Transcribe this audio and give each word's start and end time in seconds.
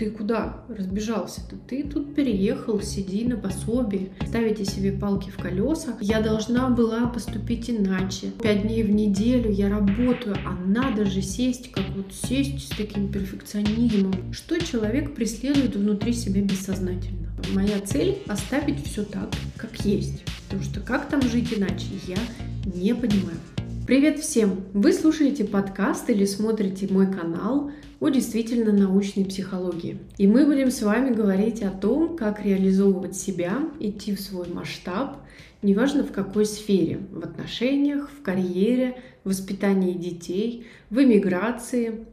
ты 0.00 0.10
куда 0.10 0.64
разбежался-то? 0.70 1.56
Ты 1.68 1.84
тут 1.84 2.14
переехал, 2.14 2.80
сиди 2.80 3.26
на 3.26 3.36
пособии, 3.36 4.10
ставите 4.26 4.64
себе 4.64 4.92
палки 4.92 5.28
в 5.28 5.36
колеса. 5.36 5.94
Я 6.00 6.22
должна 6.22 6.70
была 6.70 7.06
поступить 7.06 7.68
иначе. 7.68 8.28
Пять 8.42 8.62
дней 8.62 8.82
в 8.82 8.90
неделю 8.90 9.50
я 9.50 9.68
работаю, 9.68 10.38
а 10.46 10.56
надо 10.66 11.04
же 11.04 11.20
сесть, 11.20 11.70
как 11.70 11.84
вот 11.94 12.14
сесть 12.14 12.72
с 12.72 12.74
таким 12.74 13.12
перфекционизмом. 13.12 14.32
Что 14.32 14.58
человек 14.58 15.14
преследует 15.14 15.76
внутри 15.76 16.14
себя 16.14 16.40
бессознательно? 16.40 17.28
Моя 17.52 17.78
цель— 17.80 18.16
оставить 18.26 18.82
все 18.82 19.04
так, 19.04 19.28
как 19.58 19.84
есть. 19.84 20.24
Потому 20.46 20.62
что 20.62 20.80
как 20.80 21.10
там 21.10 21.20
жить 21.20 21.52
иначе, 21.54 21.88
я 22.06 22.16
не 22.64 22.94
понимаю. 22.94 23.36
Привет 23.90 24.20
всем! 24.20 24.66
Вы 24.72 24.92
слушаете 24.92 25.44
подкаст 25.44 26.08
или 26.10 26.24
смотрите 26.24 26.86
мой 26.88 27.12
канал 27.12 27.72
о 27.98 28.08
действительно 28.08 28.70
научной 28.70 29.24
психологии. 29.24 29.98
И 30.16 30.28
мы 30.28 30.46
будем 30.46 30.70
с 30.70 30.80
вами 30.82 31.12
говорить 31.12 31.60
о 31.64 31.72
том, 31.72 32.16
как 32.16 32.40
реализовывать 32.40 33.16
себя, 33.16 33.58
идти 33.80 34.14
в 34.14 34.20
свой 34.20 34.46
масштаб, 34.46 35.16
неважно 35.62 36.04
в 36.04 36.12
какой 36.12 36.46
сфере, 36.46 37.00
в 37.10 37.18
отношениях, 37.24 38.08
в 38.16 38.22
карьере, 38.22 38.96
в 39.24 39.30
воспитании 39.30 39.94
детей, 39.94 40.68
в 40.88 41.02
эмиграции. 41.02 42.06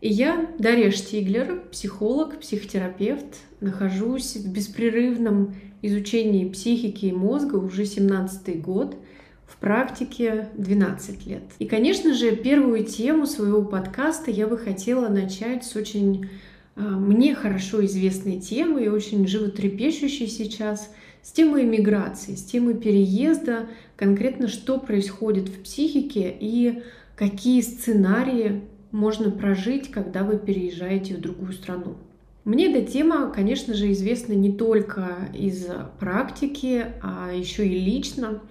И 0.00 0.10
я, 0.10 0.48
Дарья 0.60 0.92
Штиглер, 0.92 1.64
психолог, 1.72 2.38
психотерапевт, 2.38 3.38
нахожусь 3.58 4.36
в 4.36 4.52
беспрерывном 4.52 5.56
изучении 5.82 6.48
психики 6.48 7.06
и 7.06 7.12
мозга 7.12 7.56
уже 7.56 7.86
17 7.86 8.62
год– 8.62 8.94
в 9.46 9.56
практике 9.56 10.48
12 10.54 11.26
лет. 11.26 11.42
И, 11.58 11.66
конечно 11.66 12.14
же, 12.14 12.34
первую 12.36 12.84
тему 12.84 13.26
своего 13.26 13.62
подкаста 13.62 14.30
я 14.30 14.46
бы 14.46 14.58
хотела 14.58 15.08
начать 15.08 15.64
с 15.64 15.76
очень 15.76 16.28
а, 16.76 16.82
мне 16.82 17.34
хорошо 17.34 17.84
известной 17.84 18.40
темы 18.40 18.84
и 18.84 18.88
очень 18.88 19.26
животрепещущей 19.26 20.26
сейчас, 20.26 20.90
с 21.22 21.32
темы 21.32 21.62
иммиграции, 21.62 22.34
с 22.34 22.44
темы 22.44 22.74
переезда, 22.74 23.68
конкретно 23.96 24.48
что 24.48 24.78
происходит 24.78 25.48
в 25.48 25.62
психике 25.62 26.34
и 26.38 26.82
какие 27.16 27.60
сценарии 27.60 28.62
можно 28.90 29.30
прожить, 29.30 29.90
когда 29.90 30.22
вы 30.22 30.38
переезжаете 30.38 31.14
в 31.14 31.20
другую 31.20 31.52
страну. 31.52 31.96
Мне 32.44 32.70
эта 32.70 32.90
тема, 32.90 33.32
конечно 33.34 33.72
же, 33.72 33.90
известна 33.92 34.34
не 34.34 34.52
только 34.52 35.28
из 35.32 35.66
практики, 35.98 36.86
а 37.02 37.32
еще 37.32 37.66
и 37.66 37.78
лично. 37.78 38.42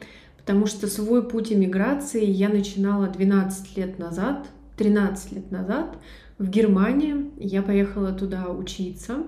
Потому 0.45 0.66
что 0.66 0.88
свой 0.88 1.27
путь 1.27 1.53
эмиграции 1.53 2.25
я 2.25 2.49
начинала 2.49 3.08
12 3.08 3.77
лет 3.77 3.97
назад, 3.97 4.47
13 4.77 5.31
лет 5.31 5.52
назад 5.52 5.97
в 6.38 6.49
Германии. 6.49 7.31
Я 7.38 7.61
поехала 7.61 8.11
туда 8.11 8.49
учиться. 8.49 9.23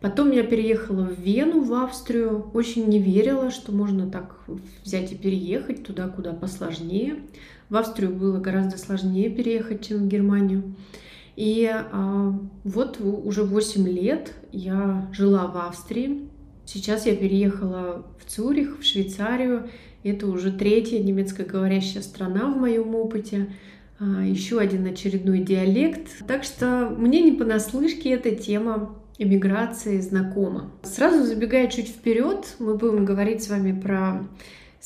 Потом 0.00 0.30
я 0.30 0.42
переехала 0.42 1.04
в 1.04 1.18
Вену, 1.18 1.62
в 1.62 1.72
Австрию. 1.72 2.50
Очень 2.52 2.86
не 2.88 2.98
верила, 2.98 3.50
что 3.50 3.72
можно 3.72 4.10
так 4.10 4.36
взять 4.84 5.12
и 5.12 5.16
переехать 5.16 5.84
туда, 5.84 6.08
куда 6.08 6.32
посложнее. 6.32 7.22
В 7.70 7.76
Австрию 7.76 8.14
было 8.14 8.38
гораздо 8.38 8.76
сложнее 8.76 9.30
переехать, 9.30 9.86
чем 9.86 10.04
в 10.04 10.08
Германию. 10.08 10.74
И 11.34 11.70
а, 11.72 12.38
вот 12.64 13.00
уже 13.00 13.42
8 13.42 13.88
лет 13.88 14.34
я 14.52 15.08
жила 15.12 15.46
в 15.46 15.56
Австрии. 15.56 16.28
Сейчас 16.66 17.06
я 17.06 17.16
переехала 17.16 18.04
в 18.18 18.30
Цюрих, 18.30 18.78
в 18.80 18.84
Швейцарию, 18.84 19.68
это 20.06 20.26
уже 20.26 20.52
третья 20.52 20.98
немецкоговорящая 20.98 22.02
страна 22.02 22.50
в 22.50 22.56
моем 22.56 22.94
опыте. 22.94 23.48
А, 23.98 24.22
Еще 24.24 24.58
один 24.58 24.86
очередной 24.86 25.40
диалект. 25.40 26.08
Так 26.26 26.44
что 26.44 26.94
мне 26.96 27.20
не 27.22 27.32
понаслышке 27.32 28.10
эта 28.10 28.34
тема 28.34 28.96
эмиграции 29.18 30.00
знакома. 30.00 30.70
Сразу 30.82 31.24
забегая 31.24 31.68
чуть 31.68 31.88
вперед, 31.88 32.54
мы 32.58 32.76
будем 32.76 33.04
говорить 33.04 33.42
с 33.42 33.48
вами 33.48 33.78
про 33.78 34.26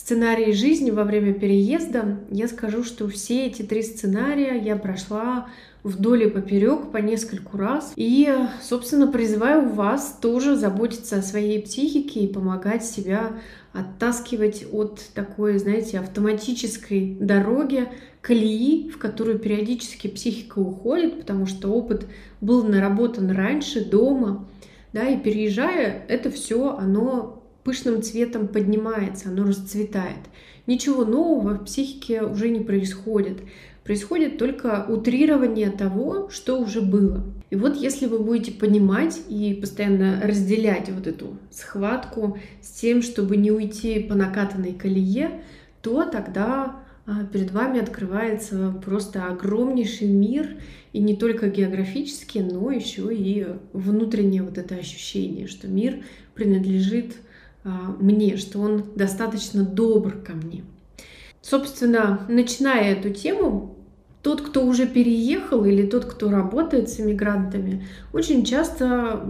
сценарии 0.00 0.52
жизни 0.52 0.90
во 0.90 1.04
время 1.04 1.34
переезда. 1.34 2.20
Я 2.30 2.48
скажу, 2.48 2.84
что 2.84 3.06
все 3.06 3.46
эти 3.46 3.60
три 3.60 3.82
сценария 3.82 4.58
я 4.58 4.76
прошла 4.76 5.50
вдоль 5.82 6.24
и 6.24 6.30
поперек 6.30 6.90
по 6.90 6.96
нескольку 6.96 7.58
раз. 7.58 7.92
И, 7.96 8.34
собственно, 8.62 9.08
призываю 9.08 9.68
вас 9.68 10.18
тоже 10.20 10.56
заботиться 10.56 11.16
о 11.16 11.22
своей 11.22 11.60
психике 11.60 12.20
и 12.20 12.32
помогать 12.32 12.82
себя 12.82 13.32
оттаскивать 13.74 14.64
от 14.72 15.02
такой, 15.14 15.58
знаете, 15.58 15.98
автоматической 15.98 17.18
дороги, 17.20 17.86
колеи, 18.22 18.88
в 18.88 18.96
которую 18.96 19.38
периодически 19.38 20.08
психика 20.08 20.60
уходит, 20.60 21.20
потому 21.20 21.44
что 21.44 21.68
опыт 21.68 22.06
был 22.40 22.64
наработан 22.64 23.30
раньше, 23.30 23.84
дома, 23.84 24.48
да, 24.94 25.06
и 25.08 25.20
переезжая, 25.20 26.04
это 26.08 26.30
все, 26.30 26.74
оно 26.76 27.39
пышным 27.64 28.02
цветом 28.02 28.48
поднимается, 28.48 29.28
оно 29.28 29.44
расцветает. 29.44 30.18
Ничего 30.66 31.04
нового 31.04 31.54
в 31.54 31.64
психике 31.64 32.22
уже 32.22 32.48
не 32.48 32.60
происходит. 32.60 33.38
Происходит 33.84 34.38
только 34.38 34.86
утрирование 34.88 35.70
того, 35.70 36.28
что 36.30 36.60
уже 36.60 36.80
было. 36.80 37.24
И 37.50 37.56
вот 37.56 37.76
если 37.76 38.06
вы 38.06 38.20
будете 38.20 38.52
понимать 38.52 39.20
и 39.28 39.54
постоянно 39.54 40.20
разделять 40.22 40.88
вот 40.90 41.06
эту 41.06 41.38
схватку 41.50 42.38
с 42.62 42.70
тем, 42.80 43.02
чтобы 43.02 43.36
не 43.36 43.50
уйти 43.50 44.00
по 44.00 44.14
накатанной 44.14 44.74
колее, 44.74 45.42
то 45.82 46.04
тогда 46.04 46.76
а, 47.06 47.24
перед 47.24 47.50
вами 47.50 47.80
открывается 47.80 48.72
просто 48.84 49.26
огромнейший 49.26 50.08
мир, 50.08 50.58
и 50.92 51.00
не 51.00 51.16
только 51.16 51.48
географически, 51.48 52.38
но 52.38 52.70
еще 52.70 53.12
и 53.12 53.46
внутреннее 53.72 54.42
вот 54.42 54.58
это 54.58 54.76
ощущение, 54.76 55.46
что 55.46 55.66
мир 55.66 56.04
принадлежит 56.34 57.16
мне, 57.64 58.36
что 58.36 58.60
он 58.60 58.84
достаточно 58.94 59.64
добр 59.64 60.12
ко 60.12 60.32
мне. 60.32 60.64
Собственно, 61.42 62.26
начиная 62.28 62.92
эту 62.92 63.10
тему, 63.10 63.76
тот, 64.22 64.42
кто 64.42 64.66
уже 64.66 64.86
переехал 64.86 65.64
или 65.64 65.86
тот, 65.86 66.04
кто 66.04 66.30
работает 66.30 66.90
с 66.90 67.00
иммигрантами, 67.00 67.86
очень 68.12 68.44
часто 68.44 69.24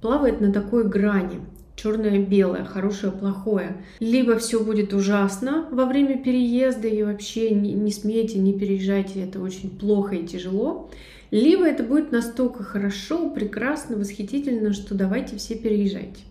плавает 0.00 0.40
на 0.40 0.52
такой 0.52 0.88
грани 0.88 1.40
черное-белое, 1.76 2.64
хорошее, 2.64 3.12
плохое. 3.12 3.84
Либо 4.00 4.36
все 4.36 4.62
будет 4.62 4.92
ужасно 4.92 5.66
во 5.70 5.86
время 5.86 6.22
переезда 6.22 6.88
и 6.88 7.02
вообще 7.02 7.50
не, 7.50 7.72
не 7.72 7.90
смейте, 7.90 8.38
не 8.38 8.52
переезжайте, 8.52 9.22
это 9.22 9.40
очень 9.40 9.70
плохо 9.70 10.16
и 10.16 10.26
тяжело. 10.26 10.90
Либо 11.30 11.64
это 11.64 11.84
будет 11.84 12.12
настолько 12.12 12.64
хорошо, 12.64 13.30
прекрасно, 13.30 13.96
восхитительно, 13.96 14.72
что 14.72 14.94
давайте 14.94 15.36
все 15.36 15.54
переезжайте. 15.54 16.22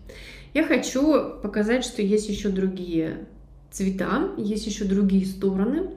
Я 0.52 0.64
хочу 0.64 1.38
показать, 1.42 1.84
что 1.84 2.02
есть 2.02 2.28
еще 2.28 2.48
другие 2.48 3.26
цвета, 3.70 4.30
есть 4.36 4.66
еще 4.66 4.84
другие 4.84 5.26
стороны. 5.26 5.90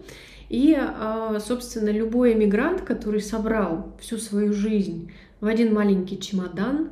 И, 0.49 0.77
а, 0.77 1.39
собственно, 1.39 1.89
любой 1.89 2.33
эмигрант, 2.33 2.81
который 2.81 3.21
собрал 3.21 3.95
всю 3.99 4.17
свою 4.17 4.53
жизнь 4.53 5.11
в 5.41 5.47
один 5.47 5.73
маленький 5.73 6.19
чемодан, 6.19 6.89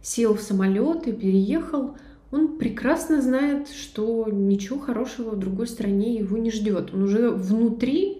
сел 0.00 0.34
в 0.34 0.40
самолет 0.40 1.08
и 1.08 1.12
переехал, 1.12 1.96
он 2.30 2.58
прекрасно 2.58 3.20
знает, 3.20 3.68
что 3.68 4.28
ничего 4.30 4.78
хорошего 4.78 5.30
в 5.30 5.38
другой 5.38 5.66
стране 5.66 6.14
его 6.14 6.38
не 6.38 6.52
ждет. 6.52 6.94
Он 6.94 7.02
уже 7.02 7.30
внутри 7.30 8.19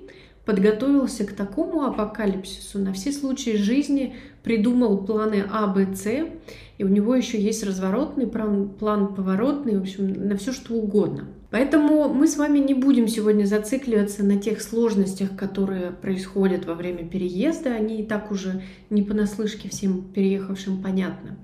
подготовился 0.51 1.25
к 1.25 1.33
такому 1.33 1.85
апокалипсису, 1.85 2.81
на 2.81 2.93
все 2.93 3.13
случаи 3.13 3.57
жизни 3.57 4.17
придумал 4.43 4.99
планы 4.99 5.45
А, 5.49 5.69
Б, 5.69 5.95
С, 5.95 6.07
и 6.77 6.83
у 6.83 6.89
него 6.89 7.15
еще 7.15 7.41
есть 7.41 7.63
разворотный 7.63 8.27
план, 8.27 8.69
план 8.69 9.15
поворотный, 9.15 9.79
в 9.79 9.83
общем, 9.83 10.27
на 10.27 10.37
все 10.37 10.51
что 10.51 10.75
угодно. 10.75 11.29
Поэтому 11.53 12.09
мы 12.09 12.27
с 12.27 12.37
вами 12.37 12.59
не 12.59 12.75
будем 12.75 13.07
сегодня 13.07 13.45
зацикливаться 13.45 14.25
на 14.25 14.39
тех 14.41 14.61
сложностях, 14.61 15.37
которые 15.37 15.93
происходят 15.93 16.65
во 16.65 16.75
время 16.75 17.09
переезда. 17.09 17.71
Они 17.73 18.01
и 18.01 18.05
так 18.05 18.33
уже 18.33 18.61
не 18.89 19.03
понаслышке 19.03 19.69
всем 19.69 20.03
переехавшим 20.03 20.83
понятно. 20.83 21.37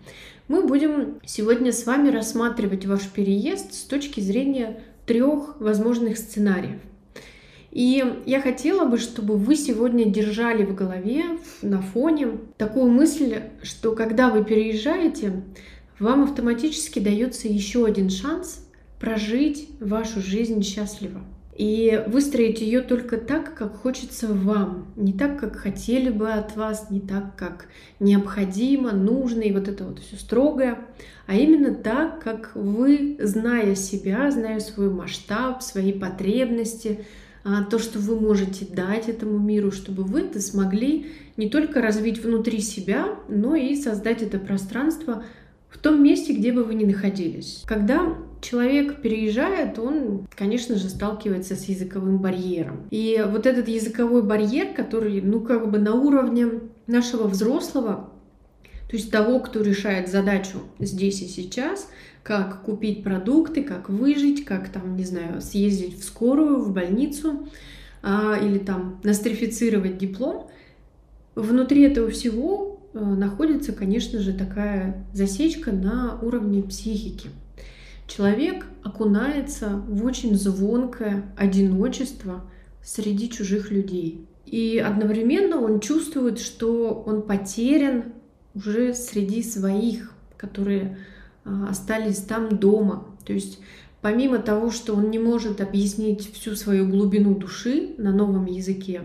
Мы 0.49 0.67
будем 0.67 1.21
сегодня 1.25 1.71
с 1.71 1.87
вами 1.87 2.09
рассматривать 2.09 2.87
ваш 2.87 3.03
переезд 3.03 3.73
с 3.73 3.83
точки 3.83 4.19
зрения 4.19 4.81
трех 5.07 5.61
возможных 5.61 6.19
сценариев. 6.19 6.81
И 7.77 8.23
я 8.25 8.41
хотела 8.41 8.87
бы, 8.87 8.97
чтобы 8.97 9.37
вы 9.37 9.55
сегодня 9.55 10.07
держали 10.07 10.65
в 10.65 10.75
голове, 10.75 11.25
на 11.61 11.83
фоне, 11.83 12.39
такую 12.57 12.91
мысль, 12.91 13.41
что 13.63 13.95
когда 13.95 14.31
вы 14.31 14.45
переезжаете, 14.45 15.43
вам 15.99 16.23
автоматически 16.23 17.01
дается 17.01 17.49
еще 17.49 17.85
один 17.85 18.09
шанс 18.09 18.67
прожить 18.99 19.69
вашу 19.79 20.23
жизнь 20.23 20.63
счастливо. 20.63 21.21
И 21.55 22.03
выстроить 22.07 22.63
ее 22.63 22.81
только 22.81 23.19
так, 23.19 23.55
как 23.55 23.77
хочется 23.77 24.29
вам, 24.29 24.87
не 24.97 25.13
так, 25.13 25.39
как 25.39 25.57
хотели 25.57 26.09
бы 26.09 26.33
от 26.33 26.57
вас, 26.57 26.91
не 26.91 27.01
так, 27.01 27.37
как 27.37 27.67
необходимо, 28.01 28.93
нужно 28.93 29.43
и 29.43 29.53
вот 29.53 29.69
это 29.69 29.85
вот 29.85 29.99
все 29.99 30.17
строгое, 30.17 30.79
а 31.27 31.35
именно 31.35 31.75
так, 31.75 32.23
как 32.25 32.53
вы, 32.55 33.19
зная 33.21 33.75
себя, 33.75 34.31
зная 34.31 34.61
свой 34.61 34.89
масштаб, 34.89 35.63
свои 35.63 35.93
потребности, 35.93 37.05
то, 37.71 37.79
что 37.79 37.99
вы 37.99 38.19
можете 38.19 38.65
дать 38.65 39.09
этому 39.09 39.39
миру, 39.39 39.71
чтобы 39.71 40.03
вы 40.03 40.23
это 40.23 40.41
смогли 40.41 41.07
не 41.37 41.49
только 41.49 41.81
развить 41.81 42.23
внутри 42.23 42.61
себя, 42.61 43.17
но 43.29 43.55
и 43.55 43.77
создать 43.77 44.23
это 44.23 44.39
пространство 44.39 45.25
в 45.69 45.79
том 45.79 46.03
месте, 46.03 46.33
где 46.33 46.53
бы 46.53 46.65
вы 46.65 46.75
ни 46.75 46.85
находились. 46.85 47.63
Когда 47.67 48.17
человек 48.41 49.01
переезжает, 49.03 49.79
он, 49.79 50.27
конечно 50.35 50.77
же, 50.77 50.89
сталкивается 50.89 51.55
с 51.55 51.65
языковым 51.65 52.19
барьером. 52.19 52.87
И 52.91 53.23
вот 53.29 53.47
этот 53.47 53.69
языковой 53.69 54.23
барьер, 54.23 54.75
который, 54.75 55.21
ну, 55.21 55.41
как 55.41 55.71
бы 55.71 55.79
на 55.79 55.95
уровне 55.95 56.47
нашего 56.87 57.27
взрослого, 57.29 58.11
то 58.89 58.97
есть 58.97 59.11
того, 59.11 59.41
кто 59.41 59.63
решает 59.63 60.09
задачу 60.09 60.59
здесь 60.79 61.21
и 61.23 61.27
сейчас, 61.27 61.89
как 62.27 62.63
купить 62.63 63.05
продукты, 63.05 63.63
как 63.63 63.89
выжить, 63.89 64.45
как 64.45 64.69
там, 64.69 64.97
не 64.97 65.05
знаю, 65.05 65.41
съездить 65.41 66.01
в 66.01 66.03
скорую, 66.03 66.59
в 66.61 66.73
больницу 66.73 67.49
а, 68.03 68.37
или 68.37 68.59
там 68.59 69.01
нострифицировать 69.05 69.97
диплом. 69.97 70.51
Внутри 71.37 71.83
этого 71.83 72.11
всего 72.11 72.81
а, 72.95 72.99
находится, 72.99 73.73
конечно 73.73 74.19
же, 74.19 74.33
такая 74.33 75.07
засечка 75.13 75.71
на 75.71 76.19
уровне 76.21 76.65
психики. 76.65 77.29
Человек 78.09 78.67
окунается 78.83 79.81
в 79.87 80.05
очень 80.05 80.35
звонкое 80.35 81.33
одиночество 81.37 82.45
среди 82.83 83.31
чужих 83.31 83.71
людей. 83.71 84.27
И 84.47 84.83
одновременно 84.85 85.61
он 85.61 85.79
чувствует, 85.79 86.41
что 86.41 87.05
он 87.07 87.23
потерян 87.23 88.07
уже 88.53 88.95
среди 88.95 89.45
своих, 89.45 90.13
которые 90.37 90.99
остались 91.69 92.19
там 92.19 92.59
дома. 92.59 93.05
То 93.25 93.33
есть 93.33 93.59
помимо 94.01 94.39
того, 94.39 94.71
что 94.71 94.95
он 94.95 95.11
не 95.11 95.19
может 95.19 95.61
объяснить 95.61 96.33
всю 96.33 96.55
свою 96.55 96.87
глубину 96.87 97.35
души 97.35 97.95
на 97.99 98.13
новом 98.13 98.47
языке, 98.47 99.03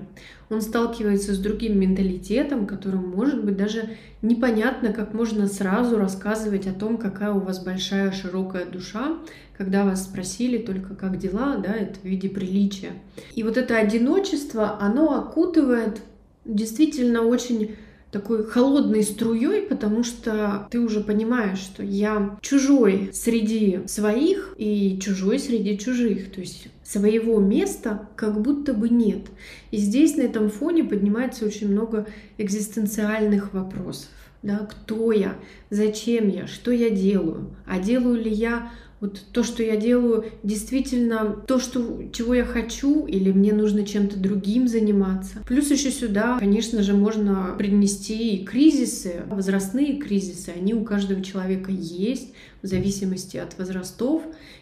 он 0.49 0.61
сталкивается 0.61 1.33
с 1.33 1.39
другим 1.39 1.79
менталитетом, 1.79 2.67
которым 2.67 3.09
может 3.09 3.43
быть 3.43 3.57
даже 3.57 3.97
непонятно, 4.21 4.93
как 4.93 5.13
можно 5.13 5.47
сразу 5.47 5.97
рассказывать 5.97 6.67
о 6.67 6.73
том, 6.73 6.97
какая 6.97 7.31
у 7.31 7.39
вас 7.39 7.63
большая 7.63 8.11
широкая 8.11 8.65
душа, 8.65 9.17
когда 9.57 9.85
вас 9.85 10.03
спросили 10.03 10.57
только 10.57 10.93
как 10.93 11.17
дела, 11.17 11.57
да, 11.57 11.73
это 11.73 11.99
в 11.99 12.03
виде 12.03 12.29
приличия. 12.29 12.91
И 13.33 13.43
вот 13.43 13.57
это 13.57 13.77
одиночество, 13.77 14.77
оно 14.79 15.17
окутывает 15.17 16.01
действительно 16.45 17.21
очень 17.21 17.75
такой 18.11 18.45
холодной 18.45 19.03
струей, 19.03 19.61
потому 19.61 20.03
что 20.03 20.67
ты 20.69 20.79
уже 20.79 21.01
понимаешь, 21.01 21.59
что 21.59 21.81
я 21.83 22.37
чужой 22.41 23.09
среди 23.13 23.81
своих 23.87 24.53
и 24.57 24.99
чужой 25.01 25.39
среди 25.39 25.77
чужих. 25.77 26.31
То 26.31 26.41
есть 26.41 26.67
своего 26.83 27.39
места 27.39 28.09
как 28.15 28.41
будто 28.41 28.73
бы 28.73 28.89
нет. 28.89 29.27
И 29.71 29.77
здесь 29.77 30.17
на 30.17 30.23
этом 30.23 30.49
фоне 30.49 30.83
поднимается 30.83 31.45
очень 31.45 31.71
много 31.71 32.05
экзистенциальных 32.37 33.53
вопросов. 33.53 34.09
Да, 34.43 34.67
кто 34.69 35.11
я, 35.11 35.35
зачем 35.69 36.27
я, 36.27 36.47
что 36.47 36.71
я 36.71 36.89
делаю, 36.89 37.55
а 37.67 37.79
делаю 37.79 38.19
ли 38.19 38.31
я 38.31 38.71
вот 39.01 39.19
то, 39.33 39.43
что 39.43 39.63
я 39.63 39.75
делаю, 39.75 40.25
действительно 40.43 41.35
то, 41.47 41.59
что, 41.59 42.03
чего 42.13 42.35
я 42.35 42.45
хочу, 42.45 43.07
или 43.07 43.31
мне 43.31 43.51
нужно 43.51 43.83
чем-то 43.83 44.17
другим 44.17 44.67
заниматься. 44.67 45.39
Плюс 45.47 45.71
еще 45.71 45.89
сюда, 45.89 46.37
конечно 46.37 46.83
же, 46.83 46.93
можно 46.93 47.55
принести 47.57 48.35
и 48.35 48.45
кризисы, 48.45 49.23
возрастные 49.27 49.97
кризисы, 49.97 50.49
они 50.55 50.75
у 50.75 50.83
каждого 50.83 51.23
человека 51.23 51.71
есть 51.71 52.33
в 52.61 52.67
зависимости 52.67 53.37
от 53.37 53.57
возрастов. 53.57 54.21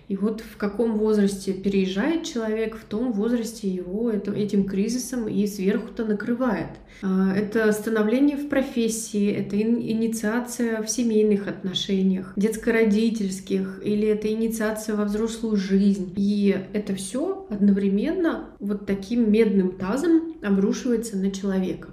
И 0.10 0.18
вот 0.18 0.42
в 0.42 0.58
каком 0.58 0.98
возрасте 0.98 1.54
переезжает 1.54 2.24
человек, 2.24 2.76
в 2.76 2.84
том 2.84 3.14
возрасте 3.14 3.70
его 3.70 4.10
этим 4.10 4.66
кризисом 4.66 5.28
и 5.28 5.46
сверху-то 5.46 6.04
накрывает. 6.04 6.70
А, 7.04 7.32
это 7.36 7.72
становление 7.72 8.36
в 8.36 8.50
профессии, 8.50 9.32
это 9.32 9.62
инициация 9.62 10.82
в 10.82 10.90
семейных 10.90 11.48
отношениях, 11.48 12.34
детско-родительских, 12.36 13.82
или 13.86 14.08
это 14.08 14.32
инициация 14.32 14.96
во 14.96 15.06
взрослую 15.06 15.58
жизнь. 15.58 16.12
И 16.16 16.58
это 16.74 16.96
все 16.96 17.46
одновременно 17.52 18.50
вот 18.60 18.88
таким 18.88 19.32
медным 19.32 19.74
тазом 19.74 20.34
обрушивается 20.42 21.18
на 21.18 21.30
человека. 21.32 21.90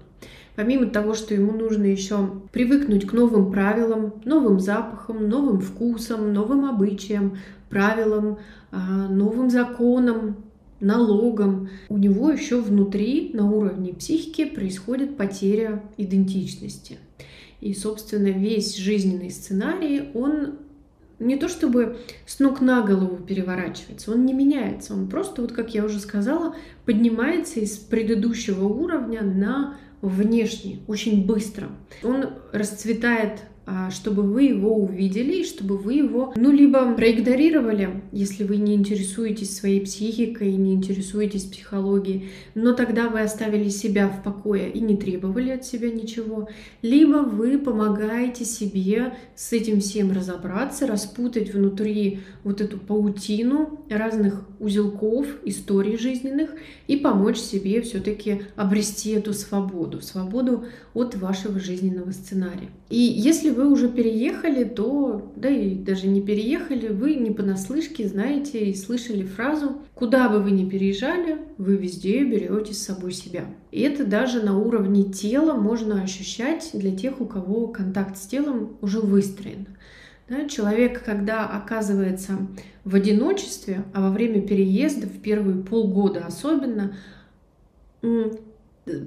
Помимо 0.57 0.87
того, 0.87 1.13
что 1.13 1.35
ему 1.35 1.53
нужно 1.53 1.85
еще 1.85 2.31
привыкнуть 2.51 3.07
к 3.07 3.13
новым 3.13 3.53
правилам, 3.53 4.15
новым 4.25 4.59
запахам, 4.59 5.29
новым 5.29 5.61
вкусам, 5.61 6.33
новым 6.33 6.65
обычаям, 6.65 7.37
правилам, 7.69 8.39
а, 8.71 9.09
новым 9.09 9.51
законам, 9.51 10.37
налогам, 10.81 11.71
у 11.89 11.97
него 11.97 12.31
еще 12.31 12.61
внутри, 12.61 13.31
на 13.33 13.51
уровне 13.51 13.95
психики, 13.95 14.45
происходит 14.45 15.17
потеря 15.17 15.83
идентичности. 15.97 16.99
И, 17.61 17.73
собственно, 17.75 18.29
весь 18.29 18.77
жизненный 18.77 19.31
сценарий, 19.31 20.11
он 20.15 20.59
не 21.19 21.37
то 21.37 21.49
чтобы 21.49 21.97
с 22.27 22.39
ног 22.41 22.61
на 22.61 22.83
голову 22.83 23.17
переворачивается, 23.17 24.13
он 24.13 24.27
не 24.27 24.35
меняется, 24.35 24.93
он 24.93 25.09
просто, 25.09 25.41
вот 25.41 25.53
как 25.53 25.75
я 25.75 25.85
уже 25.85 25.99
сказала, 25.99 26.55
поднимается 26.85 27.61
из 27.61 27.79
предыдущего 27.79 28.67
уровня 28.67 29.23
на 29.23 29.79
внешний 30.03 30.81
очень 30.87 31.27
быстро. 31.27 31.69
Он 32.03 32.27
расцветает 32.53 33.41
чтобы 33.91 34.23
вы 34.23 34.45
его 34.45 34.77
увидели 34.77 35.41
и 35.41 35.45
чтобы 35.45 35.77
вы 35.77 35.95
его, 35.95 36.33
ну, 36.37 36.53
либо 36.53 36.95
проигнорировали, 36.95 38.03
если 38.13 38.45
вы 38.45 38.59
не 38.59 38.75
интересуетесь 38.75 39.57
своей 39.57 39.81
психикой, 39.81 40.53
не 40.53 40.75
интересуетесь 40.75 41.45
психологией, 41.45 42.31
но 42.55 42.75
тогда 42.75 43.09
вы 43.09 43.23
оставили 43.23 43.69
себя 43.69 44.09
в 44.09 44.23
покое 44.23 44.71
и 44.71 44.81
не 44.81 44.97
требовали 44.97 45.51
от 45.51 45.65
себя 45.65 45.91
ничего, 45.91 46.49
либо 46.83 47.19
вы 47.19 47.59
помогаете 47.59 48.45
себе 48.45 49.15
с 49.35 49.53
этим 49.53 49.81
всем 49.81 50.13
разобраться, 50.13 50.87
распутать 50.87 51.53
внутри 51.53 52.21
вот 52.45 52.61
эту 52.61 52.79
паутину 52.79 53.81
разных 53.91 54.47
узелков, 54.61 55.27
историй 55.45 55.99
жизненных 55.99 56.51
и 56.87 56.97
помочь 56.97 57.39
себе 57.39 57.83
все-таки 57.83 58.43
обрести 58.55 59.11
эту 59.11 59.33
свободу, 59.33 60.01
свободу 60.03 60.67
от 60.95 61.17
вашего 61.17 61.59
жизненного 61.59 62.13
сценария. 62.13 62.69
И 62.89 62.99
если 62.99 63.51
вы 63.57 63.73
уже 63.73 63.89
переехали, 63.89 64.65
то, 64.65 65.33
да 65.35 65.49
и 65.49 65.75
даже 65.75 66.07
не 66.07 66.21
переехали, 66.21 66.89
вы 66.89 67.15
не 67.15 67.31
понаслышке 67.31 68.07
знаете 68.07 68.67
и 68.67 68.75
слышали 68.75 69.23
фразу 69.23 69.79
«Куда 69.95 70.29
бы 70.29 70.41
вы 70.41 70.51
ни 70.51 70.69
переезжали, 70.69 71.39
вы 71.57 71.77
везде 71.77 72.23
берете 72.23 72.75
с 72.75 72.83
собой 72.83 73.13
себя». 73.13 73.47
И 73.73 73.81
это 73.81 74.05
даже 74.05 74.43
на 74.43 74.59
уровне 74.59 75.05
тела 75.05 75.55
можно 75.55 76.03
ощущать 76.03 76.71
для 76.75 76.95
тех, 76.95 77.21
у 77.21 77.25
кого 77.25 77.69
контакт 77.69 78.19
с 78.19 78.27
телом 78.27 78.77
уже 78.83 79.01
выстроен. 79.01 79.67
Да, 80.29 80.49
человек, 80.49 81.03
когда 81.05 81.47
оказывается 81.47 82.37
в 82.85 82.95
одиночестве, 82.95 83.85
а 83.95 84.03
во 84.03 84.11
время 84.11 84.43
переезда, 84.43 85.07
в 85.07 85.21
первые 85.23 85.63
полгода 85.63 86.27
особенно, 86.27 86.97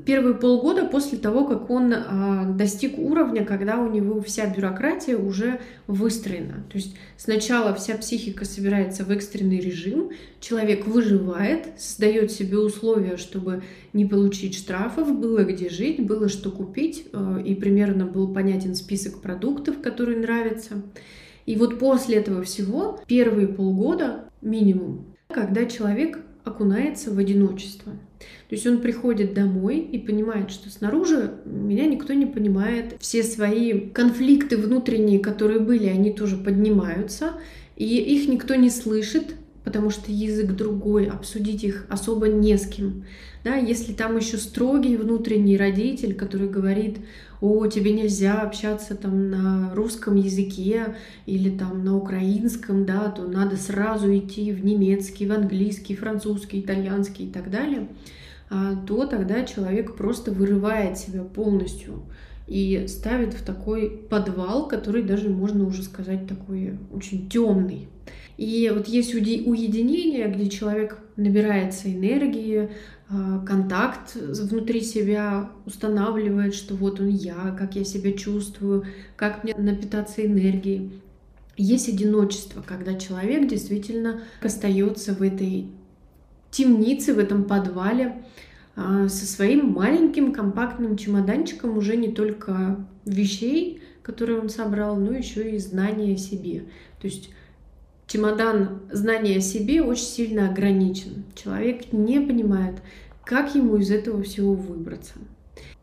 первые 0.05 0.35
полгода 0.35 0.85
после 0.85 1.17
того, 1.17 1.45
как 1.45 1.69
он 1.69 1.93
а, 1.93 2.45
достиг 2.51 2.97
уровня, 2.97 3.45
когда 3.45 3.79
у 3.79 3.89
него 3.89 4.21
вся 4.21 4.45
бюрократия 4.45 5.15
уже 5.15 5.61
выстроена. 5.87 6.65
То 6.69 6.77
есть 6.77 6.95
сначала 7.15 7.73
вся 7.73 7.95
психика 7.97 8.43
собирается 8.43 9.05
в 9.05 9.11
экстренный 9.11 9.59
режим, 9.59 10.11
человек 10.41 10.85
выживает, 10.85 11.79
создает 11.79 12.31
себе 12.31 12.57
условия, 12.57 13.15
чтобы 13.15 13.63
не 13.93 14.05
получить 14.05 14.55
штрафов, 14.55 15.17
было 15.17 15.45
где 15.45 15.69
жить, 15.69 16.05
было 16.05 16.27
что 16.27 16.51
купить, 16.51 17.05
а, 17.13 17.39
и 17.39 17.55
примерно 17.55 18.05
был 18.05 18.33
понятен 18.33 18.75
список 18.75 19.21
продуктов, 19.21 19.81
которые 19.81 20.19
нравятся. 20.19 20.81
И 21.45 21.55
вот 21.55 21.79
после 21.79 22.17
этого 22.17 22.43
всего 22.43 22.99
первые 23.07 23.47
полгода 23.47 24.25
минимум, 24.41 25.05
когда 25.29 25.65
человек 25.65 26.19
окунается 26.43 27.11
в 27.11 27.17
одиночество. 27.17 27.93
То 28.19 28.55
есть 28.55 28.65
он 28.67 28.79
приходит 28.79 29.33
домой 29.33 29.77
и 29.79 29.97
понимает, 29.97 30.51
что 30.51 30.69
снаружи 30.69 31.31
меня 31.45 31.85
никто 31.85 32.13
не 32.13 32.25
понимает. 32.25 32.95
Все 32.99 33.23
свои 33.23 33.79
конфликты 33.89 34.57
внутренние, 34.57 35.19
которые 35.19 35.59
были, 35.59 35.87
они 35.87 36.11
тоже 36.11 36.37
поднимаются, 36.37 37.33
и 37.75 37.85
их 37.85 38.27
никто 38.27 38.55
не 38.55 38.69
слышит, 38.69 39.35
потому 39.63 39.89
что 39.89 40.11
язык 40.11 40.51
другой, 40.51 41.07
обсудить 41.07 41.63
их 41.63 41.85
особо 41.89 42.27
не 42.27 42.57
с 42.57 42.67
кем. 42.67 43.05
Да, 43.43 43.55
если 43.55 43.93
там 43.93 44.17
еще 44.17 44.37
строгий 44.37 44.97
внутренний 44.97 45.57
родитель, 45.57 46.13
который 46.13 46.49
говорит, 46.49 46.97
о, 47.41 47.67
тебе 47.67 47.93
нельзя 47.93 48.41
общаться 48.41 48.95
там 48.95 49.29
на 49.29 49.73
русском 49.73 50.15
языке 50.15 50.95
или 51.25 51.49
там 51.49 51.85
на 51.85 51.95
украинском, 51.95 52.85
да, 52.85 53.09
то 53.09 53.27
надо 53.27 53.55
сразу 53.55 54.15
идти 54.15 54.51
в 54.51 54.63
немецкий, 54.63 55.25
в 55.25 55.31
английский, 55.31 55.95
французский, 55.95 56.59
итальянский 56.59 57.27
и 57.27 57.31
так 57.31 57.49
далее, 57.49 57.87
а, 58.49 58.75
то 58.85 59.05
тогда 59.05 59.43
человек 59.43 59.95
просто 59.95 60.31
вырывает 60.31 60.97
себя 60.97 61.23
полностью 61.23 62.03
и 62.47 62.85
ставит 62.87 63.35
в 63.35 63.45
такой 63.45 63.89
подвал, 64.09 64.67
который 64.67 65.03
даже 65.03 65.29
можно 65.29 65.65
уже 65.65 65.83
сказать 65.83 66.27
такой 66.27 66.77
очень 66.91 67.29
темный. 67.29 67.87
И 68.37 68.71
вот 68.73 68.87
есть 68.87 69.13
уединение, 69.13 70.27
где 70.27 70.49
человек 70.49 70.97
набирается 71.15 71.93
энергии, 71.93 72.69
контакт 73.45 74.15
внутри 74.15 74.81
себя 74.81 75.49
устанавливает, 75.65 76.53
что 76.53 76.75
вот 76.75 76.99
он 76.99 77.07
я, 77.07 77.55
как 77.57 77.75
я 77.75 77.83
себя 77.83 78.13
чувствую, 78.13 78.85
как 79.15 79.43
мне 79.43 79.55
напитаться 79.55 80.23
энергией. 80.25 81.01
Есть 81.57 81.89
одиночество, 81.89 82.61
когда 82.61 82.93
человек 82.93 83.49
действительно 83.49 84.21
остается 84.41 85.13
в 85.13 85.21
этой 85.23 85.67
темнице, 86.51 87.13
в 87.13 87.19
этом 87.19 87.45
подвале, 87.45 88.23
а, 88.75 89.09
со 89.09 89.25
своим 89.25 89.71
маленьким 89.71 90.31
компактным 90.31 90.95
чемоданчиком 90.95 91.77
уже 91.77 91.97
не 91.97 92.11
только 92.11 92.85
вещей, 93.05 93.81
которые 94.03 94.39
он 94.39 94.49
собрал, 94.49 94.95
но 94.95 95.11
еще 95.11 95.51
и 95.51 95.57
знания 95.57 96.13
о 96.13 96.17
себе. 96.17 96.65
То 97.01 97.07
есть 97.07 97.31
чемодан 98.09 98.81
знания 98.91 99.37
о 99.37 99.41
себе 99.41 99.81
очень 99.81 100.03
сильно 100.03 100.49
ограничен. 100.49 101.23
Человек 101.35 101.93
не 101.93 102.19
понимает, 102.19 102.75
как 103.23 103.55
ему 103.55 103.77
из 103.77 103.91
этого 103.91 104.23
всего 104.23 104.53
выбраться. 104.53 105.13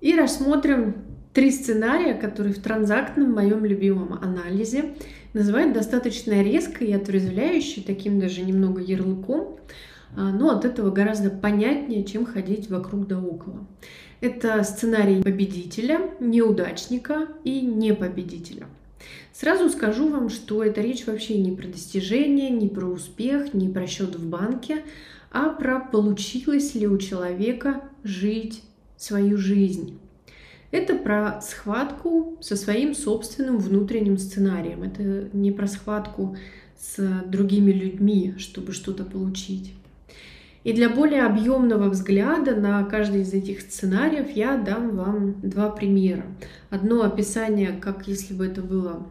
И 0.01 0.15
рассмотрим 0.15 0.97
три 1.33 1.51
сценария, 1.51 2.15
которые 2.15 2.53
в 2.55 2.59
транзактном 2.59 3.33
моем 3.33 3.65
любимом 3.65 4.15
анализе 4.15 4.95
называют 5.33 5.73
достаточно 5.73 6.43
резко 6.43 6.85
и 6.85 6.93
отрезвляюще, 6.93 7.83
таким 7.87 8.19
даже 8.19 8.43
немного 8.43 8.81
ярлыком, 8.81 9.59
а, 10.17 10.33
но 10.33 10.51
от 10.51 10.65
этого 10.65 10.91
гораздо 10.91 11.31
понятнее, 11.31 12.05
чем 12.05 12.27
ходить 12.27 12.69
вокруг 12.71 13.07
да 13.07 13.21
около. 13.21 13.67
Это 14.21 14.63
сценарий 14.65 15.23
победителя, 15.23 16.01
неудачника 16.21 17.29
и 17.45 17.61
непобедителя. 17.61 18.67
Сразу 19.33 19.69
скажу 19.69 20.09
вам, 20.09 20.31
что 20.31 20.65
эта 20.65 20.81
речь 20.81 21.07
вообще 21.07 21.39
не 21.39 21.53
про 21.53 21.67
достижение, 21.67 22.51
не 22.51 22.69
про 22.69 22.87
успех, 22.87 23.53
не 23.55 23.69
про 23.69 23.87
счет 23.87 24.15
в 24.17 24.27
банке, 24.27 24.83
а 25.31 25.51
про 25.51 25.81
получилось 25.81 26.75
ли 26.75 26.87
у 26.87 26.97
человека 26.99 27.83
жить 28.03 28.63
свою 28.97 29.37
жизнь. 29.37 29.99
Это 30.71 30.97
про 30.97 31.41
схватку 31.43 32.39
со 32.41 32.57
своим 32.57 32.95
собственным 32.95 33.59
внутренним 33.59 34.19
сценарием. 34.19 34.83
Это 34.83 35.29
не 35.33 35.53
про 35.53 35.67
схватку 35.67 36.37
с 36.79 37.23
другими 37.27 37.73
людьми, 37.73 38.35
чтобы 38.39 38.73
что-то 38.73 39.05
получить. 39.05 39.73
И 40.67 40.73
для 40.73 40.89
более 40.89 41.23
объемного 41.23 41.89
взгляда 41.89 42.57
на 42.57 42.83
каждый 42.83 43.21
из 43.21 43.33
этих 43.33 43.61
сценариев 43.61 44.33
я 44.35 44.57
дам 44.57 44.97
вам 44.97 45.37
два 45.41 45.71
примера. 45.71 46.25
Одно 46.71 47.05
описание, 47.05 47.71
как 47.81 48.09
если 48.09 48.35
бы 48.35 48.47
это 48.47 48.63
было 48.63 49.07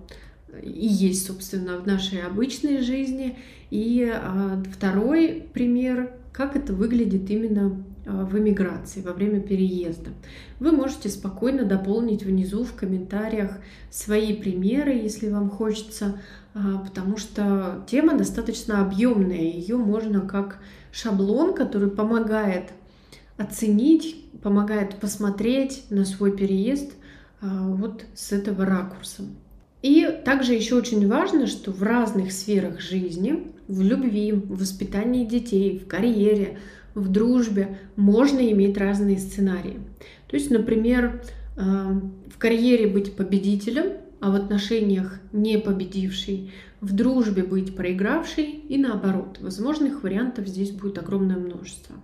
и 0.61 0.85
есть, 0.85 1.25
собственно, 1.25 1.77
в 1.77 1.87
нашей 1.87 2.23
обычной 2.23 2.81
жизни. 2.81 3.37
И 3.69 4.05
а, 4.13 4.61
второй 4.69 5.47
пример, 5.53 6.11
как 6.33 6.57
это 6.57 6.73
выглядит 6.73 7.29
именно 7.29 7.81
а, 8.05 8.25
в 8.25 8.37
эмиграции, 8.37 9.01
во 9.01 9.13
время 9.13 9.39
переезда. 9.39 10.09
Вы 10.59 10.73
можете 10.73 11.07
спокойно 11.07 11.63
дополнить 11.63 12.23
внизу 12.23 12.65
в 12.65 12.73
комментариях 12.73 13.51
свои 13.89 14.33
примеры, 14.33 14.91
если 14.91 15.29
вам 15.29 15.49
хочется, 15.49 16.19
а, 16.53 16.79
потому 16.79 17.15
что 17.15 17.85
тема 17.87 18.17
достаточно 18.17 18.81
объемная, 18.81 19.39
ее 19.39 19.77
можно 19.77 20.19
как 20.19 20.59
шаблон, 20.95 21.53
который 21.53 21.89
помогает 21.89 22.71
оценить, 23.37 24.15
помогает 24.41 24.95
посмотреть 24.95 25.83
на 25.89 26.05
свой 26.05 26.35
переезд 26.35 26.93
а, 27.41 27.67
вот 27.67 28.05
с 28.15 28.31
этого 28.31 28.65
ракурса. 28.65 29.23
И 29.81 30.07
также 30.23 30.53
еще 30.53 30.75
очень 30.75 31.07
важно, 31.07 31.47
что 31.47 31.71
в 31.71 31.83
разных 31.83 32.31
сферах 32.31 32.79
жизни, 32.79 33.47
в 33.67 33.81
любви, 33.81 34.31
в 34.31 34.57
воспитании 34.59 35.25
детей, 35.25 35.77
в 35.79 35.87
карьере, 35.87 36.59
в 36.93 37.09
дружбе 37.09 37.77
можно 37.97 38.39
иметь 38.51 38.77
разные 38.77 39.17
сценарии. 39.17 39.79
То 40.27 40.37
есть, 40.37 40.49
например, 40.49 41.21
а, 41.57 42.01
в 42.33 42.37
карьере 42.37 42.87
быть 42.87 43.17
победителем, 43.17 43.97
а 44.21 44.31
в 44.31 44.35
отношениях 44.35 45.19
не 45.33 45.57
победивший, 45.57 46.51
в 46.81 46.93
дружбе 46.93 47.43
быть 47.43 47.75
проигравшей 47.75 48.45
и 48.45 48.77
наоборот. 48.77 49.37
Возможных 49.41 50.03
вариантов 50.03 50.47
здесь 50.47 50.71
будет 50.71 50.97
огромное 50.97 51.37
множество. 51.37 51.95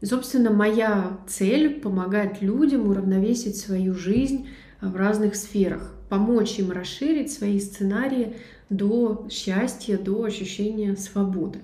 И, 0.00 0.06
собственно, 0.06 0.50
моя 0.50 1.18
цель— 1.26 1.80
помогать 1.82 2.42
людям 2.42 2.88
уравновесить 2.88 3.56
свою 3.56 3.94
жизнь 3.94 4.48
в 4.80 4.94
разных 4.96 5.36
сферах, 5.36 5.94
помочь 6.08 6.58
им 6.58 6.70
расширить 6.70 7.32
свои 7.32 7.58
сценарии 7.58 8.36
до 8.68 9.26
счастья, 9.30 9.96
до 9.96 10.24
ощущения 10.24 10.96
свободы. 10.96 11.60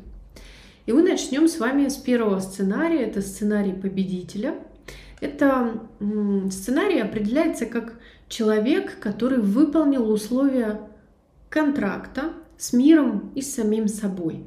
И 0.87 0.93
мы 0.93 1.03
начнем 1.03 1.47
с 1.47 1.59
вами 1.59 1.89
с 1.89 1.97
первого 1.97 2.41
сценария. 2.41 3.03
Это 3.03 3.23
сценарий 3.23 3.73
победителя. 3.73 4.55
Это 5.21 5.81
сценарий 6.51 7.01
определяется 7.01 7.67
как 7.67 7.95
человек, 8.29 8.99
который 8.99 9.39
выполнил 9.39 10.11
условия 10.11 10.81
контракта 11.53 12.33
с 12.57 12.73
миром 12.73 13.31
и 13.35 13.43
с 13.43 13.55
самим 13.55 13.87
собой. 13.87 14.45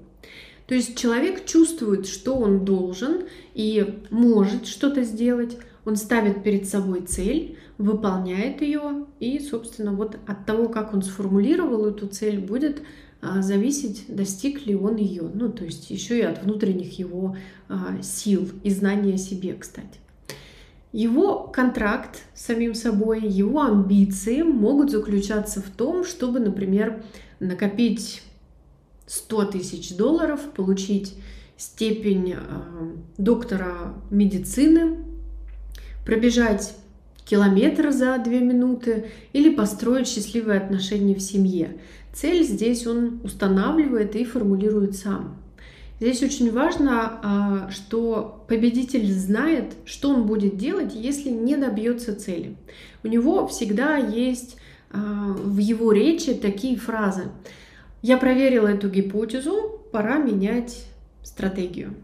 То 0.68 0.74
есть 0.74 0.98
человек 0.98 1.46
чувствует, 1.46 2.08
что 2.08 2.36
он 2.36 2.66
должен 2.66 3.26
и 3.54 4.02
может 4.10 4.66
что-то 4.66 5.04
сделать. 5.04 5.58
Он 5.86 5.96
ставит 5.96 6.44
перед 6.44 6.68
собой 6.68 7.02
цель, 7.02 7.60
выполняет 7.78 8.62
ее, 8.62 9.06
и, 9.20 9.40
собственно, 9.40 9.92
вот 9.92 10.18
от 10.26 10.46
того, 10.48 10.68
как 10.68 10.96
он 10.96 11.04
сформулировал 11.04 11.86
эту 11.86 12.08
цель, 12.08 12.40
будет 12.40 12.82
а, 13.22 13.44
зависеть, 13.44 14.06
достиг 14.08 14.66
ли 14.66 14.76
он 14.76 14.96
ее. 14.96 15.30
Ну, 15.32 15.50
то 15.50 15.64
есть 15.64 15.92
еще 15.92 16.18
и 16.18 16.24
от 16.24 16.44
внутренних 16.44 16.98
его 16.98 17.38
а, 17.70 18.02
сил 18.02 18.50
и 18.64 18.72
знания 18.72 19.14
о 19.14 19.20
себе, 19.20 19.54
кстати. 19.54 20.00
Его 20.96 21.40
контракт 21.40 22.24
с 22.34 22.46
самим 22.46 22.74
собой, 22.74 23.20
его 23.22 23.64
амбиции 23.64 24.44
могут 24.44 24.92
заключаться 24.92 25.62
в 25.62 25.70
том, 25.70 26.06
чтобы, 26.06 26.40
например, 26.40 27.04
накопить 27.42 28.22
100 29.06 29.46
тысяч 29.48 29.98
долларов, 29.98 30.40
получить 30.56 31.16
степень 31.58 32.36
э, 32.38 32.40
доктора 33.18 33.94
медицины, 34.10 35.00
пробежать 36.06 36.74
километр 37.26 37.92
за 37.92 38.18
две 38.18 38.40
минуты 38.40 39.08
или 39.34 39.54
построить 39.54 40.08
счастливые 40.08 40.62
отношения 40.62 41.16
в 41.16 41.22
семье. 41.22 41.76
Цель 42.14 42.42
здесь 42.46 42.88
он 42.88 43.20
устанавливает 43.22 44.16
и 44.16 44.24
формулирует 44.24 44.96
сам. 44.96 45.36
Здесь 46.00 46.22
очень 46.24 46.52
важно, 46.52 47.20
а, 47.24 47.70
что 47.72 48.44
победитель 48.48 49.10
знает, 49.12 49.74
что 49.86 50.10
он 50.10 50.26
будет 50.26 50.58
делать, 50.58 50.94
если 50.94 51.30
не 51.30 51.56
добьется 51.56 52.16
цели. 52.16 52.56
У 53.04 53.08
него 53.08 53.48
всегда 53.48 53.96
есть 53.96 54.58
а, 54.92 55.34
в 55.34 55.58
его 55.58 55.94
речи 55.94 56.34
такие 56.34 56.78
фразы. 56.78 57.30
Я 58.02 58.18
проверила 58.18 58.68
эту 58.68 58.90
гипотезу, 58.90 59.82
пора 59.92 60.18
менять 60.18 60.86
стратегию. 61.24 61.96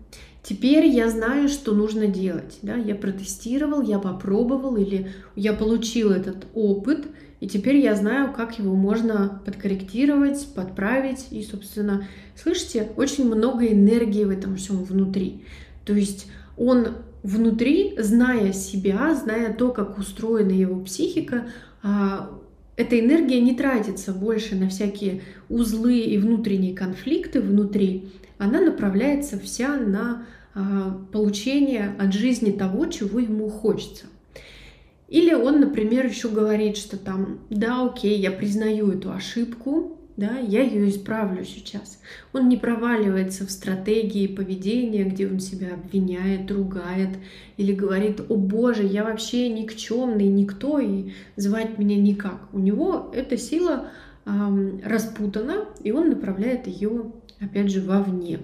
Теперь 0.42 0.86
я 0.86 1.10
знаю, 1.10 1.50
что 1.50 1.74
нужно 1.74 2.08
делать. 2.08 2.58
Да? 2.62 2.76
Я 2.76 2.96
протестировал, 2.96 3.82
я 3.82 4.00
попробовал 4.00 4.78
или 4.78 5.12
я 5.36 5.54
получил 5.54 6.12
этот 6.12 6.48
опыт, 6.56 7.08
и 7.42 7.48
теперь 7.48 7.78
я 7.78 7.96
знаю, 7.96 8.32
как 8.32 8.60
его 8.60 8.76
можно 8.76 9.42
подкорректировать, 9.46 10.48
подправить. 10.56 11.28
И, 11.32 11.42
собственно, 11.44 12.08
слышите, 12.36 12.90
очень 12.96 13.26
много 13.26 13.66
энергии 13.66 14.24
в 14.24 14.30
этом 14.30 14.56
всем 14.58 14.84
внутри. 14.84 15.44
То 15.84 15.94
есть 15.94 16.28
он 16.56 16.90
внутри, 17.24 17.96
зная 17.98 18.54
себя, 18.54 19.16
зная 19.16 19.54
то, 19.54 19.72
как 19.72 19.98
устроена 19.98 20.52
его 20.52 20.80
психика, 20.82 21.48
а, 21.82 22.30
эта 22.76 23.00
энергия 23.00 23.42
не 23.42 23.56
тратится 23.56 24.14
больше 24.14 24.56
на 24.56 24.70
всякие 24.70 25.24
узлы 25.50 25.98
и 25.98 26.20
внутренние 26.20 26.76
конфликты 26.76 27.42
внутри, 27.42 28.12
она 28.38 28.62
направляется 28.62 29.40
вся 29.40 29.78
на 29.78 30.28
а, 30.54 30.96
получение 31.12 31.96
от 31.98 32.14
жизни 32.14 32.52
того, 32.52 32.86
чего 32.86 33.18
ему 33.18 33.50
хочется. 33.50 34.06
Или 35.12 35.34
он, 35.34 35.60
например, 35.60 36.06
еще 36.06 36.30
говорит, 36.30 36.78
что 36.78 36.96
там, 36.96 37.42
да, 37.50 37.86
окей, 37.86 38.18
я 38.18 38.32
признаю 38.32 38.92
эту 38.92 39.12
ошибку, 39.12 39.98
да, 40.16 40.38
я 40.38 40.64
ее 40.64 40.88
исправлю 40.90 41.44
сейчас. 41.44 42.00
Он 42.32 42.48
не 42.48 42.56
проваливается 42.56 43.46
в 43.46 43.52
стратегии 43.52 44.28
поведения, 44.28 45.04
где 45.04 45.28
он 45.28 45.42
себя 45.42 45.74
обвиняет, 45.74 46.50
ругает 46.50 47.10
или 47.58 47.74
говорит, 47.74 48.22
о 48.30 48.36
боже, 48.36 48.84
я 48.84 49.04
вообще 49.04 49.50
никчемный, 49.50 50.28
никто, 50.28 50.80
и 50.80 51.12
звать 51.36 51.78
меня 51.78 51.98
никак. 51.98 52.48
У 52.54 52.60
него 52.60 53.12
эта 53.14 53.36
сила 53.36 53.90
эм, 54.26 54.80
распутана, 54.82 55.66
и 55.84 55.92
он 55.92 56.08
направляет 56.08 56.68
ее, 56.68 57.12
опять 57.42 57.70
же, 57.70 57.82
вовне. 57.82 58.40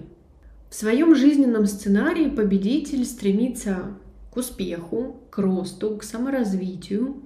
В 0.68 0.74
своем 0.74 1.14
жизненном 1.14 1.64
сценарии 1.64 2.28
победитель 2.28 3.06
стремится 3.06 3.94
к 4.38 4.40
успеху, 4.40 5.16
к 5.30 5.38
росту, 5.38 5.96
к 5.96 6.04
саморазвитию. 6.04 7.16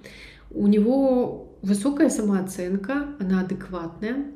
У 0.50 0.66
него 0.66 1.58
высокая 1.60 2.08
самооценка, 2.08 3.08
она 3.20 3.42
адекватная, 3.42 4.28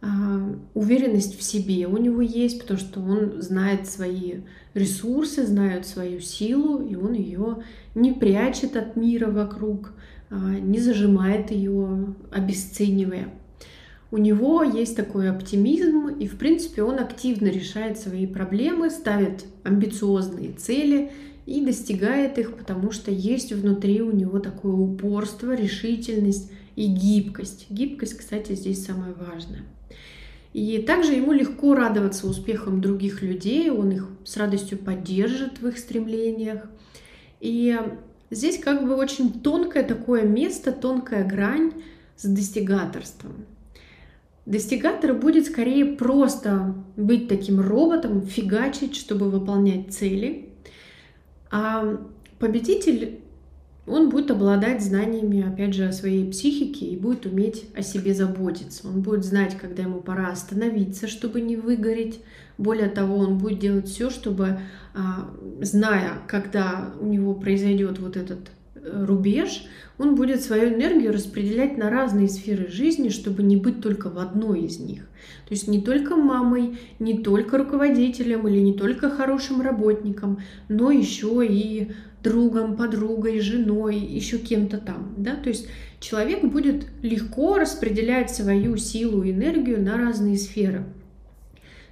а, 0.00 0.56
уверенность 0.72 1.38
в 1.38 1.42
себе 1.42 1.86
у 1.86 1.98
него 1.98 2.22
есть, 2.22 2.62
потому 2.62 2.80
что 2.80 3.00
он 3.00 3.42
знает 3.42 3.86
свои 3.86 4.40
ресурсы, 4.72 5.46
знает 5.46 5.86
свою 5.86 6.20
силу, 6.20 6.82
и 6.82 6.96
он 6.96 7.12
ее 7.12 7.64
не 7.94 8.12
прячет 8.12 8.76
от 8.76 8.96
мира 8.96 9.30
вокруг, 9.30 9.92
а, 10.30 10.36
не 10.58 10.80
зажимает 10.80 11.50
ее, 11.50 12.14
обесценивая. 12.32 13.28
У 14.10 14.16
него 14.16 14.62
есть 14.62 14.96
такой 14.96 15.28
оптимизм, 15.28 16.08
и 16.08 16.26
в 16.26 16.38
принципе 16.38 16.82
он 16.82 16.98
активно 16.98 17.48
решает 17.48 17.98
свои 17.98 18.26
проблемы, 18.26 18.88
ставит 18.88 19.44
амбициозные 19.64 20.52
цели 20.52 21.12
и 21.46 21.64
достигает 21.64 22.38
их, 22.38 22.56
потому 22.56 22.92
что 22.92 23.10
есть 23.10 23.52
внутри 23.52 24.00
у 24.02 24.12
него 24.12 24.38
такое 24.38 24.72
упорство, 24.72 25.54
решительность 25.54 26.50
и 26.76 26.86
гибкость. 26.86 27.66
Гибкость, 27.68 28.18
кстати, 28.18 28.52
здесь 28.54 28.84
самое 28.84 29.14
важное. 29.14 29.64
И 30.52 30.78
также 30.78 31.12
ему 31.12 31.32
легко 31.32 31.74
радоваться 31.74 32.26
успехам 32.26 32.80
других 32.80 33.22
людей, 33.22 33.70
он 33.70 33.90
их 33.90 34.08
с 34.24 34.36
радостью 34.36 34.78
поддержит 34.78 35.60
в 35.60 35.68
их 35.68 35.78
стремлениях. 35.78 36.66
И 37.40 37.78
здесь 38.30 38.58
как 38.58 38.86
бы 38.86 38.94
очень 38.94 39.40
тонкое 39.40 39.82
такое 39.82 40.24
место, 40.24 40.70
тонкая 40.72 41.26
грань 41.26 41.72
с 42.16 42.24
достигаторством. 42.24 43.46
Достигатор 44.44 45.14
будет 45.14 45.46
скорее 45.46 45.84
просто 45.86 46.74
быть 46.96 47.28
таким 47.28 47.60
роботом, 47.60 48.22
фигачить, 48.22 48.96
чтобы 48.96 49.30
выполнять 49.30 49.94
цели. 49.94 50.51
А 51.52 52.00
победитель, 52.38 53.20
он 53.86 54.08
будет 54.08 54.30
обладать 54.30 54.82
знаниями, 54.82 55.46
опять 55.46 55.74
же, 55.74 55.86
о 55.86 55.92
своей 55.92 56.28
психике 56.30 56.86
и 56.86 56.96
будет 56.96 57.26
уметь 57.26 57.66
о 57.76 57.82
себе 57.82 58.14
заботиться. 58.14 58.88
Он 58.88 59.02
будет 59.02 59.24
знать, 59.24 59.56
когда 59.58 59.82
ему 59.82 60.00
пора 60.00 60.28
остановиться, 60.28 61.06
чтобы 61.08 61.42
не 61.42 61.56
выгореть. 61.56 62.20
Более 62.56 62.88
того, 62.88 63.18
он 63.18 63.36
будет 63.36 63.58
делать 63.58 63.86
все, 63.86 64.08
чтобы, 64.08 64.60
а, 64.94 65.30
зная, 65.60 66.22
когда 66.26 66.94
у 66.98 67.06
него 67.06 67.34
произойдет 67.34 67.98
вот 67.98 68.16
этот 68.16 68.50
рубеж, 68.84 69.64
он 69.98 70.14
будет 70.14 70.42
свою 70.42 70.74
энергию 70.74 71.12
распределять 71.12 71.76
на 71.76 71.90
разные 71.90 72.28
сферы 72.28 72.68
жизни, 72.68 73.08
чтобы 73.08 73.42
не 73.42 73.56
быть 73.56 73.80
только 73.80 74.10
в 74.10 74.18
одной 74.18 74.62
из 74.62 74.78
них. 74.78 75.02
То 75.46 75.54
есть 75.54 75.68
не 75.68 75.80
только 75.80 76.16
мамой, 76.16 76.78
не 76.98 77.18
только 77.18 77.58
руководителем 77.58 78.48
или 78.48 78.58
не 78.58 78.72
только 78.72 79.10
хорошим 79.10 79.60
работником, 79.60 80.40
но 80.68 80.90
еще 80.90 81.46
и 81.46 81.92
другом, 82.22 82.76
подругой, 82.76 83.40
женой, 83.40 83.96
еще 83.96 84.38
кем-то 84.38 84.78
там. 84.78 85.14
Да? 85.16 85.34
То 85.34 85.48
есть 85.48 85.68
человек 86.00 86.44
будет 86.44 86.86
легко 87.02 87.58
распределять 87.58 88.30
свою 88.30 88.76
силу 88.76 89.22
и 89.22 89.32
энергию 89.32 89.82
на 89.82 89.96
разные 89.96 90.36
сферы. 90.36 90.84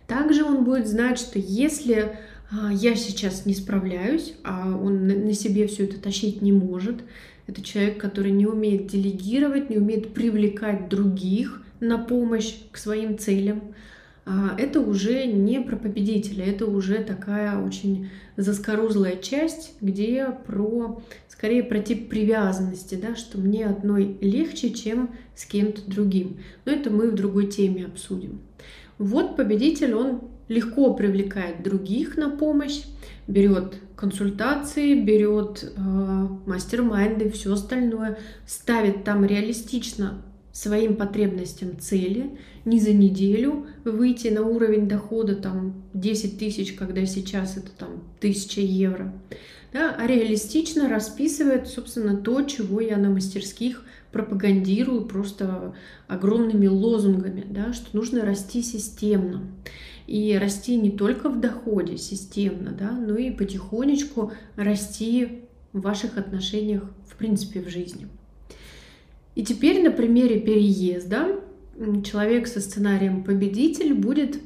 Также 0.07 0.45
он 0.45 0.65
будет 0.65 0.89
знать, 0.89 1.19
что 1.19 1.39
если 1.39 2.17
я 2.73 2.97
сейчас 2.97 3.47
не 3.47 3.55
справляюсь, 3.55 4.35
а 4.45 4.69
он 4.69 5.07
на 5.07 5.33
себе 5.33 5.67
все 5.67 5.85
это 5.85 6.01
тащить 6.01 6.43
не 6.43 6.53
может. 6.53 7.03
Это 7.47 7.63
человек, 7.63 7.99
который 7.99 8.31
не 8.31 8.47
умеет 8.47 8.87
делегировать, 8.87 9.71
не 9.71 9.79
умеет 9.79 10.15
привлекать 10.15 10.89
других 10.89 11.63
на 11.81 11.99
помощь 11.99 12.55
к 12.71 12.77
своим 12.77 13.19
целям. 13.19 13.75
А, 14.27 14.55
это 14.59 14.81
уже 14.81 15.27
не 15.27 15.61
про 15.61 15.77
победителя, 15.77 16.45
это 16.45 16.67
уже 16.67 16.99
такая 16.99 17.59
очень 17.59 18.11
заскорузлая 18.37 19.17
часть, 19.17 19.75
где 19.81 20.29
про, 20.47 21.03
скорее 21.29 21.65
про 21.65 21.81
тип 21.81 22.09
привязанности, 22.09 22.95
да, 22.95 23.17
что 23.17 23.39
мне 23.39 23.67
одной 23.67 24.19
легче, 24.21 24.71
чем 24.71 25.11
с 25.35 25.45
кем-то 25.47 25.83
другим. 25.91 26.39
Но 26.65 26.73
это 26.73 26.91
мы 26.91 27.11
в 27.11 27.15
другой 27.15 27.47
теме 27.47 27.87
обсудим. 27.87 28.41
Вот 28.99 29.37
победитель, 29.37 29.95
он 29.95 30.21
легко 30.51 30.93
привлекает 30.95 31.63
других 31.63 32.17
на 32.17 32.29
помощь, 32.29 32.83
берет 33.29 33.77
консультации, 33.95 35.01
берет 35.01 35.63
э, 35.63 35.81
мастер-майнды, 36.45 37.31
все 37.31 37.53
остальное, 37.53 38.19
ставит 38.47 39.05
там 39.05 39.25
реалистично 39.25 40.23
своим 40.53 40.97
потребностям 40.97 41.79
цели, 41.79 42.37
не 42.65 42.81
за 42.81 42.93
неделю 42.93 43.67
выйти 43.85 44.27
на 44.27 44.43
уровень 44.43 44.89
дохода 44.89 45.37
там 45.37 45.85
10 45.95 46.41
тысяч, 46.41 46.73
когда 46.73 47.07
сейчас 47.07 47.57
это 47.57 47.71
там 47.71 48.03
1000 48.19 48.61
евро, 48.61 49.15
да, 49.73 49.95
а 49.97 50.05
реалистично 50.09 50.89
расписывает, 50.89 51.69
собственно, 51.69 52.17
то, 52.17 52.43
чего 52.43 52.81
я 52.81 52.97
на 52.97 53.09
мастерских 53.09 53.85
пропагандирую 54.11 55.05
просто 55.05 55.77
огромными 56.09 56.67
лозунгами, 56.67 57.47
да, 57.49 57.73
что 57.73 57.97
нужно 57.97 58.25
расти 58.25 58.63
системно 58.63 59.43
и 60.11 60.37
расти 60.37 60.77
не 60.77 60.91
только 60.91 61.29
в 61.29 61.39
доходе 61.39 61.97
системно, 61.97 62.73
да, 62.73 62.91
но 62.91 63.17
и 63.17 63.31
потихонечку 63.31 64.33
расти 64.57 65.43
в 65.73 65.83
ваших 65.83 66.19
отношениях, 66.19 66.83
в 67.07 67.15
принципе, 67.15 67.61
в 67.61 67.69
жизни. 67.69 68.09
И 69.37 69.45
теперь 69.45 69.85
на 69.85 69.93
примере 69.93 70.41
переезда 70.41 71.41
человек 72.05 72.49
со 72.49 72.61
сценарием 72.61 73.23
победитель 73.23 73.95
будет 73.95 74.41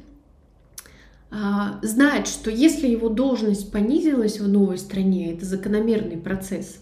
а, 1.31 1.79
знать, 1.81 2.27
что 2.27 2.51
если 2.51 2.87
его 2.87 3.09
должность 3.09 3.71
понизилась 3.71 4.39
в 4.39 4.47
новой 4.47 4.77
стране, 4.77 5.33
это 5.33 5.45
закономерный 5.45 6.17
процесс, 6.17 6.79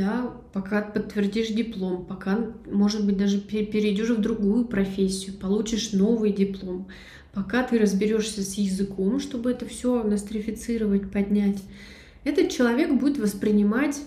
да, 0.00 0.32
пока 0.54 0.80
подтвердишь 0.80 1.48
диплом, 1.48 2.06
пока, 2.06 2.38
может 2.70 3.04
быть, 3.04 3.18
даже 3.18 3.38
перейдешь 3.38 4.08
в 4.08 4.20
другую 4.20 4.64
профессию, 4.64 5.36
получишь 5.36 5.92
новый 5.92 6.32
диплом, 6.32 6.88
пока 7.34 7.62
ты 7.62 7.78
разберешься 7.78 8.40
с 8.40 8.54
языком, 8.54 9.20
чтобы 9.20 9.50
это 9.50 9.66
все 9.66 10.02
нострифицировать, 10.02 11.10
поднять, 11.10 11.62
этот 12.24 12.48
человек 12.48 12.94
будет 12.94 13.18
воспринимать 13.18 14.00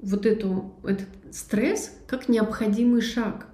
вот 0.00 0.26
эту, 0.26 0.72
этот 0.84 1.08
стресс 1.32 1.90
как 2.06 2.28
необходимый 2.28 3.00
шаг. 3.00 3.46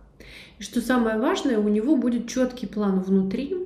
И 0.58 0.62
что 0.62 0.82
самое 0.82 1.18
важное, 1.18 1.58
у 1.58 1.68
него 1.68 1.96
будет 1.96 2.28
четкий 2.28 2.66
план 2.66 3.00
внутри 3.00 3.56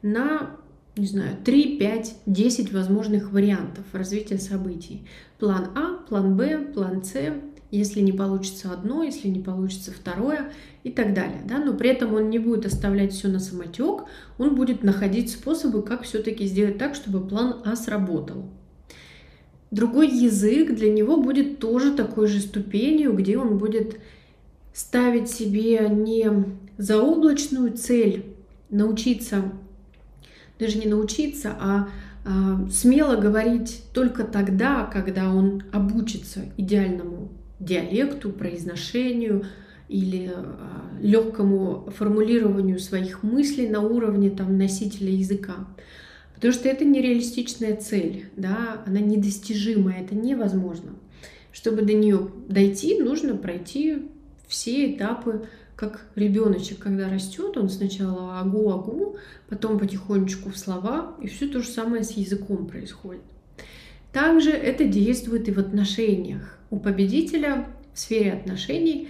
на, 0.00 0.56
не 0.96 1.06
знаю, 1.06 1.36
3, 1.44 1.78
5, 1.78 2.16
10 2.24 2.72
возможных 2.72 3.32
вариантов 3.32 3.84
развития 3.92 4.38
событий. 4.38 5.06
План 5.38 5.68
А, 5.76 5.98
план 6.08 6.36
Б, 6.36 6.58
план 6.74 7.04
С, 7.04 7.14
если 7.70 8.00
не 8.00 8.12
получится 8.12 8.72
одно, 8.72 9.02
если 9.02 9.28
не 9.28 9.40
получится 9.40 9.92
второе 9.92 10.52
и 10.82 10.90
так 10.90 11.14
далее. 11.14 11.42
Да? 11.46 11.58
Но 11.58 11.74
при 11.74 11.90
этом 11.90 12.14
он 12.14 12.30
не 12.30 12.38
будет 12.38 12.66
оставлять 12.66 13.12
все 13.12 13.28
на 13.28 13.38
самотек, 13.38 14.04
он 14.38 14.54
будет 14.54 14.82
находить 14.82 15.30
способы, 15.30 15.82
как 15.82 16.02
все-таки 16.02 16.46
сделать 16.46 16.78
так, 16.78 16.94
чтобы 16.94 17.26
план 17.26 17.62
А 17.64 17.76
сработал. 17.76 18.44
Другой 19.70 20.08
язык 20.08 20.74
для 20.74 20.90
него 20.90 21.16
будет 21.16 21.60
тоже 21.60 21.92
такой 21.92 22.26
же 22.26 22.40
ступенью, 22.40 23.12
где 23.12 23.38
он 23.38 23.58
будет 23.58 24.00
ставить 24.72 25.30
себе 25.30 25.88
не 25.88 26.28
заоблачную 26.76 27.76
цель 27.76 28.24
научиться, 28.68 29.52
даже 30.58 30.78
не 30.78 30.86
научиться, 30.86 31.56
а 31.60 31.88
а, 32.24 32.68
смело 32.70 33.16
говорить 33.16 33.82
только 33.94 34.24
тогда, 34.24 34.84
когда 34.84 35.32
он 35.32 35.62
обучится 35.72 36.44
идеальному 36.56 37.30
диалекту, 37.60 38.30
произношению 38.30 39.46
или 39.88 40.32
а, 40.34 40.90
легкому 41.00 41.90
формулированию 41.96 42.78
своих 42.78 43.22
мыслей 43.22 43.68
на 43.68 43.80
уровне 43.80 44.30
там, 44.30 44.56
носителя 44.58 45.10
языка. 45.10 45.68
Потому 46.34 46.54
что 46.54 46.68
это 46.68 46.84
нереалистичная 46.84 47.76
цель, 47.76 48.26
да, 48.36 48.82
она 48.86 49.00
недостижимая, 49.00 50.02
это 50.02 50.14
невозможно. 50.14 50.92
Чтобы 51.52 51.82
до 51.82 51.92
нее 51.92 52.30
дойти, 52.48 52.98
нужно 52.98 53.36
пройти 53.36 54.08
все 54.48 54.94
этапы, 54.94 55.46
как 55.76 56.06
ребеночек, 56.14 56.78
когда 56.78 57.08
растет, 57.08 57.56
он 57.56 57.68
сначала 57.70 58.40
агу-агу, 58.40 59.16
потом 59.48 59.78
потихонечку 59.78 60.50
в 60.50 60.58
слова, 60.58 61.14
и 61.22 61.26
все 61.26 61.48
то 61.48 61.60
же 61.60 61.68
самое 61.68 62.04
с 62.04 62.12
языком 62.12 62.66
происходит. 62.66 63.22
Также 64.12 64.50
это 64.50 64.84
действует 64.84 65.48
и 65.48 65.52
в 65.52 65.58
отношениях. 65.58 66.58
У 66.70 66.78
победителя 66.78 67.66
в 67.92 67.98
сфере 67.98 68.32
отношений 68.32 69.08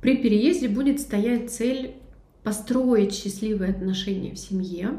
при 0.00 0.16
переезде 0.16 0.68
будет 0.68 1.00
стоять 1.00 1.50
цель 1.50 1.94
построить 2.42 3.14
счастливые 3.14 3.70
отношения 3.72 4.34
в 4.34 4.38
семье, 4.38 4.98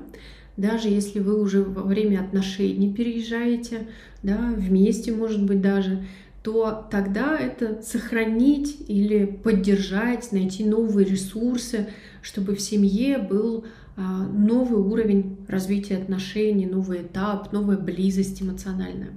даже 0.58 0.90
если 0.90 1.20
вы 1.20 1.40
уже 1.40 1.64
во 1.64 1.84
время 1.84 2.20
отношений 2.20 2.92
переезжаете, 2.94 3.88
да, 4.24 4.54
вместе, 4.58 5.14
может 5.14 5.46
быть, 5.46 5.62
даже, 5.62 6.04
то 6.44 6.88
тогда 6.92 7.38
это 7.38 7.82
сохранить 7.82 8.78
или 8.88 9.26
поддержать, 9.26 10.32
найти 10.32 10.66
новые 10.66 11.08
ресурсы, 11.08 11.88
чтобы 12.22 12.56
в 12.56 12.62
семье 12.62 13.18
был 13.18 13.66
а, 13.96 14.26
новый 14.26 14.80
уровень 14.80 15.38
развития 15.48 15.98
отношений, 15.98 16.66
новый 16.66 17.04
этап, 17.04 17.54
новая 17.54 17.78
близость 17.78 18.42
эмоциональная. 18.42 19.12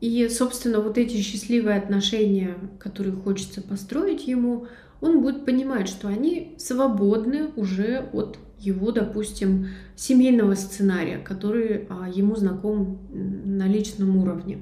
И, 0.00 0.28
собственно, 0.28 0.80
вот 0.80 0.96
эти 0.96 1.16
счастливые 1.18 1.76
отношения, 1.76 2.56
которые 2.78 3.14
хочется 3.14 3.60
построить 3.60 4.26
ему, 4.26 4.66
он 5.00 5.22
будет 5.22 5.44
понимать, 5.44 5.88
что 5.88 6.08
они 6.08 6.54
свободны 6.58 7.48
уже 7.56 8.08
от 8.12 8.38
его, 8.58 8.92
допустим, 8.92 9.68
семейного 9.96 10.54
сценария, 10.54 11.18
который 11.18 11.86
а, 11.88 12.08
ему 12.08 12.36
знаком 12.36 12.98
на 13.10 13.66
личном 13.66 14.16
уровне. 14.16 14.60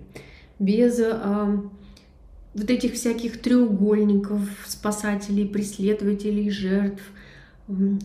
Без 0.59 1.01
а, 1.01 1.69
вот 2.55 2.71
этих 2.71 2.95
всяких 2.95 3.41
треугольников, 3.41 4.41
спасателей, 4.67 5.47
преследователей, 5.47 6.51
жертв, 6.51 7.03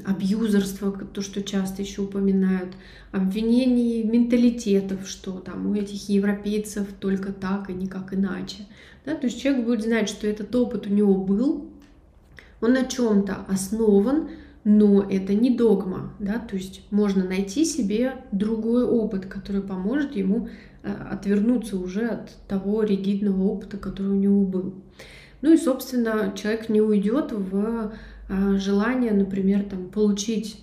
абьюзерства, 0.06 0.92
то, 0.92 1.22
что 1.22 1.42
часто 1.42 1.82
еще 1.82 2.02
упоминают, 2.02 2.74
обвинений 3.12 4.04
менталитетов, 4.04 5.08
что 5.08 5.40
там 5.40 5.68
у 5.68 5.76
этих 5.76 6.10
европейцев 6.10 6.88
только 7.00 7.32
так 7.32 7.70
и 7.70 7.74
никак 7.74 8.14
иначе. 8.14 8.66
Да? 9.06 9.16
То 9.16 9.28
есть 9.28 9.42
человек 9.42 9.66
будет 9.66 9.84
знать, 9.84 10.10
что 10.10 10.28
этот 10.28 10.54
опыт 10.56 10.88
у 10.88 10.90
него 10.90 11.16
был, 11.16 11.70
он 12.62 12.74
на 12.74 12.86
чем-то 12.86 13.46
основан, 13.48 14.30
но 14.64 15.04
это 15.04 15.34
не 15.34 15.50
догма, 15.50 16.14
да, 16.20 16.40
то 16.40 16.56
есть 16.56 16.84
можно 16.90 17.26
найти 17.26 17.66
себе 17.66 18.14
другой 18.32 18.86
опыт, 18.86 19.26
который 19.26 19.62
поможет 19.62 20.16
ему 20.16 20.48
э, 20.84 20.94
отвернуться 21.12 21.78
уже 21.78 22.08
от 22.08 22.34
того 22.48 22.84
ригидного 22.84 23.44
опыта, 23.44 23.76
который 23.76 24.14
у 24.14 24.20
него 24.20 24.46
был. 24.46 24.76
Ну 25.42 25.52
и, 25.52 25.58
собственно, 25.58 26.34
человек 26.38 26.70
не 26.70 26.80
уйдет 26.80 27.34
в 27.34 27.92
желание, 28.30 29.12
например, 29.12 29.64
там, 29.64 29.90
получить 29.90 30.60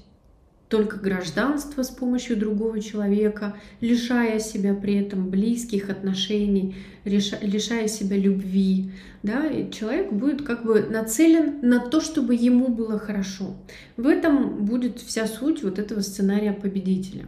только 0.69 0.99
гражданство 0.99 1.83
с 1.83 1.91
помощью 1.91 2.37
другого 2.37 2.81
человека, 2.81 3.57
лишая 3.81 4.39
себя 4.39 4.73
при 4.73 4.95
этом 4.95 5.29
близких 5.29 5.91
отношений, 5.91 6.77
лишая 7.05 7.89
себя 7.89 8.17
любви. 8.17 8.93
Да? 9.25 9.47
И 9.49 9.69
человек 9.73 10.13
будет 10.13 10.43
как 10.43 10.65
бы 10.65 10.87
нацелен 10.89 11.59
на 11.63 11.81
то, 11.81 12.01
чтобы 12.01 12.37
ему 12.37 12.69
было 12.69 13.01
хорошо. 13.01 13.57
В 13.97 14.07
этом 14.07 14.65
будет 14.65 15.01
вся 15.01 15.27
суть 15.27 15.65
вот 15.65 15.81
этого 15.81 16.03
сценария 16.03 16.53
победителя. 16.53 17.27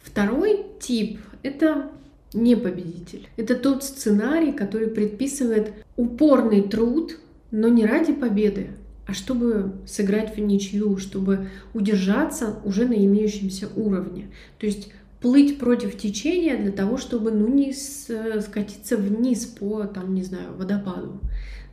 Второй 0.00 0.64
тип— 0.78 1.18
это 1.42 1.90
не 2.32 2.54
победитель. 2.54 3.28
Это 3.36 3.56
тот 3.56 3.82
сценарий, 3.82 4.52
который 4.52 4.86
предписывает 4.86 5.72
упорный 5.96 6.62
труд, 6.62 7.18
но 7.50 7.66
не 7.66 7.84
ради 7.84 8.12
победы, 8.12 8.70
а 9.06 9.14
чтобы 9.14 9.72
сыграть 9.86 10.36
в 10.36 10.40
ничью, 10.40 10.98
чтобы 10.98 11.48
удержаться 11.74 12.58
уже 12.64 12.86
на 12.86 12.94
имеющемся 12.94 13.68
уровне. 13.76 14.26
То 14.58 14.66
есть 14.66 14.90
плыть 15.20 15.58
против 15.58 15.96
течения 15.96 16.56
для 16.56 16.72
того, 16.72 16.96
чтобы 16.98 17.30
ну, 17.30 17.48
не 17.48 17.72
скатиться 17.72 18.96
вниз 18.96 19.46
по, 19.46 19.84
там, 19.84 20.14
не 20.14 20.22
знаю, 20.22 20.56
водопаду. 20.56 21.20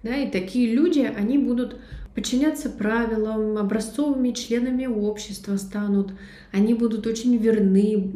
Да, 0.03 0.15
и 0.17 0.29
такие 0.29 0.73
люди, 0.73 0.99
они 0.99 1.37
будут 1.37 1.77
подчиняться 2.13 2.69
правилам, 2.69 3.57
образцовыми 3.57 4.31
членами 4.31 4.85
общества 4.85 5.57
станут, 5.57 6.13
они 6.51 6.73
будут 6.73 7.07
очень 7.07 7.37
верны, 7.37 8.11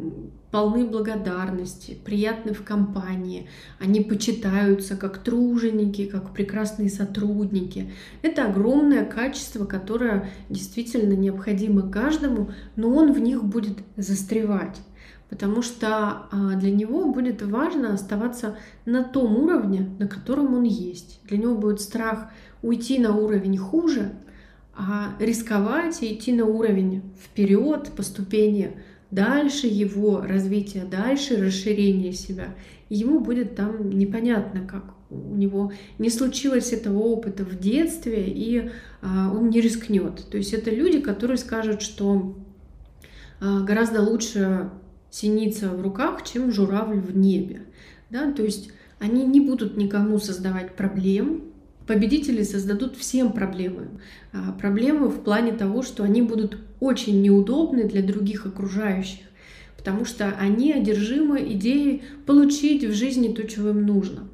полны 0.50 0.86
благодарности, 0.86 1.98
приятны 2.04 2.54
в 2.54 2.64
компании, 2.64 3.48
они 3.78 4.00
почитаются 4.00 4.96
как 4.96 5.18
труженики, 5.18 6.06
как 6.06 6.32
прекрасные 6.32 6.88
сотрудники. 6.88 7.92
Это 8.22 8.46
огромное 8.46 9.04
качество, 9.04 9.64
которое 9.66 10.30
действительно 10.48 11.12
необходимо 11.12 11.90
каждому, 11.90 12.50
но 12.76 12.90
он 12.90 13.12
в 13.12 13.20
них 13.20 13.44
будет 13.44 13.78
застревать 13.96 14.80
потому 15.28 15.60
что 15.60 16.26
а, 16.30 16.54
для 16.56 16.70
него 16.70 17.12
будет 17.12 17.42
важно 17.42 17.92
оставаться 17.92 18.56
на 18.86 19.04
том 19.04 19.36
уровне, 19.36 19.94
на 19.98 20.08
котором 20.08 20.54
он 20.54 20.62
есть. 20.62 21.20
Для 21.24 21.38
него 21.38 21.54
будет 21.54 21.80
страх 21.80 22.30
уйти 22.62 22.98
на 22.98 23.14
уровень 23.14 23.58
хуже, 23.58 24.12
а 24.74 25.14
рисковать 25.18 26.02
и 26.02 26.14
идти 26.14 26.32
на 26.32 26.46
уровень 26.46 27.02
вперед 27.22 27.90
по 27.96 28.02
ступени 28.02 28.80
дальше 29.10 29.66
его 29.66 30.20
развития, 30.20 30.84
дальше 30.84 31.36
расширения 31.36 32.12
себя. 32.12 32.54
Ему 32.88 33.20
будет 33.20 33.54
там 33.56 33.90
непонятно, 33.90 34.66
как 34.66 34.94
у 35.10 35.34
него 35.34 35.72
не 35.98 36.10
случилось 36.10 36.72
этого 36.72 36.98
опыта 36.98 37.44
в 37.44 37.58
детстве, 37.58 38.24
и 38.28 38.70
а, 39.00 39.32
он 39.32 39.48
не 39.50 39.60
рискнет. 39.60 40.26
То 40.30 40.36
есть 40.36 40.52
это 40.52 40.70
люди, 40.70 41.00
которые 41.00 41.38
скажут, 41.38 41.80
что 41.80 42.36
а, 43.40 43.60
гораздо 43.60 44.02
лучше 44.02 44.70
синица 45.10 45.70
в 45.70 45.80
руках, 45.80 46.24
чем 46.24 46.52
журавль 46.52 47.00
в 47.00 47.16
небе. 47.16 47.62
Да? 48.10 48.32
То 48.32 48.42
есть 48.42 48.70
они 48.98 49.24
не 49.24 49.40
будут 49.40 49.76
никому 49.76 50.18
создавать 50.18 50.74
проблем, 50.74 51.44
победители 51.86 52.42
создадут 52.42 52.96
всем 52.96 53.32
проблемы. 53.32 53.88
А, 54.32 54.52
проблемы 54.52 55.08
в 55.08 55.22
плане 55.22 55.52
того, 55.52 55.82
что 55.82 56.02
они 56.04 56.20
будут 56.20 56.58
очень 56.80 57.22
неудобны 57.22 57.84
для 57.84 58.02
других 58.02 58.46
окружающих, 58.46 59.20
потому 59.76 60.04
что 60.04 60.34
они 60.38 60.72
одержимы 60.72 61.40
идеей 61.52 62.02
получить 62.26 62.84
в 62.84 62.92
жизни 62.92 63.28
то, 63.32 63.46
чего 63.46 63.70
им 63.70 63.86
нужно. 63.86 64.28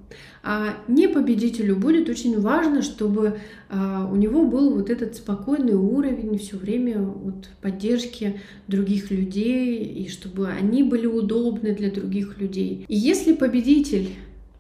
А 0.46 0.76
не 0.88 1.08
победителю 1.08 1.76
будет 1.76 2.10
очень 2.10 2.38
важно, 2.38 2.82
чтобы 2.82 3.38
а, 3.70 4.06
у 4.12 4.16
него 4.16 4.44
был 4.44 4.74
вот 4.74 4.90
этот 4.90 5.16
спокойный 5.16 5.74
уровень 5.74 6.38
все 6.38 6.58
время 6.58 7.00
вот 7.00 7.48
поддержки 7.62 8.40
других 8.68 9.10
людей, 9.10 9.82
и 9.82 10.08
чтобы 10.08 10.48
они 10.48 10.82
были 10.82 11.06
удобны 11.06 11.74
для 11.74 11.90
других 11.90 12.38
людей. 12.38 12.84
И 12.88 12.94
если 12.94 13.32
победитель 13.32 14.10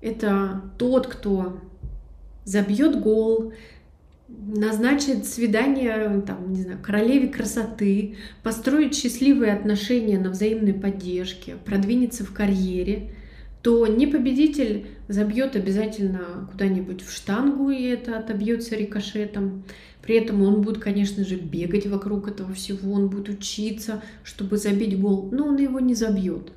это 0.00 0.62
тот, 0.78 1.06
кто 1.06 1.58
забьет 2.46 3.00
гол, 3.00 3.52
назначит 4.46 5.26
свидание, 5.26 6.22
там, 6.26 6.52
не 6.52 6.62
знаю, 6.62 6.78
королеве 6.82 7.28
красоты, 7.28 8.16
построит 8.42 8.94
счастливые 8.94 9.52
отношения 9.52 10.18
на 10.18 10.30
взаимной 10.30 10.74
поддержке, 10.74 11.54
продвинется 11.64 12.24
в 12.24 12.32
карьере, 12.32 13.12
то 13.62 13.86
не 13.86 14.06
победитель 14.06 14.86
забьет 15.08 15.56
обязательно 15.56 16.48
куда-нибудь 16.50 17.02
в 17.02 17.10
штангу, 17.10 17.70
и 17.70 17.82
это 17.82 18.18
отобьется 18.18 18.76
рикошетом. 18.76 19.64
При 20.02 20.16
этом 20.16 20.42
он 20.42 20.60
будет, 20.60 20.78
конечно 20.78 21.24
же, 21.24 21.36
бегать 21.36 21.86
вокруг 21.86 22.28
этого 22.28 22.52
всего, 22.52 22.92
он 22.92 23.08
будет 23.08 23.30
учиться, 23.30 24.02
чтобы 24.22 24.58
забить 24.58 25.00
гол, 25.00 25.30
но 25.32 25.46
он 25.46 25.56
его 25.56 25.80
не 25.80 25.94
забьет 25.94 26.52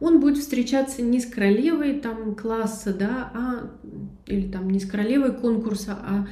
он 0.00 0.20
будет 0.20 0.38
встречаться 0.38 1.02
не 1.02 1.20
с 1.20 1.26
королевой 1.26 2.00
там 2.00 2.34
класса, 2.34 2.92
да, 2.92 3.30
а 3.34 3.70
или 4.26 4.50
там 4.50 4.68
не 4.68 4.78
с 4.78 4.86
королевой 4.86 5.32
конкурса, 5.32 5.98
а 5.98 6.26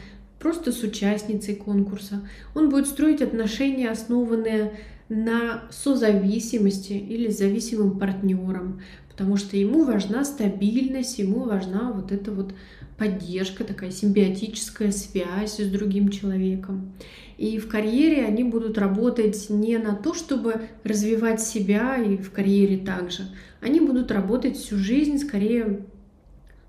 просто 0.44 0.72
с 0.72 0.82
участницей 0.82 1.54
конкурса. 1.54 2.20
Он 2.54 2.68
будет 2.68 2.86
строить 2.86 3.22
отношения, 3.22 3.88
основанные 3.88 4.74
на 5.08 5.62
созависимости 5.70 6.92
или 6.92 7.28
зависимым 7.28 7.98
партнером, 7.98 8.82
потому 9.08 9.38
что 9.38 9.56
ему 9.56 9.84
важна 9.84 10.22
стабильность, 10.22 11.18
ему 11.18 11.44
важна 11.44 11.92
вот 11.92 12.12
эта 12.12 12.30
вот 12.30 12.54
поддержка, 12.98 13.64
такая 13.64 13.90
симбиотическая 13.90 14.92
связь 14.92 15.58
с 15.58 15.66
другим 15.70 16.10
человеком. 16.10 16.92
И 17.38 17.58
в 17.58 17.66
карьере 17.66 18.26
они 18.26 18.44
будут 18.44 18.76
работать 18.76 19.46
не 19.48 19.78
на 19.78 19.94
то, 19.94 20.12
чтобы 20.12 20.60
развивать 20.84 21.40
себя 21.40 21.96
и 21.96 22.18
в 22.18 22.30
карьере 22.32 22.76
также. 22.76 23.22
Они 23.62 23.80
будут 23.80 24.10
работать 24.10 24.58
всю 24.58 24.76
жизнь 24.76 25.18
скорее 25.18 25.86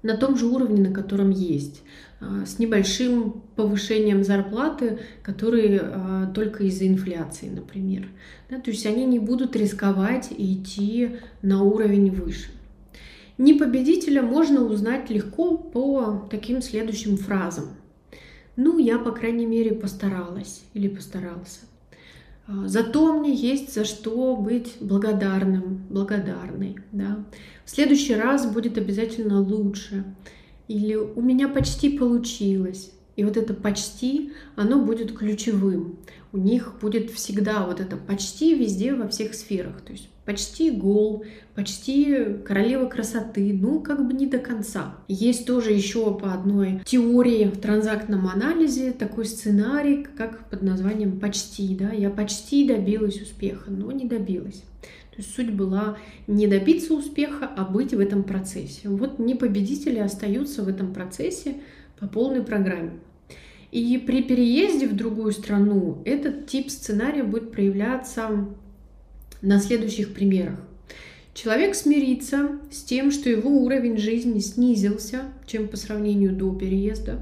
на 0.02 0.16
том 0.16 0.38
же 0.38 0.46
уровне, 0.46 0.88
на 0.88 0.94
котором 0.94 1.32
есть, 1.32 1.82
с 2.20 2.60
небольшим 2.60 3.44
повышением 3.56 4.24
зарплаты, 4.24 5.00
которые 5.22 5.82
а, 5.82 6.32
только 6.34 6.64
из-за 6.64 6.88
инфляции, 6.88 7.50
например. 7.50 8.08
Да, 8.50 8.60
то 8.60 8.72
есть 8.72 8.86
они 8.86 9.06
не 9.06 9.20
будут 9.20 9.56
рисковать 9.56 10.32
и 10.32 10.54
идти 10.54 11.18
на 11.42 11.64
уровень 11.64 12.12
выше. 12.12 12.50
Не 13.38 13.54
победителя 13.54 14.22
можно 14.22 14.64
узнать 14.64 15.10
легко 15.10 15.58
по 15.58 16.28
таким 16.32 16.62
следующим 16.62 17.18
фразам. 17.18 17.66
Ну, 18.56 18.78
я, 18.78 18.98
по 18.98 19.12
крайней 19.12 19.46
мере, 19.46 19.74
постаралась 19.74 20.64
или 20.74 20.88
постарался. 20.88 21.60
А, 22.48 22.68
зато 22.68 23.14
мне 23.20 23.34
есть 23.34 23.74
за 23.74 23.84
что 23.84 24.36
быть 24.36 24.76
благодарным, 24.80 25.86
благодарной. 25.90 26.78
Да? 26.92 27.26
В 27.66 27.70
следующий 27.70 28.16
раз 28.16 28.46
будет 28.46 28.78
обязательно 28.78 29.42
лучше. 29.42 30.06
Или 30.68 30.96
у 30.96 31.22
меня 31.22 31.48
почти 31.48 31.98
получилось. 31.98 32.92
И 33.16 33.24
вот 33.24 33.38
это 33.38 33.54
почти, 33.54 34.34
оно 34.56 34.84
будет 34.84 35.18
ключевым. 35.18 35.98
У 36.34 36.38
них 36.38 36.74
будет 36.82 37.12
всегда 37.12 37.66
вот 37.66 37.80
это 37.80 37.96
почти 37.96 38.56
везде 38.56 38.94
во 38.94 39.08
всех 39.08 39.34
сферах. 39.34 39.82
То 39.82 39.94
есть 39.94 40.10
почти 40.26 40.72
гол, 40.72 41.24
почти 41.54 42.36
королева 42.44 42.88
красоты, 42.88 43.54
ну 43.54 43.80
как 43.80 44.06
бы 44.06 44.14
не 44.14 44.26
до 44.26 44.40
конца. 44.40 44.98
Есть 45.08 45.46
тоже 45.46 45.72
еще 45.72 46.18
по 46.18 46.34
одной 46.34 46.82
теории 46.86 47.46
в 47.46 47.58
транзактном 47.58 48.28
анализе 48.28 48.92
такой 48.92 49.26
сценарий, 49.26 50.06
как 50.18 50.50
под 50.50 50.62
названием 50.62 51.20
почти, 51.20 51.76
да, 51.76 51.92
я 51.92 52.10
почти 52.10 52.68
добилась 52.68 53.22
успеха, 53.22 53.72
но 53.72 53.92
не 53.92 54.06
добилась. 54.06 54.64
То 55.16 55.22
есть 55.22 55.34
суть 55.34 55.52
была 55.52 55.98
не 56.28 56.46
добиться 56.46 56.94
успеха, 56.94 57.50
а 57.56 57.64
быть 57.64 57.94
в 57.94 58.00
этом 58.00 58.24
процессе. 58.24 58.90
Вот 58.90 59.18
не 59.18 59.34
победители 59.34 60.00
остаются 60.00 60.62
в 60.62 60.68
этом 60.68 60.94
процессе 60.94 61.56
по 62.00 62.08
полной 62.08 62.44
программе. 62.44 62.92
И 63.72 63.98
при 63.98 64.24
переезде 64.24 64.88
в 64.88 64.96
другую 64.96 65.32
страну 65.32 66.02
этот 66.04 66.48
тип 66.48 66.70
сценария 66.70 67.24
будет 67.24 67.54
проявляться 67.54 68.46
на 69.42 69.60
следующих 69.60 70.14
примерах. 70.14 70.60
Человек 71.34 71.76
смирится 71.76 72.60
с 72.72 72.84
тем, 72.84 73.12
что 73.12 73.30
его 73.30 73.50
уровень 73.50 73.98
жизни 73.98 74.40
снизился, 74.40 75.24
чем 75.46 75.68
по 75.68 75.78
сравнению 75.78 76.34
до 76.34 76.54
переезда. 76.54 77.22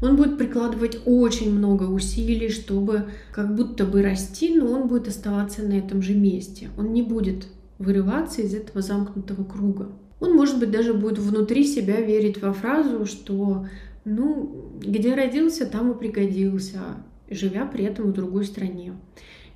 Он 0.00 0.16
будет 0.16 0.38
прикладывать 0.38 0.98
очень 1.04 1.52
много 1.54 1.84
усилий, 1.84 2.48
чтобы 2.48 3.10
как 3.32 3.54
будто 3.54 3.84
бы 3.84 4.02
расти, 4.02 4.54
но 4.54 4.70
он 4.70 4.88
будет 4.88 5.08
оставаться 5.08 5.62
на 5.62 5.74
этом 5.74 6.00
же 6.00 6.14
месте. 6.14 6.70
Он 6.78 6.92
не 6.92 7.02
будет 7.02 7.48
вырываться 7.78 8.42
из 8.42 8.54
этого 8.54 8.80
замкнутого 8.82 9.44
круга. 9.44 9.90
Он, 10.20 10.34
может 10.34 10.58
быть, 10.58 10.70
даже 10.70 10.94
будет 10.94 11.18
внутри 11.18 11.64
себя 11.64 12.00
верить 12.00 12.40
во 12.40 12.52
фразу, 12.52 13.06
что 13.06 13.66
ну, 14.04 14.70
где 14.80 15.14
родился, 15.14 15.66
там 15.66 15.92
и 15.92 15.98
пригодился, 15.98 16.80
живя 17.28 17.66
при 17.66 17.84
этом 17.84 18.06
в 18.06 18.12
другой 18.12 18.44
стране. 18.44 18.94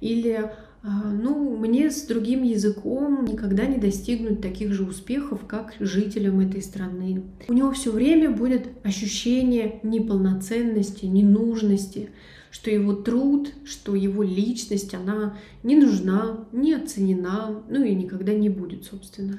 Или 0.01 0.51
ну, 0.87 1.57
мне 1.57 1.91
с 1.91 2.03
другим 2.03 2.43
языком 2.43 3.25
никогда 3.25 3.65
не 3.65 3.79
достигнуть 3.79 4.43
таких 4.43 4.75
же 4.75 4.85
успехов, 4.85 5.47
как 5.47 5.73
жителям 5.81 6.41
этой 6.41 6.61
страны. 6.61 7.23
У 7.49 7.55
него 7.55 7.73
все 7.73 7.91
время 7.91 8.31
будет 8.31 8.69
ощущение 8.83 9.81
неполноценности, 9.83 11.07
ненужности, 11.07 12.11
что 12.51 12.71
его 12.71 12.93
труд, 12.93 13.55
что 13.65 13.95
его 13.95 14.23
личность, 14.23 14.93
она 14.93 15.39
не 15.63 15.75
нужна, 15.75 16.47
не 16.53 16.75
оценена, 16.75 17.63
ну 17.67 17.83
и 17.83 17.95
никогда 17.95 18.35
не 18.35 18.51
будет, 18.51 18.85
собственно. 18.85 19.39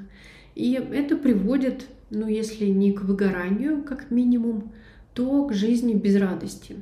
И 0.56 0.74
это 0.74 1.16
приводит, 1.16 1.86
ну 2.10 2.28
если 2.28 2.66
не 2.66 2.92
к 2.92 3.04
выгоранию, 3.04 3.84
как 3.84 4.10
минимум, 4.10 4.72
то 5.14 5.46
к 5.46 5.54
жизни 5.54 5.94
без 5.94 6.16
радости 6.16 6.78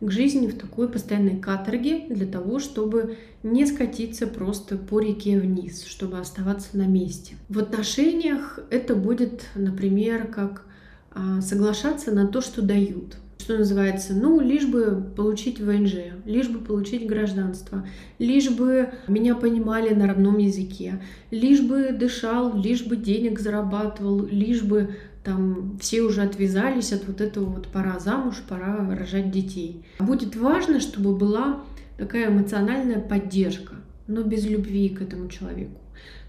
к 0.00 0.10
жизни 0.10 0.46
в 0.46 0.58
такой 0.58 0.88
постоянной 0.88 1.38
каторге 1.38 2.06
для 2.08 2.26
того, 2.26 2.58
чтобы 2.58 3.16
не 3.42 3.66
скатиться 3.66 4.26
просто 4.26 4.76
по 4.76 5.00
реке 5.00 5.38
вниз, 5.38 5.84
чтобы 5.84 6.18
оставаться 6.18 6.76
на 6.76 6.86
месте. 6.86 7.34
В 7.48 7.58
отношениях 7.58 8.58
это 8.70 8.94
будет, 8.94 9.44
например, 9.54 10.28
как 10.28 10.64
а, 11.12 11.40
соглашаться 11.40 12.12
на 12.12 12.26
то, 12.26 12.40
что 12.40 12.62
дают. 12.62 13.16
Что 13.38 13.56
называется, 13.56 14.12
ну, 14.14 14.38
лишь 14.38 14.66
бы 14.66 15.02
получить 15.16 15.60
ВНЖ, 15.60 16.12
лишь 16.26 16.48
бы 16.48 16.58
получить 16.58 17.06
гражданство, 17.06 17.86
лишь 18.18 18.50
бы 18.50 18.90
меня 19.08 19.34
понимали 19.34 19.94
на 19.94 20.06
родном 20.06 20.36
языке, 20.36 21.00
лишь 21.30 21.62
бы 21.62 21.90
дышал, 21.90 22.56
лишь 22.56 22.84
бы 22.84 22.96
денег 22.96 23.40
зарабатывал, 23.40 24.26
лишь 24.26 24.62
бы 24.62 24.94
там 25.22 25.78
все 25.80 26.00
уже 26.02 26.22
отвязались 26.22 26.92
от 26.92 27.06
вот 27.06 27.20
этого 27.20 27.44
вот 27.44 27.68
пора 27.68 27.98
замуж, 27.98 28.42
пора 28.48 28.94
рожать 28.96 29.30
детей. 29.30 29.84
Будет 29.98 30.36
важно, 30.36 30.80
чтобы 30.80 31.14
была 31.14 31.62
такая 31.98 32.28
эмоциональная 32.28 33.00
поддержка, 33.00 33.74
но 34.06 34.22
без 34.22 34.46
любви 34.46 34.88
к 34.88 35.02
этому 35.02 35.28
человеку. 35.28 35.78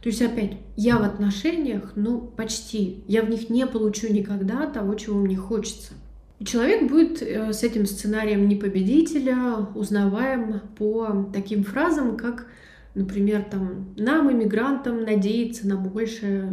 То 0.02 0.10
есть 0.10 0.22
опять, 0.22 0.58
я 0.76 0.98
в 0.98 1.04
отношениях, 1.04 1.94
ну 1.96 2.20
почти, 2.20 3.04
я 3.08 3.22
в 3.22 3.30
них 3.30 3.50
не 3.50 3.66
получу 3.68 4.12
никогда 4.12 4.66
того, 4.66 4.96
чего 4.96 5.18
мне 5.20 5.38
хочется. 5.38 5.94
И 6.40 6.46
человек 6.46 6.90
будет 6.90 7.22
э, 7.22 7.54
с 7.54 7.62
этим 7.62 7.86
сценарием 7.86 8.48
не 8.50 8.56
победителя 8.56 9.68
узнаваем 9.76 10.60
по 10.78 11.30
таким 11.32 11.64
фразам, 11.64 12.18
как, 12.18 12.48
например, 12.96 13.46
там, 13.50 13.94
нам, 13.96 14.32
иммигрантам, 14.32 15.04
надеяться 15.04 15.68
на 15.68 15.78
большее 15.78 16.52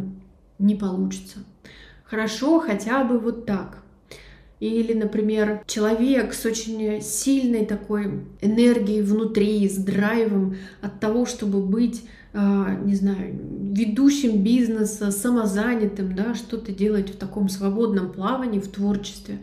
не 0.59 0.75
получится 0.75 1.39
хорошо 2.09 2.61
хотя 2.61 3.05
бы 3.05 3.19
вот 3.19 3.47
так. 3.47 3.83
Или, 4.61 4.93
например, 4.93 5.63
человек 5.67 6.35
с 6.35 6.45
очень 6.45 7.01
сильной 7.01 7.65
такой 7.65 8.25
энергией 8.41 9.03
внутри, 9.03 9.69
с 9.69 9.77
драйвом 9.77 10.57
от 10.81 10.99
того, 10.99 11.27
чтобы 11.27 11.61
быть, 11.61 12.05
а, 12.35 12.75
не 12.75 12.97
знаю, 12.97 13.39
ведущим 13.73 14.43
бизнеса, 14.43 15.13
самозанятым, 15.13 16.15
да, 16.17 16.35
что-то 16.35 16.73
делать 16.73 17.11
в 17.11 17.17
таком 17.17 17.49
свободном 17.49 18.11
плавании, 18.11 18.59
в 18.59 18.67
творчестве, 18.67 19.39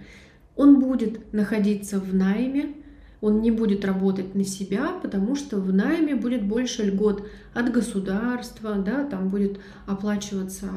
он 0.57 0.81
будет 0.81 1.31
находиться 1.33 1.99
в 1.99 2.13
найме, 2.13 2.73
он 3.21 3.41
не 3.41 3.51
будет 3.51 3.85
работать 3.85 4.35
на 4.35 4.43
себя, 4.43 4.89
потому 5.01 5.35
что 5.35 5.57
в 5.57 5.73
найме 5.73 6.15
будет 6.15 6.45
больше 6.45 6.83
льгот 6.83 7.25
от 7.53 7.71
государства, 7.71 8.75
да, 8.75 9.05
там 9.05 9.29
будет 9.29 9.59
оплачиваться 9.87 10.67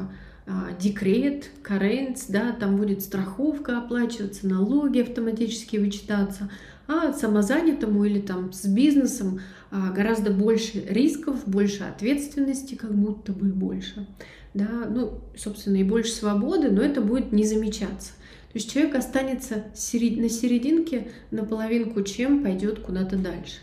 декрет, 0.79 1.49
каренц, 1.61 2.25
да, 2.27 2.51
там 2.51 2.77
будет 2.77 3.01
страховка 3.01 3.77
оплачиваться, 3.77 4.47
налоги 4.47 5.01
автоматически 5.01 5.77
вычитаться, 5.77 6.49
а 6.87 7.13
самозанятому 7.13 8.03
или 8.05 8.19
там 8.19 8.51
с 8.51 8.65
бизнесом 8.65 9.41
а, 9.69 9.91
гораздо 9.91 10.31
больше 10.31 10.83
рисков, 10.89 11.47
больше 11.47 11.83
ответственности, 11.83 12.73
как 12.73 12.95
будто 12.95 13.31
бы 13.31 13.47
больше, 13.47 14.07
да, 14.55 14.87
ну, 14.89 15.21
собственно, 15.37 15.75
и 15.77 15.83
больше 15.83 16.11
свободы, 16.11 16.71
но 16.71 16.81
это 16.81 17.01
будет 17.01 17.31
не 17.31 17.43
замечаться. 17.43 18.13
То 18.51 18.55
есть 18.55 18.71
человек 18.71 18.95
останется 18.95 19.55
на 19.55 20.29
серединке, 20.29 21.11
на 21.29 21.45
половинку, 21.45 22.01
чем 22.01 22.41
пойдет 22.41 22.79
куда-то 22.79 23.17
дальше. 23.17 23.57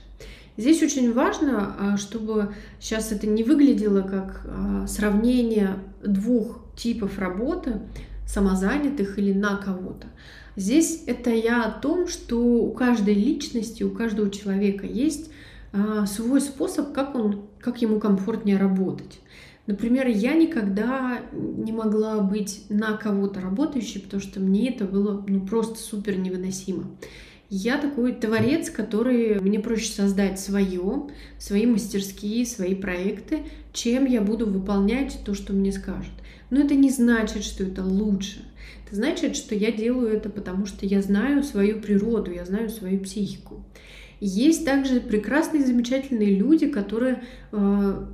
Здесь 0.57 0.81
очень 0.85 1.13
важно, 1.13 1.75
а, 1.79 1.97
чтобы 1.97 2.55
сейчас 2.79 3.11
это 3.11 3.27
не 3.27 3.43
выглядело 3.43 4.03
как 4.03 4.47
сравнение 4.87 5.79
двух 6.01 6.66
типов 6.77 7.19
работы, 7.19 7.81
самозанятых 8.27 9.19
или 9.19 9.33
на 9.33 9.57
кого-то. 9.57 10.09
Здесь 10.57 11.05
это 11.07 11.31
я 11.31 11.65
о 11.65 11.71
том, 11.71 12.09
что 12.09 12.39
у 12.41 12.73
каждой 12.73 13.15
личности, 13.15 13.83
у 13.83 13.91
каждого 13.91 14.31
человека 14.31 14.87
есть 14.87 15.31
а, 15.73 16.07
свой 16.07 16.41
способ, 16.41 16.93
как, 16.93 17.15
он, 17.15 17.43
как 17.61 17.83
ему 17.83 18.01
комфортнее 18.01 18.57
работать. 18.57 19.21
Например, 19.67 20.07
я 20.07 20.35
никогда 20.35 21.21
не 21.33 21.73
могла 21.73 22.21
быть 22.21 22.65
на 22.69 22.97
кого-то 22.97 23.41
работающей, 23.41 23.99
потому 23.99 24.23
что 24.23 24.41
мне 24.41 24.71
это 24.71 24.85
было 24.85 25.25
ну, 25.27 25.41
просто 25.41 25.77
супер 25.79 26.17
невыносимо. 26.17 26.85
Я 27.49 27.79
такой 27.79 28.13
творец, 28.13 28.71
который 28.71 29.41
мне 29.41 29.61
проще 29.61 29.93
создать 29.93 30.41
свое, 30.41 31.09
свои 31.39 31.67
мастерские, 31.67 32.47
свои 32.47 32.75
проекты, 32.75 33.45
чем 33.73 34.05
я 34.05 34.21
буду 34.21 34.47
выполнять 34.47 35.19
то, 35.25 35.35
что 35.35 35.53
мне 35.53 35.71
скажут. 35.71 36.13
Но 36.51 36.61
это 36.61 36.75
не 36.75 36.91
значит, 36.91 37.45
что 37.45 37.65
это 37.65 37.83
лучше. 37.85 38.45
Это 38.87 38.97
значит, 38.97 39.37
что 39.37 39.55
я 39.55 39.73
делаю 39.73 40.09
это 40.09 40.29
потому, 40.29 40.67
что 40.67 40.87
я 40.87 41.03
знаю 41.03 41.43
свою 41.43 41.81
природу, 41.81 42.31
я 42.31 42.45
знаю 42.45 42.71
свою 42.71 43.01
психику. 43.01 43.65
Есть 44.21 44.65
также 44.65 45.01
прекрасные, 45.01 45.67
замечательные 45.67 46.35
люди, 46.35 46.69
которые 46.69 47.23
э, 47.53 48.07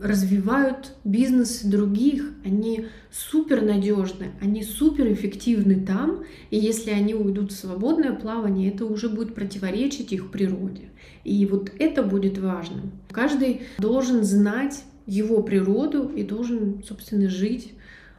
развивают 0.00 0.92
бизнес 1.04 1.62
других, 1.62 2.32
они 2.44 2.86
супер 3.12 3.62
надежны, 3.62 4.32
они 4.40 4.62
супер 4.62 5.12
эффективны 5.12 5.84
там, 5.84 6.24
и 6.50 6.58
если 6.58 6.90
они 6.90 7.14
уйдут 7.14 7.52
в 7.52 7.56
свободное 7.56 8.12
плавание, 8.12 8.70
это 8.70 8.84
уже 8.86 9.08
будет 9.08 9.34
противоречить 9.34 10.12
их 10.12 10.30
природе. 10.30 10.90
И 11.22 11.46
вот 11.46 11.70
это 11.78 12.02
будет 12.02 12.38
важным. 12.38 12.92
Каждый 13.10 13.62
должен 13.78 14.24
знать 14.24 14.82
его 15.06 15.42
природу 15.42 16.08
и 16.08 16.22
должен, 16.22 16.82
собственно, 16.84 17.28
жить, 17.28 17.72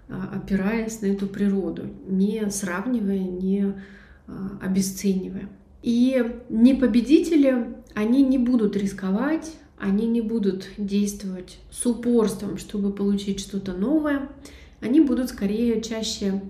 а, 0.08 0.32
опираясь 0.36 1.02
на 1.02 1.08
эту 1.08 1.28
природу, 1.28 1.84
не 2.08 2.50
сравнивая, 2.52 3.20
не 3.20 3.74
а, 4.28 4.60
обесценивая. 4.62 5.50
И 5.82 6.40
не 6.50 6.74
победители, 6.74 7.76
они 7.94 8.24
не 8.24 8.38
будут 8.38 8.76
рисковать, 8.76 9.54
они 9.78 10.08
не 10.08 10.22
будут 10.22 10.70
действовать 10.78 11.60
с 11.72 11.86
упорством, 11.86 12.58
чтобы 12.58 12.92
получить 12.92 13.40
что-то 13.40 13.74
новое. 13.74 14.30
Они 14.82 15.00
будут 15.00 15.30
скорее 15.30 15.82
чаще 15.82 16.42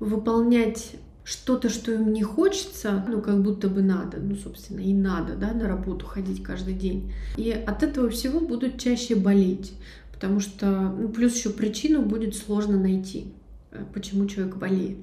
выполнять 0.00 0.96
что-то, 1.24 1.68
что 1.68 1.92
им 1.92 2.12
не 2.12 2.22
хочется, 2.22 3.04
ну, 3.08 3.20
как 3.20 3.42
будто 3.42 3.68
бы 3.68 3.82
надо, 3.82 4.18
ну, 4.18 4.34
собственно, 4.34 4.80
и 4.80 4.92
надо, 4.92 5.34
да, 5.36 5.52
на 5.52 5.68
работу 5.68 6.06
ходить 6.06 6.42
каждый 6.42 6.74
день. 6.74 7.12
И 7.36 7.50
от 7.50 7.82
этого 7.82 8.10
всего 8.10 8.40
будут 8.40 8.80
чаще 8.80 9.14
болеть, 9.14 9.72
потому 10.12 10.40
что, 10.40 10.66
ну, 10.66 11.08
плюс 11.08 11.36
еще 11.36 11.50
причину 11.50 12.02
будет 12.02 12.34
сложно 12.34 12.78
найти, 12.78 13.32
э, 13.70 13.84
почему 13.94 14.26
человек 14.26 14.56
болеет. 14.56 14.98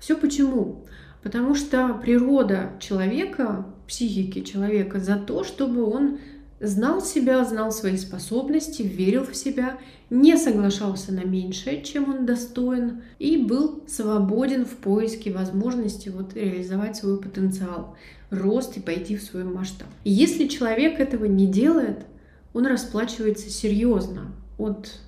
Все 0.00 0.16
почему? 0.16 0.86
Потому 1.22 1.54
что 1.54 1.94
природа 1.94 2.72
человека, 2.80 3.66
психики 3.86 4.40
человека 4.40 5.00
за 5.00 5.16
то, 5.16 5.44
чтобы 5.44 5.84
он 5.84 6.18
знал 6.60 7.00
себя, 7.00 7.44
знал 7.44 7.72
свои 7.72 7.96
способности, 7.96 8.82
верил 8.82 9.24
в 9.24 9.34
себя, 9.34 9.78
не 10.10 10.36
соглашался 10.36 11.12
на 11.12 11.24
меньшее, 11.24 11.82
чем 11.82 12.08
он 12.10 12.26
достоин, 12.26 13.02
и 13.18 13.36
был 13.36 13.82
свободен 13.86 14.64
в 14.64 14.76
поиске 14.76 15.32
возможности 15.32 16.08
вот 16.08 16.34
реализовать 16.34 16.96
свой 16.96 17.20
потенциал, 17.20 17.96
рост 18.30 18.76
и 18.76 18.80
пойти 18.80 19.16
в 19.16 19.22
свой 19.22 19.44
масштаб. 19.44 19.88
И 20.04 20.10
если 20.10 20.46
человек 20.46 21.00
этого 21.00 21.26
не 21.26 21.46
делает, 21.46 22.06
он 22.54 22.66
расплачивается 22.66 23.50
серьезно 23.50 24.32
от 24.56 25.00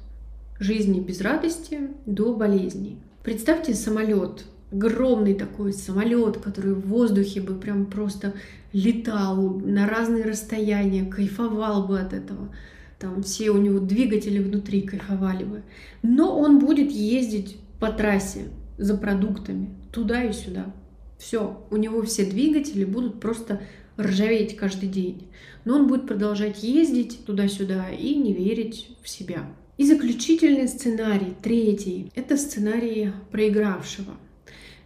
жизни 0.59 1.01
без 1.01 1.21
радости 1.21 1.81
до 2.07 2.35
болезней. 2.35 2.99
Представьте 3.25 3.75
самолет, 3.75 4.45
огромный 4.71 5.35
такой 5.35 5.73
самолет, 5.73 6.39
который 6.39 6.75
в 6.75 6.87
воздухе 6.89 7.41
бы 7.41 7.55
прям 7.55 7.87
просто 7.87 8.35
летал 8.73 9.51
на 9.51 9.89
разные 9.89 10.25
расстояния, 10.25 11.05
кайфовал 11.05 11.87
бы 11.87 12.01
от 12.01 12.13
этого. 12.13 12.55
Там 12.99 13.23
все 13.23 13.51
у 13.51 13.57
него 13.57 13.79
двигатели 13.79 14.39
внутри 14.39 14.83
кайфовали 14.83 15.45
бы. 15.45 15.63
Но 16.03 16.39
он 16.39 16.59
будет 16.59 16.91
ездить 16.91 17.57
по 17.79 17.91
трассе 17.91 18.49
за 18.79 18.97
продуктами 18.97 19.71
туда 19.91 20.25
и 20.25 20.33
сюда. 20.33 20.73
Все, 21.19 21.67
у 21.71 21.77
него 21.77 22.03
все 22.03 22.25
двигатели 22.25 22.85
будут 22.85 23.21
просто 23.21 23.61
ржаветь 23.99 24.57
каждый 24.57 24.89
день. 24.89 25.29
Но 25.65 25.77
он 25.77 25.87
будет 25.87 26.07
продолжать 26.07 26.63
ездить 26.63 27.25
туда-сюда 27.27 27.91
и 27.91 28.15
не 28.15 28.33
верить 28.33 28.97
в 29.03 29.09
себя. 29.09 29.47
И 29.77 29.87
заключительный 29.87 30.69
сценарий, 30.69 31.35
третий, 31.43 32.11
это 32.15 32.37
сценарий 32.37 33.13
проигравшего. 33.31 34.15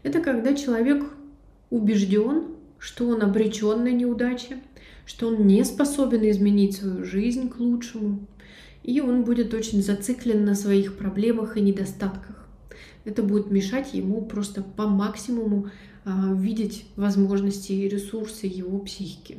Это 0.04 0.20
когда 0.20 0.54
человек 0.54 1.04
убежден, 1.70 2.44
что 2.78 3.08
он 3.08 3.22
обречен 3.22 3.82
на 3.82 3.90
неудачи, 3.90 4.58
что 5.06 5.28
он 5.28 5.46
не 5.46 5.64
способен 5.64 6.30
изменить 6.30 6.76
свою 6.76 7.04
жизнь 7.04 7.48
к 7.48 7.58
лучшему, 7.58 8.26
и 8.82 9.00
он 9.00 9.24
будет 9.24 9.54
очень 9.54 9.82
зациклен 9.82 10.44
на 10.44 10.54
своих 10.54 10.96
проблемах 10.96 11.56
и 11.56 11.62
недостатках. 11.62 12.46
Это 13.06 13.22
будет 13.22 13.50
мешать 13.50 13.94
ему 13.94 14.22
просто 14.22 14.62
по 14.62 14.86
максимуму 14.86 15.70
а, 16.04 16.34
видеть 16.34 16.86
возможности 16.96 17.72
и 17.72 17.88
ресурсы 17.88 18.46
его 18.46 18.78
психики. 18.80 19.38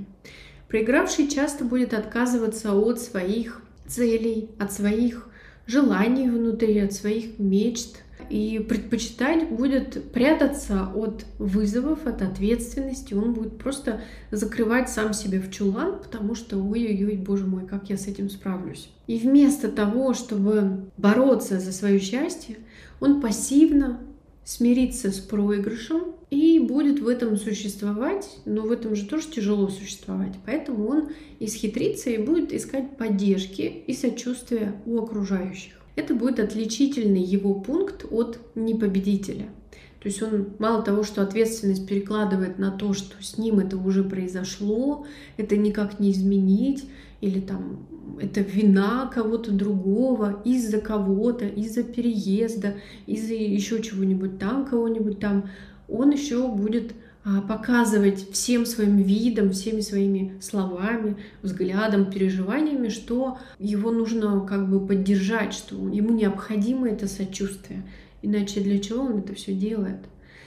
Проигравший 0.67 1.27
часто 1.27 1.63
будет 1.63 1.93
отказываться 1.93 2.73
от 2.73 2.99
своих 2.99 3.61
целей, 3.87 4.49
от 4.57 4.73
своих 4.73 5.29
желаний 5.67 6.27
внутри, 6.27 6.79
от 6.79 6.93
своих 6.93 7.37
мечт, 7.37 8.03
и 8.29 8.59
предпочитать 8.59 9.49
будет 9.49 10.11
прятаться 10.11 10.89
от 10.93 11.25
вызовов, 11.39 12.05
от 12.05 12.21
ответственности. 12.21 13.13
Он 13.13 13.33
будет 13.33 13.57
просто 13.57 14.01
закрывать 14.31 14.89
сам 14.89 15.13
себя 15.13 15.39
в 15.41 15.51
чулан, 15.51 15.99
потому 15.99 16.35
что 16.35 16.57
ой-ой-ой, 16.57 17.17
боже 17.17 17.45
мой, 17.45 17.65
как 17.65 17.89
я 17.89 17.97
с 17.97 18.07
этим 18.07 18.29
справлюсь. 18.29 18.89
И 19.07 19.17
вместо 19.17 19.69
того, 19.69 20.13
чтобы 20.13 20.85
бороться 20.97 21.59
за 21.59 21.71
свое 21.71 21.99
счастье, 21.99 22.57
он 22.99 23.21
пассивно 23.21 23.99
смирится 24.43 25.11
с 25.11 25.19
проигрышем 25.19 26.15
и 26.29 26.59
будет 26.59 26.99
в 26.99 27.07
этом 27.07 27.37
существовать, 27.37 28.29
но 28.45 28.61
в 28.61 28.71
этом 28.71 28.95
же 28.95 29.05
тоже 29.05 29.29
тяжело 29.29 29.69
существовать. 29.69 30.33
Поэтому 30.45 30.87
он 30.87 31.09
исхитрится 31.39 32.09
и 32.09 32.17
будет 32.17 32.53
искать 32.53 32.97
поддержки 32.97 33.61
и 33.61 33.93
сочувствия 33.93 34.75
у 34.85 34.99
окружающих 34.99 35.73
это 35.95 36.13
будет 36.13 36.39
отличительный 36.39 37.21
его 37.21 37.53
пункт 37.53 38.05
от 38.09 38.39
непобедителя. 38.55 39.49
То 40.05 40.09
есть 40.09 40.21
он 40.21 40.49
мало 40.59 40.83
того, 40.83 41.03
что 41.03 41.23
ответственность 41.23 41.87
перекладывает 41.87 42.59
на 42.59 42.69
то, 42.69 42.93
что 42.93 43.15
с 43.23 43.39
ним 43.39 43.59
это 43.59 43.75
уже 43.75 44.03
произошло, 44.03 45.07
это 45.37 45.57
никак 45.57 45.99
не 45.99 46.11
изменить, 46.11 46.85
или 47.21 47.39
там 47.39 47.87
это 48.21 48.41
вина 48.41 49.09
кого-то 49.11 49.51
другого, 49.51 50.41
из-за 50.45 50.79
кого-то, 50.79 51.47
из-за 51.47 51.81
переезда, 51.81 52.75
из-за 53.07 53.33
еще 53.33 53.81
чего-нибудь 53.81 54.37
там, 54.37 54.65
кого-нибудь 54.67 55.19
там, 55.19 55.49
он 55.87 56.11
еще 56.11 56.47
будет 56.49 56.93
показывать 57.47 58.29
всем 58.31 58.65
своим 58.65 58.97
видом, 58.97 59.51
всеми 59.51 59.81
своими 59.81 60.33
словами, 60.41 61.17
взглядом, 61.41 62.11
переживаниями, 62.11 62.89
что 62.89 63.39
его 63.57 63.91
нужно 63.91 64.41
как 64.41 64.69
бы 64.69 64.85
поддержать, 64.85 65.53
что 65.53 65.75
ему 65.75 66.11
необходимо 66.11 66.87
это 66.87 67.07
сочувствие. 67.07 67.83
Иначе 68.21 68.59
для 68.59 68.79
чего 68.79 69.05
он 69.05 69.19
это 69.19 69.33
все 69.33 69.53
делает? 69.53 69.99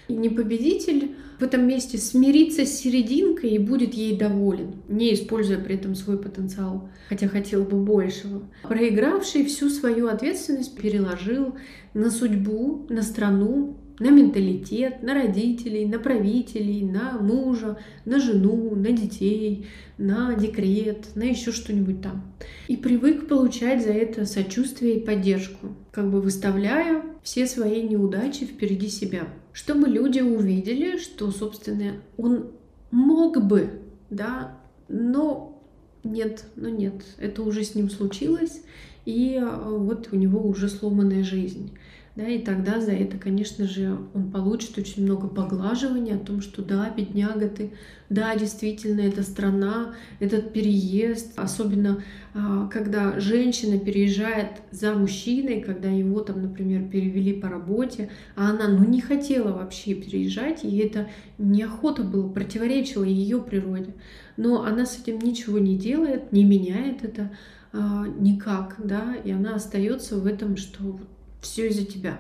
И 0.09 0.15
не 0.15 0.29
победитель 0.29 1.17
в 1.39 1.43
этом 1.43 1.67
месте 1.67 1.99
смирится 1.99 2.65
с 2.65 2.79
серединкой 2.79 3.51
и 3.51 3.59
будет 3.59 3.95
ей 3.95 4.17
доволен, 4.17 4.77
не 4.89 5.13
используя 5.15 5.59
при 5.59 5.75
этом 5.75 5.95
свой 5.95 6.19
потенциал, 6.19 6.89
хотя 7.09 7.29
хотел 7.29 7.65
бы 7.65 7.77
большего. 7.77 8.43
Проигравший 8.63 9.45
всю 9.45 9.69
свою 9.69 10.09
ответственность 10.09 10.77
переложил 10.77 11.57
на 11.93 12.11
судьбу, 12.11 12.87
на 12.89 13.03
страну, 13.03 13.77
на 13.99 14.11
менталитет, 14.11 15.03
на 15.03 15.15
родителей, 15.15 15.87
на 15.87 15.99
правителей, 15.99 16.83
на 16.83 17.19
мужа, 17.19 17.79
на 18.05 18.21
жену, 18.21 18.75
на 18.75 18.93
детей, 18.93 19.67
на 19.97 20.35
декрет, 20.35 21.15
на 21.15 21.25
еще 21.25 21.53
что-нибудь 21.53 22.01
там. 22.03 22.33
И 22.69 22.77
привык 22.77 23.29
получать 23.29 23.83
за 23.83 23.91
это 23.91 24.25
сочувствие 24.25 24.97
и 24.97 25.05
поддержку, 25.05 25.75
как 25.91 26.11
бы 26.11 26.21
выставляя 26.21 27.03
все 27.23 27.47
свои 27.47 27.83
неудачи 27.83 28.45
впереди 28.45 28.89
себя. 28.89 29.29
Чтобы 29.53 29.89
люди 29.89 30.21
увидели, 30.21 30.99
что, 30.99 31.31
собственно, 31.31 31.97
он 32.17 32.53
мог 32.91 33.43
бы, 33.45 33.83
да, 34.11 34.59
но 34.89 35.61
нет, 36.05 36.45
но 36.57 36.69
нет, 36.69 37.05
это 37.19 37.43
уже 37.43 37.65
с 37.65 37.75
ним 37.75 37.91
случилось, 37.91 38.63
и 39.05 39.35
э, 39.35 39.69
вот 39.69 40.09
у 40.13 40.17
него 40.17 40.41
уже 40.47 40.69
сломанная 40.69 41.25
жизнь. 41.25 41.73
Да, 42.19 42.27
и 42.27 42.41
тогда 42.41 42.81
за 42.81 42.91
это, 42.91 43.17
конечно 43.17 43.65
же, 43.65 43.97
он 44.13 44.33
получит 44.33 44.77
очень 44.77 45.05
много 45.05 45.29
поглаживания 45.29 46.17
о 46.17 46.19
том, 46.19 46.41
что 46.41 46.63
да, 46.63 46.91
бедняга 46.91 47.49
ты, 47.49 47.71
да, 48.11 48.35
действительно, 48.35 49.03
эта 49.03 49.23
страна, 49.23 49.95
этот 50.19 50.53
переезд, 50.53 51.39
особенно 51.39 52.03
а, 52.35 52.67
когда 52.73 53.21
женщина 53.21 53.79
переезжает 53.79 54.49
за 54.73 54.95
мужчиной, 54.95 55.61
когда 55.61 55.91
его 55.91 56.19
там, 56.19 56.43
например, 56.43 56.91
перевели 56.91 57.35
по 57.35 57.49
работе, 57.49 58.11
а 58.35 58.51
она, 58.51 58.67
ну, 58.67 58.85
не 58.85 59.01
хотела 59.01 59.53
вообще 59.53 59.95
переезжать, 59.95 60.65
и 60.65 60.77
это 60.79 61.09
неохота 61.39 62.03
было, 62.03 62.29
противоречило 62.29 63.05
ее 63.05 63.41
природе. 63.41 63.95
Но 64.37 64.65
она 64.65 64.87
с 64.87 64.99
этим 65.01 65.21
ничего 65.21 65.61
не 65.61 65.79
делает, 65.79 66.33
не 66.33 66.43
меняет 66.43 67.05
это 67.05 67.31
а, 67.73 68.09
никак, 68.09 68.75
да, 68.83 69.15
и 69.15 69.31
она 69.31 69.55
остается 69.55 70.17
в 70.17 70.27
этом, 70.27 70.57
что 70.57 70.99
все 71.41 71.69
из-за 71.69 71.85
тебя. 71.85 72.19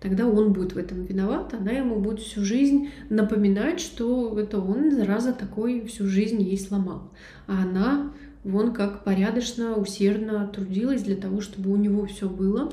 Тогда 0.00 0.26
он 0.26 0.52
будет 0.52 0.72
в 0.72 0.78
этом 0.78 1.04
виноват, 1.04 1.54
она 1.54 1.70
ему 1.70 2.00
будет 2.00 2.18
всю 2.18 2.44
жизнь 2.44 2.90
напоминать, 3.08 3.78
что 3.78 4.36
это 4.36 4.58
он, 4.58 4.90
зараза, 4.90 5.32
такой 5.32 5.86
всю 5.86 6.08
жизнь 6.08 6.42
ей 6.42 6.58
сломал. 6.58 7.12
А 7.46 7.62
она 7.62 8.12
вон 8.42 8.72
как 8.72 9.04
порядочно, 9.04 9.76
усердно 9.76 10.48
трудилась 10.48 11.02
для 11.02 11.14
того, 11.14 11.40
чтобы 11.40 11.70
у 11.70 11.76
него 11.76 12.04
все 12.06 12.28
было. 12.28 12.72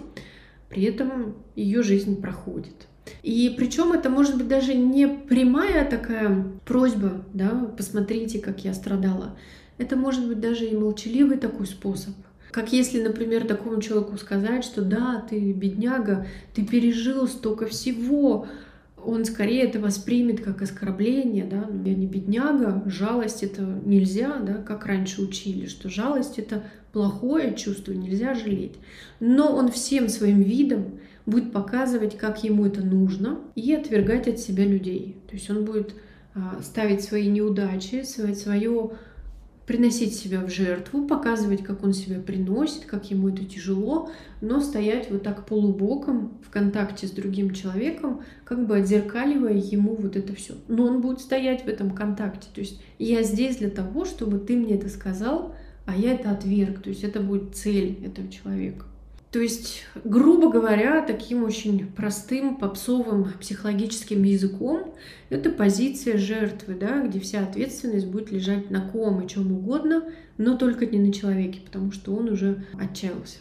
При 0.70 0.84
этом 0.84 1.36
ее 1.56 1.84
жизнь 1.84 2.20
проходит. 2.20 2.88
И 3.22 3.54
причем 3.56 3.94
это 3.94 4.10
может 4.10 4.36
быть 4.36 4.48
даже 4.48 4.74
не 4.74 5.08
прямая 5.08 5.88
такая 5.88 6.46
просьба, 6.66 7.24
да, 7.34 7.72
посмотрите, 7.78 8.40
как 8.40 8.64
я 8.64 8.74
страдала. 8.74 9.38
Это 9.78 9.96
может 9.96 10.28
быть 10.28 10.40
даже 10.40 10.66
и 10.66 10.76
молчаливый 10.76 11.38
такой 11.38 11.68
способ– 11.68 12.16
как 12.52 12.74
если, 12.74 13.02
например, 13.02 13.46
такому 13.46 13.82
человеку 13.82 14.18
сказать, 14.18 14.64
что 14.64 14.82
да, 14.82 15.24
ты 15.30 15.54
бедняга, 15.54 16.26
ты 16.54 16.66
пережил 16.66 17.28
столько 17.28 17.68
всего, 17.68 18.48
он 19.06 19.26
скорее 19.26 19.64
это 19.64 19.80
воспримет 19.80 20.42
как 20.42 20.62
оскорбление, 20.62 21.46
да, 21.46 21.68
ну, 21.72 21.86
я 21.86 21.96
не 21.96 22.06
бедняга, 22.06 22.84
жалость 22.86 23.44
это 23.44 23.62
нельзя, 23.86 24.38
да, 24.40 24.56
как 24.56 24.86
раньше 24.86 25.22
учили, 25.22 25.68
что 25.68 25.90
жалость 25.90 26.38
это 26.38 26.64
плохое 26.92 27.56
чувство, 27.56 27.92
нельзя 27.92 28.34
жалеть. 28.34 28.76
Но 29.20 29.56
он 29.56 29.72
всем 29.72 30.10
своим 30.10 30.42
видом 30.42 31.00
будет 31.26 31.52
показывать, 31.52 32.18
как 32.18 32.44
ему 32.44 32.66
это 32.66 32.82
нужно, 32.82 33.40
и 33.56 33.74
отвергать 33.74 34.28
от 34.28 34.40
себя 34.40 34.66
людей. 34.66 35.18
То 35.28 35.36
есть 35.36 35.50
он 35.50 35.66
будет 35.66 35.94
а, 36.34 36.60
ставить 36.64 37.04
свои 37.04 37.28
неудачи, 37.28 38.04
свое, 38.04 38.36
свое 38.36 38.92
приносить 39.70 40.16
себя 40.16 40.42
в 40.42 40.50
жертву, 40.50 41.06
показывать, 41.06 41.64
как 41.64 41.84
он 41.84 41.94
себя 41.94 42.20
приносит, 42.20 42.86
как 42.86 43.12
ему 43.12 43.30
это 43.30 43.46
тяжело, 43.46 44.10
но 44.42 44.62
стоять 44.62 45.12
вот 45.12 45.22
так 45.22 45.46
полубоком 45.46 46.40
в 46.44 46.50
контакте 46.50 47.06
с 47.06 47.12
другим 47.12 47.54
человеком, 47.54 48.24
как 48.46 48.66
бы 48.66 48.78
отзеркаливая 48.78 49.54
ему 49.54 49.94
вот 49.94 50.16
это 50.16 50.34
все. 50.34 50.56
Но 50.68 50.86
он 50.86 51.02
будет 51.02 51.20
стоять 51.20 51.66
в 51.66 51.68
этом 51.68 51.92
контакте. 51.92 52.48
То 52.52 52.62
есть 52.62 52.82
я 52.98 53.22
здесь 53.22 53.58
для 53.58 53.70
того, 53.70 54.06
чтобы 54.06 54.40
ты 54.40 54.56
мне 54.56 54.74
это 54.74 54.90
сказал, 54.90 55.54
а 55.86 55.96
я 55.96 56.14
это 56.14 56.32
отверг. 56.32 56.82
То 56.82 56.90
есть 56.90 57.04
это 57.04 57.20
будет 57.20 57.56
цель 57.56 58.04
этого 58.04 58.28
человека. 58.28 58.88
То 59.32 59.40
есть, 59.40 59.84
грубо 60.04 60.52
говоря, 60.52 61.04
таким 61.04 61.44
очень 61.44 61.86
простым 61.86 62.58
попсовым 62.58 63.32
психологическим 63.40 64.24
языком, 64.24 64.96
это 65.30 65.52
позиция 65.52 66.18
жертвы, 66.18 66.74
да, 66.74 67.06
где 67.06 67.20
вся 67.20 67.44
ответственность 67.44 68.08
будет 68.08 68.32
лежать 68.32 68.72
на 68.72 68.82
ком 68.82 69.22
и 69.22 69.28
чем 69.28 69.52
угодно, 69.52 70.04
но 70.40 70.58
только 70.58 70.88
не 70.88 70.98
на 70.98 71.14
человеке, 71.14 71.60
потому 71.64 71.92
что 71.92 72.16
он 72.16 72.30
уже 72.30 72.66
отчаялся. 72.80 73.38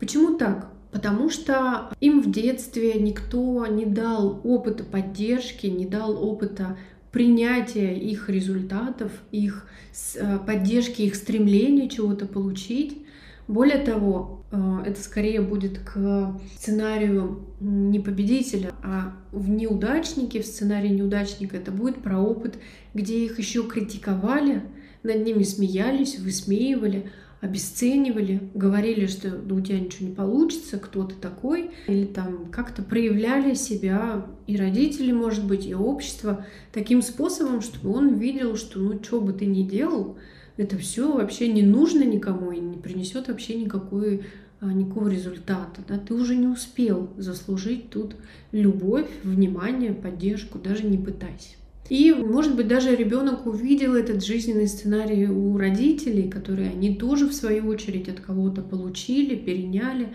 Почему 0.00 0.36
так? 0.36 0.72
Потому 0.90 1.30
что 1.30 1.90
им 2.00 2.20
в 2.20 2.32
детстве 2.32 2.94
никто 2.94 3.64
не 3.66 3.86
дал 3.86 4.40
опыта 4.42 4.82
поддержки, 4.82 5.68
не 5.68 5.86
дал 5.86 6.22
опыта 6.22 6.76
принятия 7.12 7.94
их 7.94 8.28
результатов, 8.28 9.12
их 9.30 9.68
э, 10.16 10.38
поддержки, 10.44 11.02
их 11.02 11.14
стремления 11.14 11.88
чего-то 11.88 12.26
получить. 12.26 13.01
Более 13.48 13.78
того, 13.78 14.44
э, 14.50 14.82
это 14.86 15.02
скорее 15.02 15.40
будет 15.40 15.78
к 15.80 16.38
сценарию 16.56 17.46
не 17.60 18.00
победителя, 18.00 18.72
а 18.82 19.14
в 19.32 19.48
неудачнике, 19.50 20.42
в 20.42 20.46
сценарии 20.46 20.88
неудачника 20.88 21.56
это 21.56 21.70
будет 21.70 22.02
про 22.02 22.18
опыт, 22.20 22.56
где 22.94 23.24
их 23.24 23.38
еще 23.38 23.64
критиковали, 23.64 24.62
над 25.02 25.24
ними 25.24 25.42
смеялись, 25.42 26.18
высмеивали, 26.18 27.10
обесценивали, 27.42 28.50
говорили, 28.54 29.06
что 29.06 29.30
да, 29.30 29.54
у 29.56 29.60
тебя 29.60 29.80
ничего 29.80 30.08
не 30.08 30.14
получится, 30.14 30.78
кто 30.78 31.02
ты 31.02 31.16
такой, 31.16 31.72
или 31.88 32.04
там 32.04 32.46
как-то 32.52 32.84
проявляли 32.84 33.54
себя 33.54 34.26
и 34.46 34.56
родители, 34.56 35.10
может 35.10 35.44
быть, 35.44 35.66
и 35.66 35.74
общество 35.74 36.46
таким 36.72 37.02
способом, 37.02 37.60
чтобы 37.60 37.92
он 37.92 38.14
видел, 38.14 38.56
что 38.56 38.78
ну 38.78 39.02
что 39.02 39.20
бы 39.20 39.32
ты 39.32 39.46
ни 39.46 39.64
делал, 39.64 40.18
это 40.56 40.76
все 40.78 41.12
вообще 41.12 41.48
не 41.48 41.62
нужно 41.62 42.04
никому 42.04 42.52
и 42.52 42.60
не 42.60 42.76
принесет 42.76 43.28
вообще 43.28 43.54
никакой 43.54 44.22
а, 44.60 44.72
никакого 44.72 45.08
результата. 45.08 45.80
Да? 45.88 45.98
Ты 45.98 46.14
уже 46.14 46.36
не 46.36 46.46
успел 46.46 47.10
заслужить 47.16 47.90
тут 47.90 48.14
любовь, 48.52 49.08
внимание, 49.24 49.92
поддержку, 49.92 50.58
даже 50.58 50.84
не 50.84 50.98
пытайся. 50.98 51.56
И, 51.88 52.12
может 52.12 52.54
быть, 52.54 52.68
даже 52.68 52.94
ребенок 52.94 53.44
увидел 53.46 53.94
этот 53.94 54.24
жизненный 54.24 54.68
сценарий 54.68 55.26
у 55.26 55.58
родителей, 55.58 56.30
которые 56.30 56.70
они 56.70 56.94
тоже, 56.94 57.26
в 57.26 57.34
свою 57.34 57.66
очередь, 57.66 58.08
от 58.08 58.20
кого-то 58.20 58.62
получили, 58.62 59.34
переняли. 59.34 60.08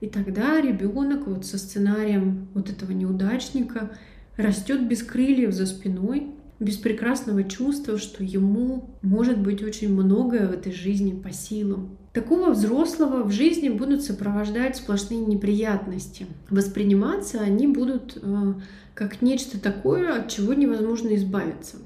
И 0.00 0.06
тогда 0.06 0.60
ребенок 0.60 1.26
вот 1.26 1.46
со 1.46 1.56
сценарием 1.56 2.48
вот 2.52 2.68
этого 2.68 2.92
неудачника 2.92 3.96
растет 4.36 4.86
без 4.86 5.02
крыльев 5.02 5.52
за 5.54 5.64
спиной, 5.64 6.33
без 6.60 6.76
прекрасного 6.76 7.44
чувства, 7.44 7.98
что 7.98 8.22
ему 8.22 8.90
может 9.02 9.38
быть 9.38 9.62
очень 9.62 9.92
многое 9.92 10.46
в 10.46 10.52
этой 10.52 10.72
жизни 10.72 11.12
по 11.12 11.32
силам. 11.32 11.96
Такого 12.12 12.50
взрослого 12.50 13.24
в 13.24 13.32
жизни 13.32 13.68
будут 13.68 14.02
сопровождать 14.02 14.76
сплошные 14.76 15.20
неприятности. 15.20 16.26
Восприниматься 16.48 17.40
они 17.40 17.66
будут 17.66 18.18
э, 18.22 18.54
как 18.94 19.20
нечто 19.20 19.60
такое, 19.60 20.16
от 20.16 20.28
чего 20.28 20.54
невозможно 20.54 21.14
избавиться. 21.16 21.78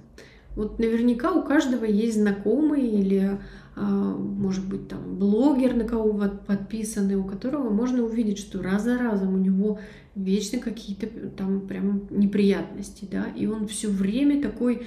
Вот 0.55 0.79
наверняка 0.79 1.33
у 1.33 1.43
каждого 1.43 1.85
есть 1.85 2.19
знакомый 2.21 2.87
или, 2.87 3.39
может 3.81 4.69
быть, 4.69 4.89
там 4.89 5.17
блогер, 5.17 5.75
на 5.75 5.85
кого 5.85 6.11
вы 6.13 6.29
подписаны, 6.29 7.17
у 7.17 7.25
которого 7.25 7.71
можно 7.71 8.03
увидеть, 8.03 8.39
что 8.39 8.63
раз 8.63 8.85
за 8.85 8.99
разом 8.99 9.35
у 9.35 9.39
него 9.39 9.79
вечно 10.15 10.59
какие-то 10.59 11.07
там 11.31 11.61
прям 11.63 12.07
неприятности, 12.11 13.07
да, 13.11 13.27
и 13.37 13.47
он 13.47 13.69
все 13.69 13.89
время 13.89 14.43
такой 14.43 14.87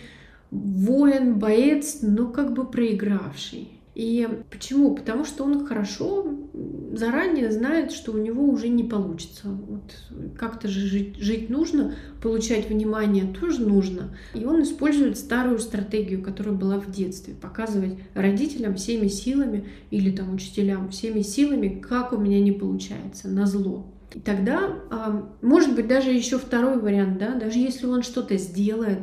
воин, 0.52 1.39
боец, 1.39 2.00
но 2.02 2.28
как 2.28 2.54
бы 2.54 2.66
проигравший. 2.66 3.70
И 4.02 4.28
почему? 4.49 4.95
Потому 4.95 5.26
что 5.26 5.43
он 5.43 5.64
хорошо 5.64 6.26
заранее 6.91 7.52
знает, 7.52 7.91
что 7.91 8.14
у 8.14 8.18
него 8.18 8.49
уже 8.49 8.68
не 8.68 8.84
получится. 8.84 9.49
Вот 9.49 9.93
как-то 10.39 10.68
же 10.68 10.88
жить, 10.88 11.18
жить 11.18 11.52
нужно, 11.52 11.93
получать 12.20 12.68
внимание 12.68 13.32
тоже 13.32 13.62
нужно. 13.62 14.18
И 14.34 14.43
он 14.43 14.64
использует 14.64 15.20
старую 15.20 15.60
стратегию, 15.60 16.24
которая 16.24 16.56
была 16.56 16.80
в 16.80 16.89
детстве, 16.89 17.36
показывать 17.36 17.93
родителям 18.16 18.74
всеми 18.74 19.08
силами 19.08 19.68
или 19.91 20.10
там 20.10 20.34
учителям 20.34 20.89
всеми 20.89 21.22
силами, 21.22 21.80
как 21.80 22.12
у 22.12 22.18
меня 22.18 22.41
не 22.41 22.54
получается, 22.54 23.30
на 23.30 23.45
зло. 23.45 23.86
И 24.16 24.20
тогда, 24.20 24.80
а, 24.89 25.30
может 25.43 25.76
быть, 25.76 25.88
даже 25.88 26.10
еще 26.10 26.39
второй 26.39 26.80
вариант, 26.80 27.20
да, 27.20 27.36
даже 27.36 27.60
если 27.60 27.86
он 27.86 28.02
что-то 28.02 28.36
сделает, 28.38 29.02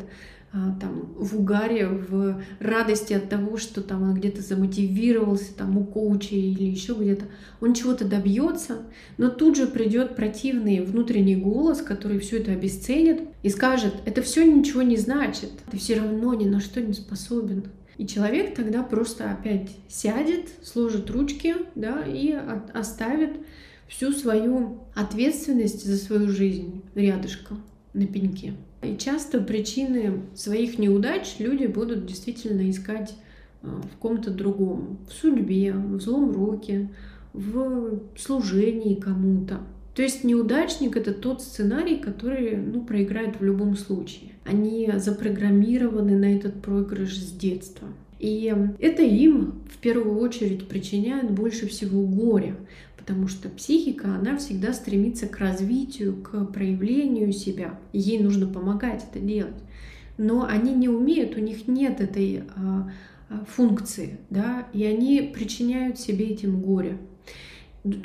там, 0.53 1.13
в 1.17 1.39
угаре, 1.39 1.87
в 1.89 2.43
радости 2.59 3.13
от 3.13 3.29
того, 3.29 3.59
что 3.59 3.83
там 3.83 4.03
он 4.03 4.15
где-то 4.15 4.41
замотивировался, 4.41 5.55
там 5.55 5.77
у 5.77 5.85
коуча 5.85 6.35
или 6.35 6.65
еще 6.65 6.95
где-то, 6.95 7.27
он 7.61 7.75
чего-то 7.75 8.07
добьется, 8.07 8.79
но 9.19 9.29
тут 9.29 9.57
же 9.57 9.67
придет 9.67 10.17
противный 10.17 10.81
внутренний 10.81 11.37
голос, 11.37 11.83
который 11.83 12.19
все 12.19 12.39
это 12.39 12.53
обесценит 12.53 13.23
и 13.43 13.51
скажет, 13.51 13.95
это 14.07 14.23
все 14.23 14.45
ничего 14.51 14.83
не 14.83 14.97
значит, 14.97 15.51
ты 15.71 15.77
все 15.77 16.01
равно 16.01 16.33
ни 16.35 16.47
на 16.47 16.61
что 16.61 16.81
не 16.81 16.95
способен. 16.95 17.65
И 17.99 18.07
человек 18.07 18.55
тогда 18.55 18.83
просто 18.83 19.33
опять 19.33 19.71
сядет, 19.89 20.49
сложит 20.63 21.11
ручки, 21.11 21.57
да, 21.75 22.05
и 22.07 22.33
оставит 22.73 23.33
всю 23.89 24.13
свою 24.13 24.85
ответственность 24.95 25.85
за 25.85 25.97
свою 25.97 26.29
жизнь 26.29 26.83
рядышком 26.95 27.63
на 27.93 28.07
пеньке. 28.07 28.55
И 28.83 28.97
часто 28.97 29.41
причины 29.41 30.23
своих 30.35 30.79
неудач 30.79 31.37
люди 31.39 31.67
будут 31.67 32.07
действительно 32.07 32.71
искать 32.71 33.15
а, 33.63 33.81
в 33.83 33.97
ком-то 33.99 34.31
другом, 34.31 34.99
в 35.09 35.13
судьбе, 35.13 35.73
в 35.73 36.01
злом 36.01 36.33
роке, 36.33 36.89
в 37.33 38.01
служении 38.17 38.95
кому-то. 38.95 39.61
То 39.95 40.03
есть 40.03 40.23
неудачник 40.23 40.97
это 40.97 41.13
тот 41.13 41.43
сценарий, 41.43 41.97
который 41.97 42.57
ну, 42.57 42.85
проиграет 42.85 43.41
в 43.41 43.45
любом 43.45 43.77
случае. 43.77 44.31
Они 44.45 44.91
запрограммированы 44.97 46.17
на 46.17 46.37
этот 46.37 46.63
проигрыш 46.63 47.17
с 47.17 47.33
детства. 47.33 47.89
И 48.21 48.55
это 48.79 49.03
им 49.03 49.63
в 49.73 49.79
первую 49.79 50.19
очередь 50.19 50.69
причиняет 50.69 51.31
больше 51.31 51.67
всего 51.67 52.03
горя, 52.03 52.57
потому 53.09 53.27
что 53.27 53.49
психика, 53.49 54.15
она 54.15 54.37
всегда 54.37 54.75
стремится 54.75 55.29
к 55.29 55.39
развитию, 55.39 56.15
к 56.17 56.45
проявлению 56.45 57.33
себя. 57.33 57.79
Ей 57.95 58.19
нужно 58.19 58.47
помогать 58.47 59.03
это 59.11 59.19
делать. 59.19 59.57
Но 60.19 60.45
они 60.45 60.75
не 60.75 60.91
умеют, 60.91 61.35
у 61.35 61.41
них 61.41 61.69
нет 61.69 62.03
этой 62.03 62.43
а, 62.55 62.91
а, 63.31 63.45
функции, 63.49 64.19
да, 64.29 64.67
и 64.75 64.85
они 64.85 65.33
причиняют 65.35 65.99
себе 65.99 66.27
этим 66.27 66.61
горе. 66.61 66.99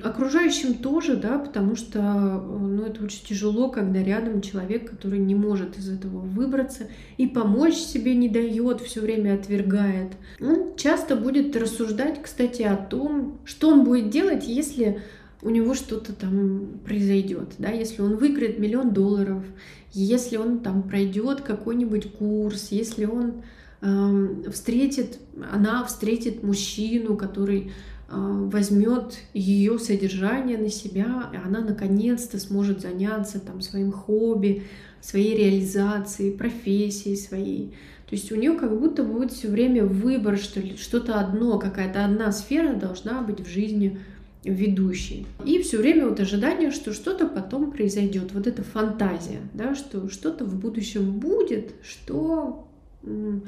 Окружающим 0.04 0.76
тоже, 0.76 1.16
да, 1.16 1.40
потому 1.40 1.76
что 1.76 2.00
ну, 2.00 2.84
это 2.84 3.04
очень 3.04 3.26
тяжело, 3.26 3.70
когда 3.70 4.04
рядом 4.04 4.42
человек, 4.42 4.90
который 4.90 5.20
не 5.20 5.34
может 5.34 5.78
из 5.78 5.90
этого 5.90 6.20
выбраться 6.20 6.88
и 7.18 7.28
помочь 7.28 7.74
себе 7.74 8.14
не 8.14 8.30
дает, 8.30 8.82
все 8.82 9.02
время 9.02 9.34
отвергает. 9.34 10.14
Он 10.40 10.76
часто 10.78 11.16
будет 11.16 11.56
рассуждать, 11.56 12.22
кстати, 12.22 12.62
о 12.62 12.76
том, 12.76 13.40
что 13.46 13.70
он 13.70 13.84
будет 13.84 14.12
делать, 14.12 14.48
если 14.48 15.02
у 15.42 15.50
него 15.50 15.74
что-то 15.74 16.14
там 16.14 16.80
произойдет, 16.86 17.56
да, 17.58 17.70
если 17.70 18.02
он 18.02 18.16
выиграет 18.18 18.60
миллион 18.60 18.94
долларов, 18.94 19.44
если 19.92 20.38
он 20.38 20.60
там 20.60 20.84
пройдет 20.84 21.42
какой-нибудь 21.42 22.14
курс, 22.14 22.68
если 22.72 23.06
он 23.06 23.44
э, 23.82 24.50
встретит, 24.52 25.20
она 25.52 25.84
встретит 25.84 26.44
мужчину, 26.44 27.18
который 27.18 27.72
возьмет 28.14 29.18
ее 29.34 29.80
содержание 29.80 30.58
на 30.58 30.70
себя, 30.70 31.30
и 31.34 31.38
она 31.38 31.62
наконец-то 31.62 32.40
сможет 32.40 32.82
заняться 32.82 33.40
там 33.40 33.62
своим 33.62 33.92
хобби, 33.92 34.64
своей 35.02 35.36
реализацией, 35.36 36.32
профессией 36.32 37.18
своей. 37.18 37.74
То 38.08 38.16
есть 38.16 38.32
у 38.32 38.36
нее 38.36 38.54
как 38.54 38.80
будто 38.80 39.04
будет 39.04 39.32
все 39.32 39.48
время 39.48 39.86
выбор, 39.86 40.38
что 40.38 40.60
ли, 40.60 40.78
что-то 40.78 41.20
одно, 41.20 41.58
какая-то 41.58 42.06
одна 42.06 42.32
сфера 42.32 42.74
должна 42.76 43.22
быть 43.22 43.40
в 43.40 43.50
жизни 43.50 44.00
ведущей. 44.44 45.26
И 45.46 45.62
все 45.62 45.78
время 45.78 46.08
вот 46.08 46.20
ожидание, 46.20 46.72
что 46.72 46.94
что-то 46.94 47.28
потом 47.28 47.72
произойдет. 47.72 48.34
Вот 48.34 48.46
эта 48.46 48.62
фантазия, 48.62 49.40
да, 49.54 49.74
что 49.74 50.10
что-то 50.10 50.46
в 50.46 50.60
будущем 50.60 51.20
будет, 51.20 51.72
что 51.82 52.68
а, 53.04 53.40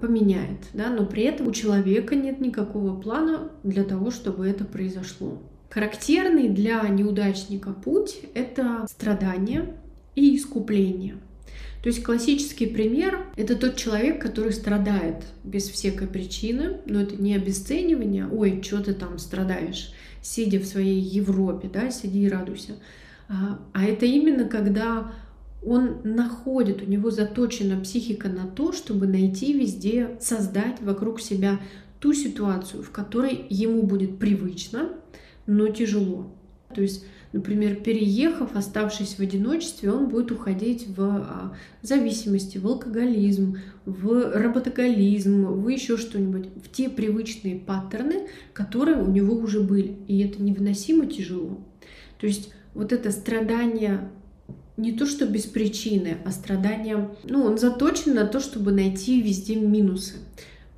поменяет, 0.00 0.68
да, 0.72 0.90
но 0.90 1.04
при 1.04 1.24
этом 1.24 1.48
у 1.48 1.52
человека 1.52 2.14
нет 2.14 2.40
никакого 2.40 2.98
плана 3.00 3.50
для 3.62 3.84
того, 3.84 4.10
чтобы 4.10 4.46
это 4.46 4.64
произошло. 4.64 5.42
Характерный 5.70 6.48
для 6.48 6.86
неудачника 6.88 7.72
путь— 7.72 8.20
это 8.34 8.86
страдание 8.88 9.74
и 10.14 10.36
искупление. 10.36 11.16
То 11.82 11.88
есть 11.88 12.02
классический 12.02 12.66
пример— 12.66 13.26
это 13.36 13.56
тот 13.56 13.76
человек, 13.76 14.22
который 14.22 14.52
страдает 14.52 15.24
без 15.42 15.68
всякой 15.68 16.06
причины, 16.06 16.78
но 16.86 17.02
это 17.02 17.20
не 17.20 17.34
обесценивание, 17.34 18.26
ой, 18.26 18.62
что 18.62 18.82
ты 18.82 18.94
там 18.94 19.18
страдаешь, 19.18 19.92
сидя 20.22 20.60
в 20.60 20.64
своей 20.64 21.00
Европе, 21.00 21.68
да, 21.70 21.90
сиди 21.90 22.22
и 22.22 22.28
радуйся. 22.28 22.74
А, 23.28 23.58
а 23.72 23.84
это 23.84 24.06
именно 24.06 24.44
когда 24.48 25.12
он 25.66 26.00
находит, 26.04 26.82
у 26.82 26.86
него 26.86 27.10
заточена 27.10 27.80
психика 27.80 28.28
на 28.28 28.46
то, 28.46 28.72
чтобы 28.72 29.06
найти 29.06 29.52
везде, 29.52 30.18
создать 30.20 30.80
вокруг 30.80 31.20
себя 31.20 31.60
ту 32.00 32.12
ситуацию, 32.12 32.82
в 32.82 32.90
которой 32.90 33.46
ему 33.48 33.82
будет 33.82 34.18
привычно, 34.18 34.90
но 35.46 35.68
тяжело. 35.68 36.34
То 36.74 36.82
есть, 36.82 37.06
например, 37.32 37.76
переехав, 37.76 38.54
оставшись 38.56 39.14
в 39.14 39.20
одиночестве, 39.20 39.90
он 39.90 40.08
будет 40.08 40.30
уходить 40.30 40.86
в 40.88 41.00
а, 41.00 41.56
зависимости, 41.82 42.58
в 42.58 42.66
алкоголизм, 42.66 43.58
в 43.86 44.32
работоголизм, 44.34 45.46
в 45.46 45.68
еще 45.68 45.96
что-нибудь, 45.96 46.48
в 46.62 46.70
те 46.70 46.90
привычные 46.90 47.56
паттерны, 47.56 48.28
которые 48.52 49.02
у 49.02 49.10
него 49.10 49.36
уже 49.36 49.60
были. 49.60 49.96
И 50.08 50.20
это 50.20 50.42
невыносимо 50.42 51.06
тяжело. 51.06 51.60
То 52.20 52.26
есть 52.26 52.52
вот 52.74 52.92
это 52.92 53.10
страдание 53.12 54.10
не 54.76 54.92
то 54.92 55.06
что 55.06 55.26
без 55.26 55.44
причины, 55.44 56.18
а 56.24 56.30
страдание, 56.32 57.10
ну, 57.24 57.44
он 57.44 57.58
заточен 57.58 58.14
на 58.14 58.26
то, 58.26 58.40
чтобы 58.40 58.72
найти 58.72 59.20
везде 59.20 59.56
минусы. 59.56 60.14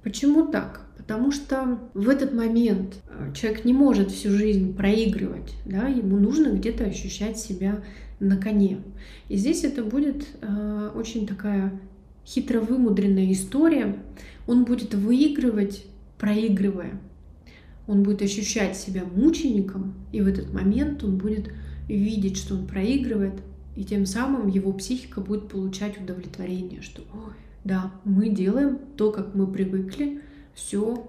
Почему 0.03 0.47
так? 0.47 0.83
Потому 0.97 1.31
что 1.31 1.79
в 1.95 2.09
этот 2.09 2.35
момент 2.35 2.97
э, 3.09 3.33
человек 3.35 3.65
не 3.65 3.73
может 3.73 4.11
всю 4.11 4.31
жизнь 4.31 4.75
проигрывать, 4.75 5.55
да, 5.65 5.89
ему 5.89 6.19
нужно 6.19 6.49
где-то 6.49 6.85
ощущать 6.85 7.39
себя 7.39 7.83
на 8.21 8.37
коне. 8.37 8.79
И 9.29 9.37
здесь 9.37 9.65
это 9.65 9.85
будет 9.85 10.27
э, 10.43 10.91
очень 10.95 11.27
такая 11.27 11.73
хитро 12.27 12.61
вымудренная 12.61 13.33
история. 13.33 13.97
Он 14.47 14.65
будет 14.65 14.95
выигрывать, 14.95 15.85
проигрывая. 16.19 17.01
Он 17.87 18.03
будет 18.03 18.23
ощущать 18.23 18.77
себя 18.77 19.05
мучеником, 19.05 19.95
и 20.13 20.21
в 20.21 20.27
этот 20.27 20.53
момент 20.53 21.05
он 21.05 21.19
будет 21.19 21.51
видеть, 21.89 22.37
что 22.37 22.55
он 22.55 22.67
проигрывает, 22.67 23.35
и 23.77 23.85
тем 23.85 24.07
самым 24.07 24.49
его 24.49 24.73
психика 24.73 25.21
будет 25.21 25.49
получать 25.49 26.01
удовлетворение, 26.01 26.81
что 26.83 27.03
да, 27.63 27.93
мы 28.05 28.31
делаем 28.31 28.79
то, 28.97 29.13
как 29.13 29.35
мы 29.35 29.47
привыкли, 29.47 30.23
все 30.55 31.09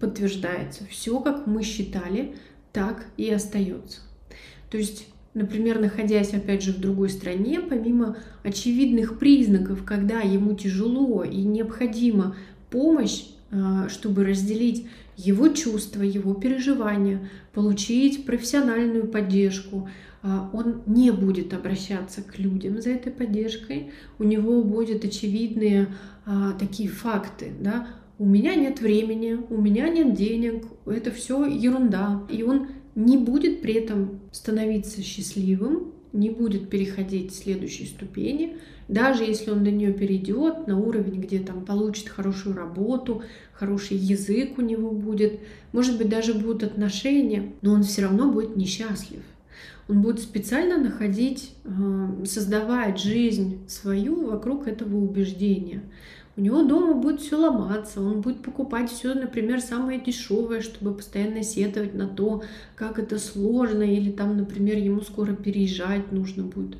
подтверждается, 0.00 0.84
все, 0.88 1.20
как 1.20 1.46
мы 1.46 1.62
считали, 1.62 2.34
так 2.72 3.06
и 3.16 3.30
остается. 3.30 4.00
То 4.70 4.78
есть, 4.78 5.08
например, 5.34 5.78
находясь 5.78 6.32
опять 6.32 6.62
же 6.62 6.72
в 6.72 6.80
другой 6.80 7.10
стране, 7.10 7.60
помимо 7.60 8.16
очевидных 8.42 9.18
признаков, 9.18 9.84
когда 9.84 10.20
ему 10.20 10.54
тяжело 10.54 11.22
и 11.22 11.42
необходима 11.42 12.36
помощь, 12.70 13.24
а, 13.50 13.88
чтобы 13.88 14.24
разделить 14.24 14.86
его 15.16 15.48
чувства, 15.48 16.02
его 16.02 16.34
переживания, 16.34 17.28
получить 17.52 18.26
профессиональную 18.26 19.06
поддержку, 19.06 19.88
он 20.52 20.82
не 20.86 21.10
будет 21.10 21.54
обращаться 21.54 22.22
к 22.22 22.38
людям 22.38 22.80
за 22.80 22.90
этой 22.90 23.12
поддержкой, 23.12 23.92
у 24.18 24.24
него 24.24 24.62
будут 24.62 25.04
очевидные 25.04 25.88
а, 26.24 26.52
такие 26.52 26.88
факты, 26.88 27.52
да, 27.60 27.88
у 28.18 28.24
меня 28.24 28.54
нет 28.54 28.80
времени, 28.80 29.38
у 29.50 29.60
меня 29.60 29.88
нет 29.88 30.14
денег, 30.14 30.64
это 30.86 31.10
все 31.10 31.44
ерунда. 31.44 32.22
И 32.30 32.42
он 32.42 32.68
не 32.94 33.18
будет 33.18 33.60
при 33.60 33.74
этом 33.74 34.20
становиться 34.32 35.02
счастливым, 35.02 35.92
не 36.14 36.30
будет 36.30 36.70
переходить 36.70 37.34
следующей 37.34 37.84
ступени, 37.84 38.56
даже 38.88 39.24
если 39.24 39.50
он 39.50 39.64
до 39.64 39.70
нее 39.70 39.92
перейдет 39.92 40.66
на 40.66 40.78
уровень, 40.78 41.20
где 41.20 41.40
там 41.40 41.64
получит 41.64 42.08
хорошую 42.08 42.56
работу, 42.56 43.22
хороший 43.52 43.98
язык 43.98 44.56
у 44.58 44.62
него 44.62 44.92
будет, 44.92 45.40
может 45.72 45.98
быть, 45.98 46.08
даже 46.08 46.32
будут 46.32 46.62
отношения, 46.62 47.52
но 47.60 47.72
он 47.72 47.82
все 47.82 48.02
равно 48.02 48.32
будет 48.32 48.56
несчастлив 48.56 49.20
он 49.88 50.02
будет 50.02 50.20
специально 50.20 50.78
находить, 50.78 51.52
э, 51.64 52.24
создавать 52.24 52.98
жизнь 52.98 53.60
свою 53.68 54.30
вокруг 54.30 54.66
этого 54.66 54.96
убеждения. 54.96 55.82
У 56.36 56.40
него 56.40 56.64
дома 56.64 56.94
будет 56.94 57.20
все 57.20 57.36
ломаться, 57.36 58.02
он 58.02 58.20
будет 58.20 58.42
покупать 58.42 58.90
все, 58.90 59.14
например, 59.14 59.60
самое 59.60 60.00
дешевое, 60.00 60.60
чтобы 60.60 60.92
постоянно 60.92 61.42
сетовать 61.42 61.94
на 61.94 62.06
то, 62.06 62.42
как 62.74 62.98
это 62.98 63.18
сложно, 63.18 63.82
или 63.82 64.10
там, 64.10 64.36
например, 64.36 64.76
ему 64.76 65.00
скоро 65.00 65.32
переезжать 65.34 66.12
нужно 66.12 66.42
будет. 66.42 66.76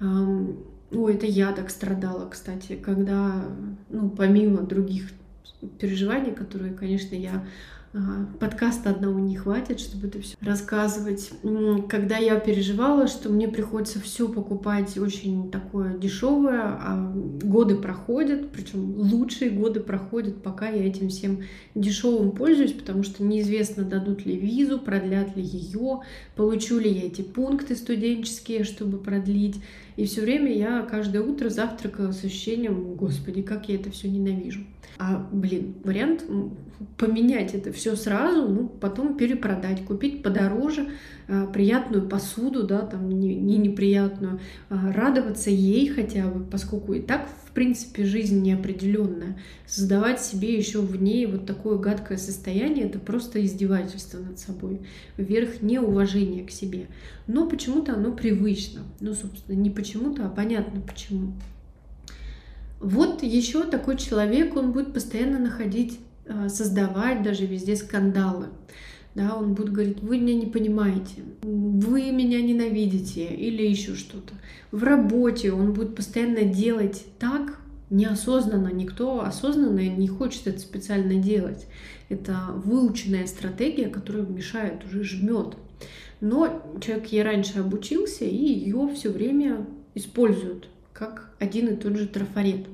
Ой, 0.00 1.14
это 1.14 1.26
я 1.26 1.52
так 1.52 1.70
страдала, 1.70 2.28
кстати, 2.28 2.74
когда, 2.74 3.44
ну, 3.88 4.10
помимо 4.10 4.62
других 4.62 5.10
переживаний, 5.78 6.32
которые, 6.32 6.72
конечно, 6.72 7.14
я 7.14 7.46
подкаста 8.38 8.90
одного 8.90 9.18
не 9.18 9.36
хватит, 9.36 9.80
чтобы 9.80 10.08
это 10.08 10.20
все 10.20 10.36
рассказывать. 10.40 11.30
Когда 11.88 12.18
я 12.18 12.38
переживала, 12.38 13.06
что 13.06 13.30
мне 13.30 13.48
приходится 13.48 14.00
все 14.00 14.28
покупать 14.28 14.98
очень 14.98 15.50
такое 15.50 15.96
дешевое, 15.96 16.62
а 16.62 17.12
годы 17.42 17.76
проходят, 17.76 18.50
причем 18.50 18.94
лучшие 18.96 19.50
годы 19.50 19.80
проходят, 19.80 20.42
пока 20.42 20.68
я 20.68 20.86
этим 20.86 21.08
всем 21.08 21.40
дешевым 21.74 22.32
пользуюсь, 22.32 22.72
потому 22.72 23.02
что 23.02 23.22
неизвестно, 23.24 23.84
дадут 23.84 24.26
ли 24.26 24.36
визу, 24.36 24.78
продлят 24.78 25.36
ли 25.36 25.42
ее, 25.42 26.00
получу 26.36 26.78
ли 26.78 26.90
я 26.90 27.06
эти 27.06 27.22
пункты 27.22 27.74
студенческие, 27.74 28.64
чтобы 28.64 28.98
продлить. 28.98 29.56
И 29.98 30.04
все 30.04 30.20
время 30.20 30.52
я 30.56 30.82
каждое 30.82 31.22
утро 31.22 31.48
завтракала 31.48 32.12
с 32.12 32.22
ощущением, 32.22 32.94
господи, 32.94 33.42
как 33.42 33.68
я 33.68 33.74
это 33.74 33.90
все 33.90 34.08
ненавижу. 34.08 34.60
А, 34.96 35.28
блин, 35.32 35.74
вариант 35.82 36.24
поменять 36.96 37.52
это 37.52 37.72
все 37.72 37.96
сразу, 37.96 38.46
ну, 38.46 38.68
потом 38.68 39.16
перепродать, 39.16 39.84
купить 39.84 40.22
подороже, 40.22 40.90
приятную 41.52 42.08
посуду, 42.08 42.62
да, 42.62 42.80
там, 42.80 43.08
не, 43.10 43.34
не 43.34 43.58
неприятную, 43.58 44.40
а, 44.70 44.92
радоваться 44.92 45.50
ей 45.50 45.88
хотя 45.88 46.26
бы, 46.26 46.44
поскольку 46.44 46.94
и 46.94 47.00
так, 47.00 47.28
в 47.44 47.52
принципе, 47.52 48.04
жизнь 48.04 48.40
неопределенная. 48.40 49.38
Создавать 49.66 50.22
себе 50.22 50.56
еще 50.56 50.80
в 50.80 51.00
ней 51.00 51.26
вот 51.26 51.44
такое 51.44 51.76
гадкое 51.76 52.16
состояние, 52.16 52.86
это 52.86 52.98
просто 52.98 53.44
издевательство 53.44 54.18
над 54.18 54.38
собой, 54.38 54.80
вверх 55.18 55.60
неуважения 55.60 56.46
к 56.46 56.50
себе. 56.50 56.86
Но 57.26 57.46
почему-то 57.46 57.94
оно 57.94 58.12
привычно. 58.12 58.80
Ну, 59.00 59.12
собственно, 59.12 59.56
не 59.56 59.70
почему-то, 59.70 60.24
а 60.24 60.30
понятно 60.30 60.80
почему. 60.80 61.34
Вот 62.80 63.22
еще 63.22 63.64
такой 63.64 63.98
человек, 63.98 64.56
он 64.56 64.72
будет 64.72 64.94
постоянно 64.94 65.38
находить, 65.38 65.98
а, 66.26 66.48
создавать 66.48 67.22
даже 67.22 67.44
везде 67.44 67.76
скандалы. 67.76 68.46
Да, 69.18 69.34
он 69.34 69.54
будет 69.54 69.72
говорить, 69.72 70.00
вы 70.00 70.16
меня 70.20 70.34
не 70.34 70.46
понимаете, 70.46 71.24
вы 71.42 72.12
меня 72.12 72.40
ненавидите 72.40 73.26
или 73.26 73.66
еще 73.66 73.96
что-то. 73.96 74.32
В 74.70 74.84
работе 74.84 75.52
он 75.52 75.72
будет 75.72 75.96
постоянно 75.96 76.44
делать 76.44 77.04
так, 77.18 77.58
неосознанно, 77.90 78.68
никто 78.68 79.22
осознанно 79.22 79.88
не 79.88 80.06
хочет 80.06 80.46
это 80.46 80.60
специально 80.60 81.16
делать. 81.16 81.66
Это 82.08 82.52
выученная 82.64 83.26
стратегия, 83.26 83.88
которая 83.88 84.22
мешает, 84.22 84.84
уже 84.84 85.02
жмет. 85.02 85.56
Но 86.20 86.62
человек 86.80 87.06
ей 87.06 87.24
раньше 87.24 87.58
обучился 87.58 88.24
и 88.24 88.36
ее 88.36 88.88
все 88.94 89.10
время 89.10 89.66
использует 89.96 90.68
как 90.92 91.34
один 91.40 91.66
и 91.66 91.76
тот 91.76 91.96
же 91.96 92.06
трафарет. 92.06 92.68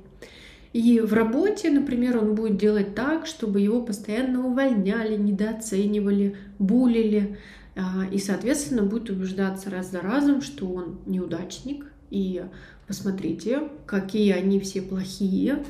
И 0.74 0.98
в 0.98 1.12
работе, 1.14 1.70
например, 1.70 2.18
он 2.18 2.34
будет 2.34 2.56
делать 2.56 2.96
так, 2.96 3.26
чтобы 3.26 3.60
его 3.60 3.80
постоянно 3.80 4.44
увольняли, 4.44 5.16
недооценивали, 5.16 6.36
булили. 6.58 7.38
А, 7.76 8.04
и, 8.10 8.18
соответственно, 8.18 8.82
будет 8.82 9.08
убеждаться 9.08 9.70
раз 9.70 9.92
за 9.92 10.00
разом, 10.00 10.42
что 10.42 10.66
он 10.66 10.98
неудачник. 11.06 11.86
И 12.10 12.42
посмотрите, 12.88 13.68
какие 13.86 14.32
они 14.32 14.58
все 14.58 14.82
плохие. 14.82 15.64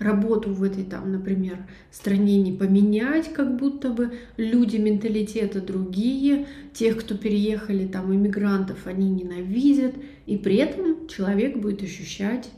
Работу 0.00 0.52
в 0.52 0.64
этой, 0.64 0.82
там, 0.82 1.12
например, 1.12 1.58
стране 1.92 2.42
не 2.42 2.52
поменять, 2.52 3.32
как 3.32 3.56
будто 3.56 3.90
бы 3.90 4.12
люди 4.36 4.76
менталитета 4.76 5.60
другие, 5.60 6.46
тех, 6.72 6.98
кто 6.98 7.16
переехали, 7.16 7.86
там, 7.86 8.12
иммигрантов, 8.12 8.88
они 8.88 9.08
ненавидят. 9.08 9.94
И 10.26 10.36
при 10.36 10.56
этом 10.56 11.06
человек 11.06 11.58
будет 11.58 11.84
ощущать 11.84 12.50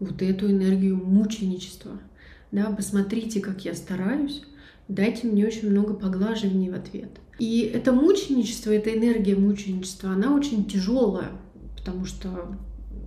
вот 0.00 0.22
эту 0.22 0.50
энергию 0.50 0.96
мученичества. 0.96 2.00
Да, 2.50 2.66
посмотрите, 2.70 3.40
как 3.40 3.64
я 3.64 3.74
стараюсь, 3.74 4.42
дайте 4.88 5.26
мне 5.26 5.46
очень 5.46 5.70
много 5.70 5.94
поглаживаний 5.94 6.70
в 6.70 6.74
ответ. 6.74 7.10
И 7.38 7.60
это 7.72 7.92
мученичество, 7.92 8.70
эта 8.70 8.96
энергия 8.96 9.36
мученичества, 9.36 10.10
она 10.10 10.34
очень 10.34 10.64
тяжелая, 10.64 11.30
потому 11.76 12.04
что 12.04 12.56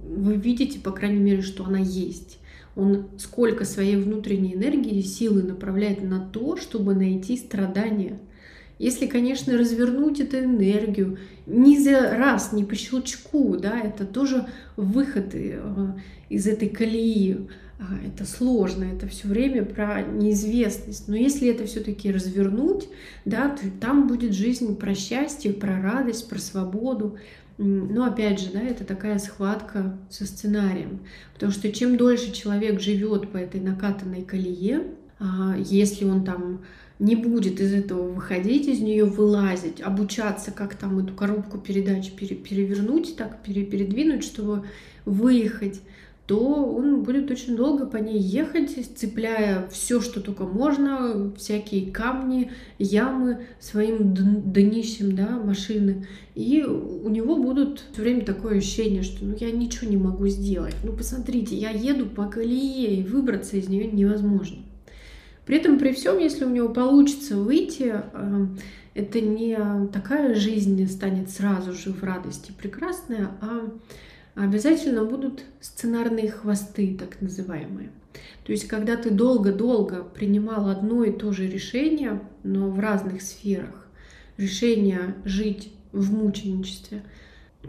вы 0.03 0.35
видите, 0.35 0.79
по 0.79 0.91
крайней 0.91 1.19
мере, 1.19 1.41
что 1.41 1.65
она 1.65 1.79
есть. 1.79 2.39
Он 2.75 3.07
сколько 3.17 3.65
своей 3.65 3.97
внутренней 3.97 4.53
энергии 4.53 4.99
и 4.99 5.03
силы 5.03 5.43
направляет 5.43 6.01
на 6.01 6.19
то, 6.19 6.55
чтобы 6.55 6.95
найти 6.95 7.35
страдания. 7.35 8.19
Если, 8.79 9.05
конечно, 9.05 9.57
развернуть 9.57 10.19
эту 10.21 10.39
энергию 10.39 11.17
не 11.45 11.77
за 11.77 12.15
раз, 12.17 12.53
не 12.53 12.63
по 12.63 12.75
щелчку, 12.75 13.57
да, 13.57 13.79
это 13.79 14.05
тоже 14.05 14.47
выход 14.77 15.35
э, 15.35 15.61
из 16.31 16.47
этой 16.47 16.69
колеи. 16.69 17.47
А, 17.79 17.85
это 18.05 18.25
сложно, 18.25 18.85
это 18.85 19.07
все 19.07 19.27
время 19.27 19.65
про 19.65 20.01
неизвестность. 20.01 21.07
Но 21.07 21.15
если 21.15 21.49
это 21.49 21.65
все-таки 21.65 22.11
развернуть, 22.11 22.87
да, 23.25 23.49
то 23.49 23.63
там 23.79 24.07
будет 24.07 24.33
жизнь 24.33 24.75
про 24.75 24.95
счастье, 24.95 25.51
про 25.51 25.81
радость, 25.81 26.29
про 26.29 26.39
свободу. 26.39 27.17
Но 27.57 28.05
опять 28.05 28.39
же, 28.39 28.51
да, 28.53 28.61
это 28.61 28.85
такая 28.85 29.19
схватка 29.19 29.97
со 30.09 30.25
сценарием. 30.25 31.01
Потому 31.33 31.51
что 31.51 31.71
чем 31.71 31.97
дольше 31.97 32.31
человек 32.31 32.79
живет 32.79 33.31
по 33.31 33.37
этой 33.37 33.59
накатанной 33.59 34.23
колее, 34.23 34.83
а, 35.19 35.55
если 35.57 36.05
он 36.05 36.23
там 36.23 36.61
не 36.99 37.15
будет 37.15 37.59
из 37.59 37.73
этого 37.73 38.11
выходить, 38.11 38.67
из 38.67 38.79
нее 38.79 39.05
вылазить, 39.05 39.81
обучаться, 39.81 40.51
как 40.51 40.75
там 40.75 40.99
эту 40.99 41.13
коробку 41.13 41.57
передач 41.57 42.11
пере, 42.11 42.35
перевернуть, 42.35 43.15
так 43.17 43.41
пере, 43.41 43.65
передвинуть, 43.65 44.23
чтобы 44.23 44.65
выехать, 45.05 45.81
то 46.31 46.39
он 46.39 47.03
будет 47.03 47.29
очень 47.29 47.57
долго 47.57 47.85
по 47.85 47.97
ней 47.97 48.17
ехать, 48.17 48.69
цепляя 48.95 49.67
все, 49.67 49.99
что 49.99 50.21
только 50.21 50.45
можно, 50.45 51.33
всякие 51.35 51.91
камни, 51.91 52.53
ямы 52.79 53.47
своим 53.59 54.13
днищем 54.13 55.13
да, 55.13 55.27
машины. 55.37 56.07
И 56.33 56.63
у 56.63 57.09
него 57.09 57.35
будут 57.35 57.83
все 57.91 58.01
время 58.01 58.23
такое 58.23 58.59
ощущение, 58.59 59.03
что 59.03 59.25
ну, 59.25 59.35
я 59.37 59.51
ничего 59.51 59.89
не 59.89 59.97
могу 59.97 60.29
сделать. 60.29 60.73
Ну, 60.85 60.93
посмотрите, 60.93 61.57
я 61.57 61.71
еду 61.71 62.05
по 62.05 62.27
колее, 62.27 63.01
и 63.01 63.03
выбраться 63.03 63.57
из 63.57 63.67
нее 63.67 63.87
невозможно. 63.87 64.59
При 65.45 65.57
этом, 65.57 65.79
при 65.79 65.91
всем, 65.91 66.17
если 66.17 66.45
у 66.45 66.49
него 66.49 66.69
получится 66.69 67.35
выйти, 67.35 67.93
э, 67.93 68.45
это 68.93 69.19
не 69.19 69.57
такая 69.91 70.33
жизнь 70.35 70.87
станет 70.87 71.29
сразу 71.29 71.73
же 71.73 71.91
в 71.91 72.01
радости 72.01 72.53
прекрасная, 72.57 73.31
а 73.41 73.69
обязательно 74.35 75.03
будут 75.05 75.43
сценарные 75.59 76.31
хвосты, 76.31 76.97
так 76.97 77.21
называемые. 77.21 77.91
То 78.45 78.51
есть, 78.51 78.67
когда 78.67 78.95
ты 78.97 79.09
долго-долго 79.09 80.03
принимал 80.03 80.69
одно 80.69 81.03
и 81.03 81.11
то 81.11 81.31
же 81.31 81.47
решение, 81.47 82.21
но 82.43 82.69
в 82.69 82.79
разных 82.79 83.21
сферах, 83.21 83.87
решение 84.37 85.15
жить 85.23 85.71
в 85.91 86.13
мученичестве 86.13 87.03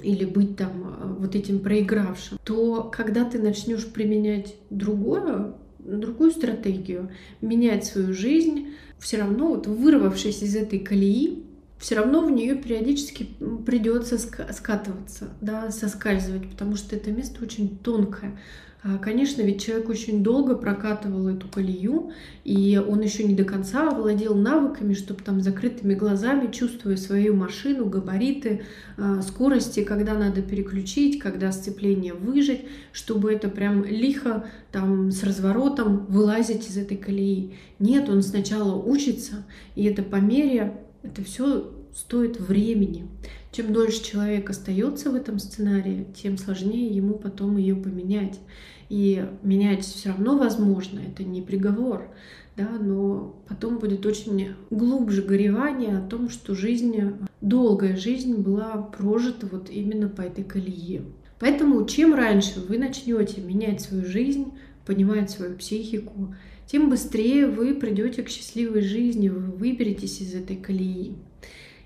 или 0.02 0.24
быть 0.24 0.56
там 0.56 0.70
э, 0.84 1.14
вот 1.18 1.34
этим 1.34 1.58
проигравшим, 1.60 2.38
то 2.44 2.84
когда 2.84 3.24
ты 3.24 3.38
начнешь 3.38 3.86
применять 3.86 4.54
другое, 4.70 5.54
другую 5.78 6.30
стратегию, 6.30 7.10
менять 7.40 7.84
свою 7.84 8.14
жизнь, 8.14 8.70
все 8.98 9.18
равно 9.18 9.48
вот 9.48 9.66
вырвавшись 9.66 10.42
из 10.42 10.56
этой 10.56 10.78
колеи, 10.78 11.44
все 11.82 11.96
равно 11.96 12.24
в 12.24 12.30
нее 12.30 12.54
периодически 12.54 13.26
придется 13.66 14.16
скатываться, 14.16 15.30
да, 15.40 15.72
соскальзывать, 15.72 16.48
потому 16.48 16.76
что 16.76 16.94
это 16.94 17.10
место 17.10 17.42
очень 17.42 17.76
тонкое. 17.76 18.38
А, 18.84 18.98
конечно, 18.98 19.42
ведь 19.42 19.64
человек 19.64 19.88
очень 19.88 20.22
долго 20.22 20.54
прокатывал 20.54 21.26
эту 21.26 21.48
колею, 21.48 22.12
и 22.44 22.80
он 22.88 23.00
еще 23.00 23.24
не 23.24 23.34
до 23.34 23.42
конца 23.42 23.88
овладел 23.88 24.36
навыками, 24.36 24.94
чтобы 24.94 25.24
там 25.24 25.40
закрытыми 25.40 25.94
глазами, 25.94 26.52
чувствуя 26.52 26.96
свою 26.96 27.34
машину, 27.34 27.86
габариты, 27.86 28.62
а, 28.96 29.20
скорости, 29.20 29.82
когда 29.82 30.14
надо 30.14 30.40
переключить, 30.40 31.18
когда 31.18 31.50
сцепление 31.50 32.14
выжать, 32.14 32.60
чтобы 32.92 33.32
это 33.32 33.48
прям 33.48 33.84
лихо 33.84 34.46
там 34.70 35.10
с 35.10 35.24
разворотом 35.24 36.06
вылазить 36.06 36.70
из 36.70 36.76
этой 36.76 36.96
колеи. 36.96 37.54
Нет, 37.80 38.08
он 38.08 38.22
сначала 38.22 38.80
учится, 38.80 39.44
и 39.74 39.84
это 39.84 40.04
по 40.04 40.16
мере, 40.16 40.78
это 41.02 41.24
все 41.24 41.71
стоит 41.94 42.40
времени. 42.40 43.06
Чем 43.50 43.72
дольше 43.72 44.02
человек 44.02 44.48
остается 44.50 45.10
в 45.10 45.14
этом 45.14 45.38
сценарии, 45.38 46.06
тем 46.14 46.38
сложнее 46.38 46.88
ему 46.88 47.14
потом 47.14 47.56
ее 47.56 47.76
поменять. 47.76 48.40
И 48.88 49.26
менять 49.42 49.84
все 49.84 50.10
равно 50.10 50.36
возможно, 50.36 51.00
это 51.00 51.24
не 51.24 51.40
приговор, 51.40 52.10
да, 52.56 52.68
но 52.78 53.42
потом 53.48 53.78
будет 53.78 54.04
очень 54.04 54.54
глубже 54.70 55.22
горевание 55.22 55.96
о 55.96 56.06
том, 56.06 56.28
что 56.28 56.54
жизнь, 56.54 56.94
долгая 57.40 57.96
жизнь 57.96 58.36
была 58.36 58.76
прожита 58.76 59.46
вот 59.50 59.70
именно 59.70 60.08
по 60.08 60.20
этой 60.20 60.44
колее. 60.44 61.02
Поэтому 61.40 61.84
чем 61.86 62.14
раньше 62.14 62.60
вы 62.60 62.78
начнете 62.78 63.40
менять 63.40 63.80
свою 63.80 64.04
жизнь, 64.04 64.52
понимать 64.86 65.30
свою 65.30 65.56
психику, 65.56 66.34
тем 66.66 66.88
быстрее 66.88 67.46
вы 67.46 67.74
придете 67.74 68.22
к 68.22 68.28
счастливой 68.28 68.82
жизни, 68.82 69.28
вы 69.28 69.40
выберетесь 69.40 70.20
из 70.20 70.34
этой 70.34 70.56
колеи. 70.56 71.16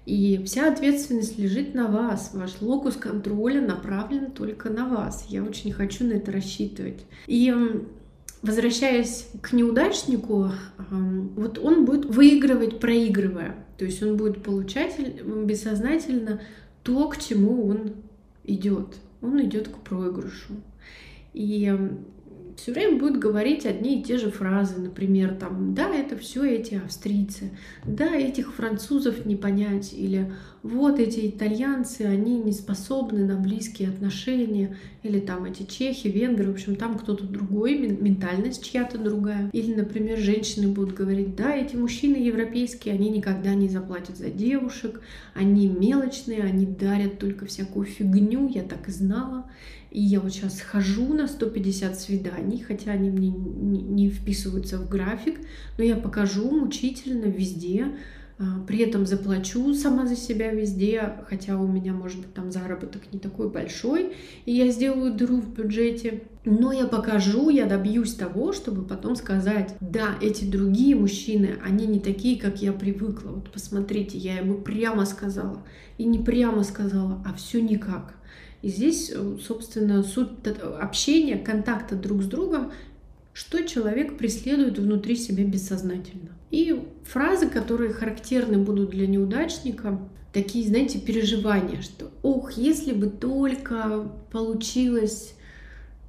И 0.07 0.41
вся 0.45 0.73
ответственность 0.73 1.37
лежит 1.37 1.75
на 1.75 1.89
вас. 1.89 2.31
Ваш 2.33 2.61
локус 2.61 2.95
контроля 2.95 3.61
направлен 3.61 4.31
только 4.31 4.71
на 4.71 4.89
вас. 4.89 5.27
Я 5.29 5.43
очень 5.43 5.73
хочу 5.73 6.05
на 6.05 6.15
это 6.15 6.31
рассчитывать. 6.31 7.05
И 7.27 7.53
возвращаясь 8.41 9.29
к 9.43 9.53
неудачнику, 9.53 10.53
вот 10.89 11.59
он 11.59 11.85
будет 11.85 12.07
выигрывать, 12.07 12.79
проигрывая. 12.79 13.57
То 13.77 13.85
есть 13.85 14.01
он 14.03 14.17
будет 14.17 14.45
получать 14.45 14.97
бессознательно 15.45 16.41
то, 16.85 17.09
к 17.09 17.19
чему 17.19 17.67
он 17.67 17.93
идет. 18.45 18.97
Он 19.21 19.43
идет 19.43 19.69
к 19.69 19.77
проигрышу. 19.79 20.55
И 21.35 21.77
все 22.57 22.73
время 22.73 22.99
будет 22.99 23.19
говорить 23.19 23.67
одни 23.67 24.01
и 24.01 24.03
те 24.03 24.17
же 24.17 24.31
фразы, 24.31 24.79
например, 24.79 25.35
там, 25.35 25.75
да, 25.75 25.95
это 25.95 26.17
все 26.17 26.45
эти 26.45 26.75
австрийцы, 26.75 27.51
да, 27.85 28.15
этих 28.17 28.55
французов 28.55 29.27
не 29.27 29.37
понять, 29.37 29.93
или 29.93 30.33
вот 30.63 30.99
эти 30.99 31.29
итальянцы, 31.29 32.03
они 32.03 32.39
не 32.39 32.53
способны 32.53 33.25
на 33.25 33.37
близкие 33.37 33.89
отношения, 33.89 34.77
или 35.03 35.21
там 35.21 35.45
эти 35.45 35.63
чехи, 35.63 36.09
венгры, 36.09 36.51
в 36.51 36.55
общем, 36.55 36.77
там 36.77 36.99
кто-то 36.99 37.25
другой, 37.25 37.79
ментальность 37.79 38.65
чья-то 38.65 38.99
другая. 38.99 39.51
Или, 39.53 39.75
например, 39.75 40.19
женщины 40.19 40.69
будут 40.69 40.95
говорить, 40.95 41.37
да, 41.37 41.55
эти 41.55 41.77
мужчины 41.77 42.17
европейские, 42.17 42.95
они 42.95 43.11
никогда 43.11 43.55
не 43.55 43.69
заплатят 43.69 44.17
за 44.17 44.31
девушек, 44.31 45.01
они 45.35 45.69
мелочные, 45.69 46.43
они 46.43 46.67
дарят 46.67 47.19
только 47.19 47.47
всякую 47.47 47.87
фигню, 47.87 48.49
я 48.49 48.63
так 48.63 48.89
и 48.89 48.93
знала. 48.93 49.49
И 49.91 50.01
я 50.01 50.21
вот 50.21 50.33
сейчас 50.33 50.61
хожу 50.61 51.15
на 51.15 51.27
150 51.29 51.99
свиданий, 51.99 52.63
хотя 52.63 52.93
они 52.93 53.11
мне 53.11 53.31
не 53.31 54.11
вписываются 54.11 54.79
в 54.79 54.89
график, 54.89 55.39
но 55.79 55.85
я 55.85 55.97
покажу 55.97 56.51
мучительно 56.51 57.27
везде, 57.27 57.93
а, 58.39 58.61
при 58.67 58.81
этом 58.81 59.07
заплачу 59.07 59.73
сама 59.73 60.07
за 60.07 60.15
себя 60.15 60.51
везде, 60.53 61.15
хотя 61.27 61.59
у 61.59 61.67
меня, 61.67 61.95
может 61.95 62.19
быть, 62.19 62.35
там 62.35 62.53
заработок 62.53 63.11
не 63.11 63.19
такой 63.19 63.49
большой, 63.49 64.13
и 64.45 64.53
я 64.53 64.71
сделаю 64.71 65.15
дыру 65.15 65.41
в 65.41 65.55
бюджете. 65.55 66.25
Но 66.45 66.71
я 66.71 66.87
покажу, 66.87 67.49
я 67.49 67.65
добьюсь 67.65 68.15
того, 68.15 68.53
чтобы 68.53 68.83
потом 68.83 69.17
сказать, 69.17 69.75
да, 69.81 70.17
эти 70.21 70.45
другие 70.45 70.95
мужчины, 70.95 71.57
они 71.65 71.87
не 71.87 71.99
такие, 71.99 72.39
как 72.39 72.61
я 72.61 72.73
привыкла. 72.75 73.31
Вот 73.31 73.51
посмотрите, 73.51 74.19
я 74.19 74.37
ему 74.37 74.59
прямо 74.59 75.07
сказала. 75.07 75.63
И 75.97 76.05
не 76.05 76.19
прямо 76.19 76.63
сказала, 76.63 77.23
а 77.27 77.33
все 77.33 77.63
никак. 77.63 78.15
И 78.63 78.69
здесь, 78.69 79.11
э, 79.15 79.39
собственно, 79.41 80.03
суть 80.03 80.31
общения, 80.81 81.37
контакта 81.37 81.95
друг 81.95 82.23
с 82.23 82.27
другом, 82.27 82.73
что 83.33 83.63
человек 83.63 84.17
преследует 84.17 84.79
внутри 84.79 85.15
себя 85.17 85.45
бессознательно. 85.45 86.31
И 86.51 86.83
фразы, 87.05 87.49
которые 87.49 87.93
характерны 87.93 88.59
будут 88.59 88.91
для 88.91 89.07
неудачника, 89.07 90.01
такие, 90.33 90.67
знаете, 90.67 90.99
переживания, 90.99 91.83
что 91.83 92.11
ох, 92.23 92.53
если 92.53 92.93
бы 92.93 93.09
только 93.09 94.11
получилось, 94.31 95.35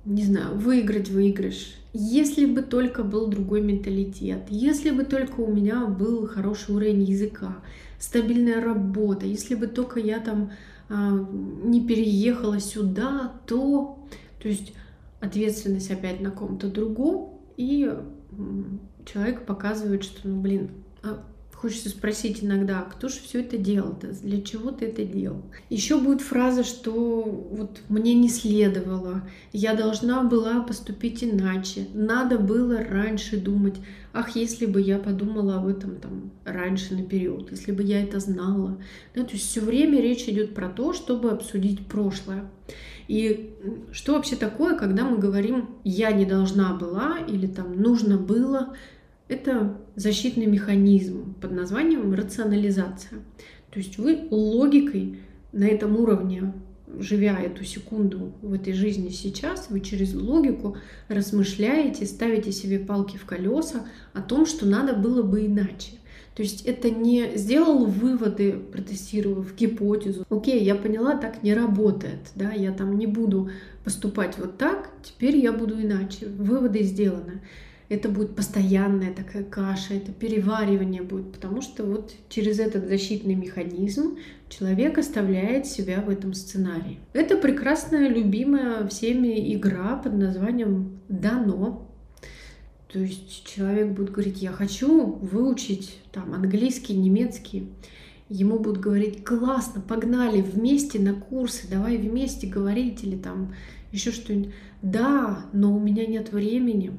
не 0.05 0.23
знаю, 0.23 0.57
выиграть 0.57 1.09
выигрыш, 1.09 1.75
если 1.93 2.45
бы 2.45 2.61
только 2.61 3.03
был 3.03 3.27
другой 3.27 3.61
менталитет, 3.61 4.43
если 4.49 4.91
бы 4.91 5.03
только 5.03 5.41
у 5.41 5.51
меня 5.51 5.85
был 5.85 6.27
хороший 6.27 6.75
уровень 6.75 7.03
языка, 7.03 7.57
стабильная 7.99 8.61
работа, 8.61 9.25
если 9.25 9.55
бы 9.55 9.67
только 9.67 9.99
я 9.99 10.19
там 10.19 10.51
не 10.89 11.85
переехала 11.85 12.59
сюда, 12.59 13.33
то... 13.45 13.99
То 14.41 14.49
есть 14.49 14.73
ответственность 15.19 15.89
опять 15.91 16.21
на 16.21 16.31
ком-то 16.31 16.69
другом, 16.69 17.39
и 17.57 17.91
человек 19.05 19.45
показывает, 19.45 20.03
что, 20.03 20.27
ну, 20.27 20.39
блин, 20.39 20.69
а 21.01 21.23
Хочется 21.57 21.89
спросить 21.89 22.43
иногда, 22.43 22.81
«А 22.81 22.83
кто 22.83 23.09
же 23.09 23.15
все 23.15 23.41
это 23.41 23.57
делал-то? 23.57 24.09
Для 24.21 24.43
чего 24.43 24.69
ты 24.69 24.85
это 24.85 25.03
делал? 25.03 25.41
Еще 25.71 25.99
будет 25.99 26.21
фраза, 26.21 26.63
что 26.63 27.23
вот 27.49 27.81
мне 27.89 28.13
не 28.13 28.29
следовало, 28.29 29.27
я 29.53 29.73
должна 29.73 30.21
была 30.21 30.61
поступить 30.61 31.23
иначе, 31.23 31.87
надо 31.95 32.37
было 32.37 32.83
раньше 32.83 33.37
думать. 33.37 33.73
Ах, 34.13 34.35
если 34.35 34.67
бы 34.67 34.79
я 34.79 34.99
подумала 34.99 35.55
об 35.55 35.67
этом 35.67 35.95
там 35.95 36.29
раньше 36.45 36.93
наперед, 36.93 37.47
если 37.49 37.71
бы 37.71 37.81
я 37.81 38.03
это 38.03 38.19
знала. 38.19 38.77
Да, 39.15 39.23
то 39.23 39.33
есть 39.33 39.49
все 39.49 39.61
время 39.61 39.99
речь 39.99 40.29
идет 40.29 40.53
про 40.53 40.69
то, 40.69 40.93
чтобы 40.93 41.31
обсудить 41.31 41.87
прошлое. 41.87 42.51
И 43.07 43.55
что 43.91 44.13
вообще 44.13 44.35
такое, 44.35 44.77
когда 44.77 45.05
мы 45.05 45.17
говорим 45.17 45.69
«я 45.83 46.11
не 46.11 46.25
должна 46.25 46.75
была» 46.75 47.17
или 47.27 47.47
там 47.47 47.81
«нужно 47.81 48.17
было», 48.17 48.75
это 49.27 49.77
защитный 49.95 50.45
механизм 50.45 51.33
под 51.41 51.51
названием 51.51 52.13
рационализация. 52.13 53.19
То 53.71 53.79
есть 53.79 53.97
вы 53.97 54.27
логикой 54.31 55.19
на 55.51 55.65
этом 55.65 55.97
уровне, 55.97 56.53
живя 56.99 57.39
эту 57.39 57.63
секунду 57.63 58.33
в 58.41 58.53
этой 58.53 58.73
жизни 58.73 59.09
сейчас, 59.09 59.67
вы 59.69 59.81
через 59.81 60.13
логику 60.13 60.77
размышляете, 61.09 62.05
ставите 62.05 62.51
себе 62.51 62.79
палки 62.79 63.17
в 63.17 63.25
колеса 63.25 63.85
о 64.13 64.21
том, 64.21 64.45
что 64.45 64.65
надо 64.65 64.93
было 64.93 65.21
бы 65.21 65.45
иначе. 65.45 65.93
То 66.35 66.43
есть 66.43 66.65
это 66.67 66.91
не 66.91 67.35
сделал 67.35 67.87
выводы, 67.87 68.53
протестировав 68.53 69.55
гипотезу. 69.55 70.23
Окей, 70.29 70.63
я 70.63 70.75
поняла, 70.75 71.15
так 71.15 71.41
не 71.41 71.55
работает, 71.55 72.31
да, 72.35 72.51
я 72.51 72.71
там 72.71 72.97
не 72.97 73.07
буду 73.07 73.49
поступать 73.83 74.37
вот 74.37 74.57
так, 74.57 74.91
теперь 75.01 75.35
я 75.37 75.51
буду 75.51 75.81
иначе. 75.81 76.27
Выводы 76.27 76.83
сделаны. 76.83 77.41
Это 77.89 78.09
будет 78.09 78.35
постоянная 78.35 79.13
такая 79.13 79.43
каша, 79.43 79.93
это 79.93 80.11
переваривание 80.11 81.01
будет, 81.01 81.31
потому 81.31 81.61
что 81.61 81.85
вот 81.85 82.13
через 82.27 82.59
этот 82.59 82.87
защитный 82.87 83.35
механизм 83.35 84.17
человек 84.49 84.97
оставляет 84.97 85.65
себя 85.65 86.01
в 86.01 86.09
этом 86.09 86.33
сценарии. 86.33 86.99
Это 87.13 87.37
прекрасная, 87.37 88.09
любимая 88.09 88.85
всеми 88.87 89.53
игра 89.55 89.95
под 89.95 90.13
названием 90.15 90.99
«Дано». 91.07 91.87
То 92.91 92.99
есть 92.99 93.45
человек 93.45 93.89
будет 93.89 94.11
говорить, 94.11 94.41
я 94.41 94.51
хочу 94.51 95.05
выучить 95.05 95.99
там 96.11 96.33
английский, 96.33 96.95
немецкий. 96.95 97.69
Ему 98.29 98.59
будут 98.59 98.79
говорить, 98.79 99.23
классно, 99.23 99.81
погнали 99.81 100.41
вместе 100.41 100.99
на 100.99 101.13
курсы, 101.13 101.67
давай 101.69 101.97
вместе 101.97 102.47
говорить 102.47 103.03
или 103.03 103.15
там 103.15 103.53
еще 103.91 104.11
что-нибудь. 104.11 104.53
Да, 104.81 105.45
но 105.53 105.75
у 105.75 105.79
меня 105.79 106.05
нет 106.05 106.31
времени. 106.31 106.91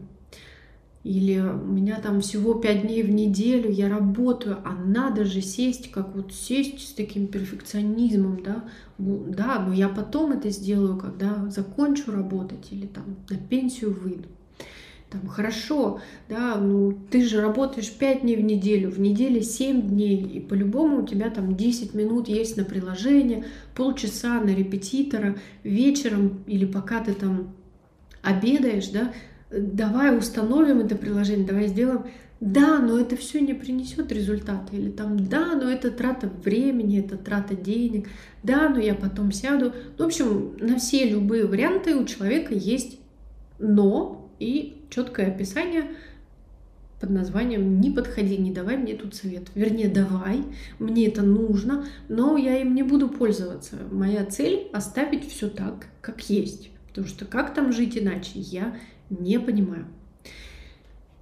Или 1.05 1.39
у 1.39 1.67
меня 1.67 2.01
там 2.01 2.21
всего 2.21 2.55
пять 2.55 2.83
дней 2.83 3.03
в 3.03 3.11
неделю, 3.11 3.71
я 3.71 3.89
работаю, 3.89 4.59
а 4.65 4.75
надо 4.75 5.25
же 5.25 5.41
сесть, 5.41 5.91
как 5.91 6.15
вот 6.15 6.35
сесть 6.35 6.89
с 6.89 6.93
таким 6.93 7.29
перфекционизмом, 7.29 8.43
да, 8.43 8.65
да, 8.99 9.65
но 9.67 9.73
я 9.73 9.89
потом 9.89 10.33
это 10.33 10.51
сделаю, 10.51 10.97
когда 10.97 11.49
закончу 11.51 12.11
работать 12.11 12.69
или 12.73 12.87
там 12.87 13.17
на 13.31 13.37
пенсию 13.37 13.95
выйду. 13.95 14.29
Там, 15.11 15.27
хорошо, 15.27 16.01
да, 16.29 16.57
ну 16.57 16.93
ты 17.11 17.25
же 17.25 17.41
работаешь 17.41 17.91
5 17.91 18.23
дней 18.23 18.37
в 18.37 18.43
неделю, 18.43 18.91
в 18.91 19.01
неделе 19.01 19.41
7 19.41 19.81
дней, 19.89 20.21
и 20.21 20.41
по-любому 20.41 21.03
у 21.03 21.07
тебя 21.07 21.31
там 21.31 21.57
10 21.57 21.95
минут 21.95 22.29
есть 22.29 22.59
на 22.59 22.65
приложение, 22.65 23.47
полчаса 23.75 24.39
на 24.41 24.51
репетитора, 24.51 25.39
вечером 25.63 26.45
или 26.47 26.67
пока 26.67 27.03
ты 27.03 27.15
там 27.15 27.55
обедаешь, 28.23 28.89
да, 28.89 29.13
давай 29.51 30.17
установим 30.17 30.81
это 30.81 30.97
приложение, 30.97 31.47
давай 31.47 31.69
сделаем. 31.69 32.05
Да, 32.41 32.79
но 32.79 32.99
это 33.01 33.17
все 33.17 33.41
не 33.41 33.53
принесет 33.53 34.13
результата. 34.13 34.75
Или 34.75 34.91
там, 34.91 35.27
да, 35.27 35.57
но 35.57 35.69
это 35.69 35.91
трата 35.91 36.31
времени, 36.45 37.01
это 37.01 37.17
трата 37.17 37.57
денег. 37.57 38.09
Да, 38.45 38.69
но 38.69 38.79
я 38.79 38.95
потом 38.95 39.33
сяду. 39.33 39.73
Ну, 39.99 40.05
в 40.05 40.07
общем, 40.07 40.57
на 40.61 40.79
все 40.79 41.09
любые 41.09 41.47
варианты 41.47 41.97
у 41.97 42.05
человека 42.05 42.55
есть 42.55 42.99
но 43.59 44.31
и 44.39 44.83
четкое 44.91 45.29
описание 45.29 45.91
под 47.01 47.11
названием 47.11 47.81
«Не 47.81 47.91
подходи, 47.91 48.37
не 48.37 48.51
давай 48.51 48.77
мне 48.77 48.95
тут 48.95 49.15
совет». 49.15 49.51
Вернее, 49.55 49.89
давай, 49.89 50.43
мне 50.79 51.07
это 51.07 51.23
нужно, 51.23 51.87
но 52.09 52.37
я 52.37 52.61
им 52.61 52.75
не 52.75 52.83
буду 52.83 53.09
пользоваться. 53.09 53.77
Моя 53.91 54.25
цель— 54.25 54.69
оставить 54.73 55.29
все 55.29 55.49
так, 55.49 55.87
как 56.01 56.29
есть. 56.29 56.71
Потому 56.89 57.07
что 57.07 57.25
как 57.25 57.55
там 57.55 57.73
жить 57.73 57.97
иначе, 57.97 58.33
я 58.35 58.77
не 59.11 59.39
понимаю. 59.39 59.87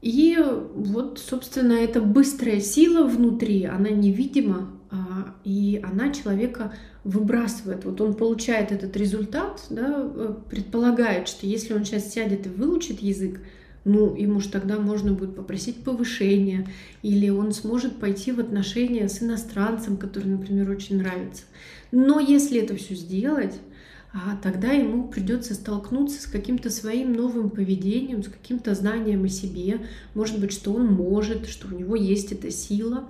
И 0.02 0.38
вот, 0.74 1.18
собственно, 1.18 1.72
эта 1.72 2.00
быстрая 2.00 2.60
сила 2.60 3.06
внутри, 3.06 3.64
она 3.64 3.88
невидима, 3.88 4.70
а, 4.90 5.34
и 5.44 5.82
она 5.82 6.12
человека 6.12 6.72
выбрасывает. 7.02 7.84
Вот 7.84 8.00
он 8.00 8.14
получает 8.14 8.72
этот 8.72 8.96
результат, 8.96 9.64
да, 9.70 10.02
э, 10.04 10.34
предполагает, 10.50 11.28
что 11.28 11.46
если 11.46 11.74
он 11.74 11.84
сейчас 11.84 12.12
сядет 12.12 12.46
и 12.46 12.50
выучит 12.50 13.00
язык, 13.00 13.40
ну, 13.84 14.16
ему 14.16 14.40
же 14.40 14.48
тогда 14.48 14.78
можно 14.78 15.12
будет 15.12 15.36
попросить 15.36 15.84
повышения, 15.84 16.68
или 17.02 17.28
он 17.28 17.52
сможет 17.52 17.96
пойти 17.96 18.32
в 18.32 18.40
отношения 18.40 19.08
с 19.08 19.22
иностранцем, 19.22 19.96
который, 19.96 20.26
например, 20.26 20.68
очень 20.70 20.98
нравится. 20.98 21.44
Но 21.92 22.18
если 22.18 22.60
это 22.60 22.74
все 22.74 22.96
сделать, 22.96 23.54
тогда 24.42 24.72
ему 24.72 25.08
придется 25.08 25.54
столкнуться 25.54 26.22
с 26.22 26.26
каким-то 26.26 26.70
своим 26.70 27.12
новым 27.12 27.50
поведением, 27.50 28.22
с 28.22 28.28
каким-то 28.28 28.74
знанием 28.74 29.24
о 29.24 29.28
себе, 29.28 29.86
может 30.14 30.40
быть, 30.40 30.52
что 30.52 30.72
он 30.72 30.86
может, 30.86 31.46
что 31.46 31.68
у 31.68 31.78
него 31.78 31.96
есть 31.96 32.32
эта 32.32 32.50
сила, 32.50 33.08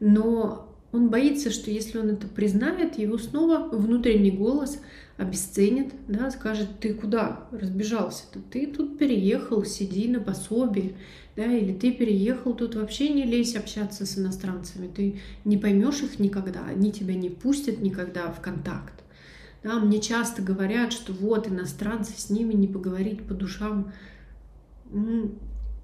но 0.00 0.66
он 0.92 1.08
боится, 1.08 1.50
что 1.50 1.70
если 1.70 1.98
он 1.98 2.10
это 2.10 2.26
признает, 2.26 2.98
его 2.98 3.16
снова 3.16 3.68
внутренний 3.70 4.32
голос 4.32 4.78
обесценит, 5.16 5.92
да, 6.08 6.30
скажет, 6.30 6.80
ты 6.80 6.94
куда 6.94 7.46
разбежался-то? 7.52 8.40
Ты 8.50 8.66
тут 8.66 8.98
переехал, 8.98 9.64
сиди 9.64 10.08
на 10.08 10.18
пособии, 10.18 10.96
да, 11.36 11.44
или 11.44 11.72
ты 11.72 11.92
переехал, 11.92 12.54
тут 12.54 12.74
вообще 12.74 13.10
не 13.10 13.24
лезь 13.24 13.54
общаться 13.54 14.04
с 14.04 14.18
иностранцами, 14.18 14.88
ты 14.88 15.20
не 15.44 15.58
поймешь 15.58 16.02
их 16.02 16.18
никогда, 16.18 16.64
они 16.64 16.90
тебя 16.90 17.14
не 17.14 17.30
пустят 17.30 17.80
никогда 17.80 18.32
в 18.32 18.40
контакт. 18.40 18.99
Да, 19.62 19.78
мне 19.78 20.00
часто 20.00 20.40
говорят, 20.40 20.92
что 20.92 21.12
вот 21.12 21.48
иностранцы, 21.48 22.12
с 22.16 22.30
ними 22.30 22.54
не 22.54 22.66
поговорить 22.66 23.22
по 23.22 23.34
душам. 23.34 23.92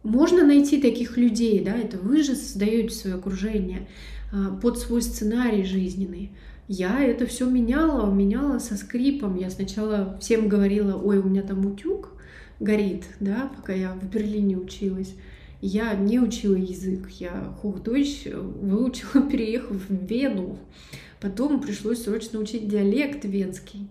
Можно 0.03 0.47
найти 0.47 0.81
таких 0.81 1.17
людей, 1.17 1.63
да, 1.65 1.77
это 1.77 1.99
вы 1.99 2.23
же 2.23 2.35
создаете 2.35 2.95
свое 2.95 3.17
окружение 3.17 3.89
а, 4.33 4.55
под 4.57 4.79
свой 4.79 5.03
сценарий 5.03 5.65
жизненный. 5.65 6.31
Я 6.69 7.05
это 7.05 7.27
все 7.27 7.49
меняла, 7.49 8.11
меняла 8.13 8.59
со 8.59 8.77
скрипом. 8.77 9.37
Я 9.37 9.51
сначала 9.51 10.17
всем 10.21 10.49
говорила, 10.49 10.97
ой, 10.97 11.19
у 11.19 11.25
меня 11.25 11.43
там 11.43 11.65
утюг 11.67 12.11
горит, 12.59 13.05
да, 13.21 13.51
пока 13.55 13.73
я 13.73 13.93
в 13.93 14.09
Берлине 14.09 14.57
училась. 14.57 15.15
Я 15.61 15.95
не 15.95 16.21
учила 16.21 16.55
язык, 16.55 17.09
я 17.19 17.55
Хохдойч 17.61 18.27
выучила, 18.27 19.23
переехав 19.31 19.77
в 19.89 20.07
Вену. 20.07 20.59
Потом 21.21 21.61
пришлось 21.61 22.03
срочно 22.03 22.39
учить 22.39 22.69
диалект 22.69 23.25
венский. 23.25 23.89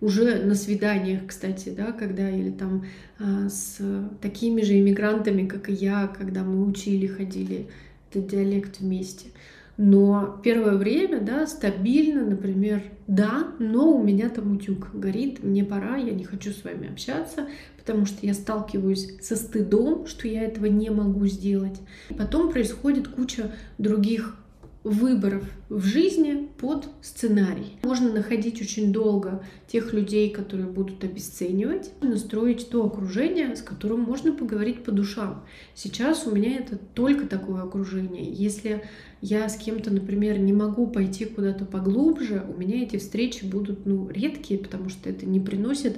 Уже 0.00 0.42
на 0.44 0.54
свиданиях, 0.54 1.26
кстати, 1.26 1.70
да, 1.70 1.92
когда 1.92 2.28
или 2.28 2.50
там 2.50 2.84
а, 3.18 3.48
с 3.48 3.78
такими 4.20 4.62
же 4.62 4.78
иммигрантами, 4.78 5.46
как 5.46 5.70
и 5.70 5.72
я, 5.72 6.08
когда 6.08 6.42
мы 6.42 6.66
учили, 6.66 7.06
ходили 7.06 7.68
этот 8.10 8.28
диалект 8.28 8.80
вместе. 8.80 9.28
Но 9.76 10.40
первое 10.44 10.76
время, 10.76 11.20
да, 11.20 11.46
стабильно, 11.46 12.24
например, 12.24 12.82
да, 13.08 13.48
но 13.58 13.96
у 13.96 14.02
меня 14.02 14.28
там 14.28 14.52
утюг 14.52 14.90
горит, 14.94 15.42
мне 15.42 15.64
пора, 15.64 15.96
я 15.96 16.12
не 16.12 16.24
хочу 16.24 16.52
с 16.52 16.62
вами 16.62 16.92
общаться, 16.92 17.48
потому 17.76 18.06
что 18.06 18.24
я 18.24 18.34
сталкиваюсь 18.34 19.18
со 19.20 19.34
стыдом, 19.34 20.06
что 20.06 20.28
я 20.28 20.42
этого 20.42 20.66
не 20.66 20.90
могу 20.90 21.26
сделать. 21.26 21.80
Потом 22.16 22.52
происходит 22.52 23.08
куча 23.08 23.50
других 23.78 24.36
выборов 24.84 25.44
в 25.70 25.82
жизни 25.82 26.46
под 26.58 26.86
сценарий. 27.00 27.78
Можно 27.82 28.12
находить 28.12 28.60
очень 28.60 28.92
долго 28.92 29.42
тех 29.66 29.94
людей, 29.94 30.30
которые 30.30 30.68
будут 30.68 31.02
обесценивать, 31.02 31.90
настроить 32.02 32.68
то 32.68 32.84
окружение, 32.84 33.56
с 33.56 33.62
которым 33.62 34.00
можно 34.00 34.32
поговорить 34.32 34.84
по 34.84 34.92
душам. 34.92 35.44
Сейчас 35.74 36.26
у 36.26 36.34
меня 36.34 36.58
это 36.58 36.76
только 36.76 37.26
такое 37.26 37.62
окружение. 37.62 38.30
Если 38.30 38.84
я 39.22 39.48
с 39.48 39.56
кем-то, 39.56 39.90
например, 39.90 40.38
не 40.38 40.52
могу 40.52 40.86
пойти 40.86 41.24
куда-то 41.24 41.64
поглубже, 41.64 42.44
у 42.54 42.60
меня 42.60 42.82
эти 42.82 42.98
встречи 42.98 43.46
будут 43.46 43.86
ну, 43.86 44.10
редкие, 44.10 44.60
потому 44.60 44.90
что 44.90 45.08
это 45.08 45.24
не 45.24 45.40
приносит 45.40 45.96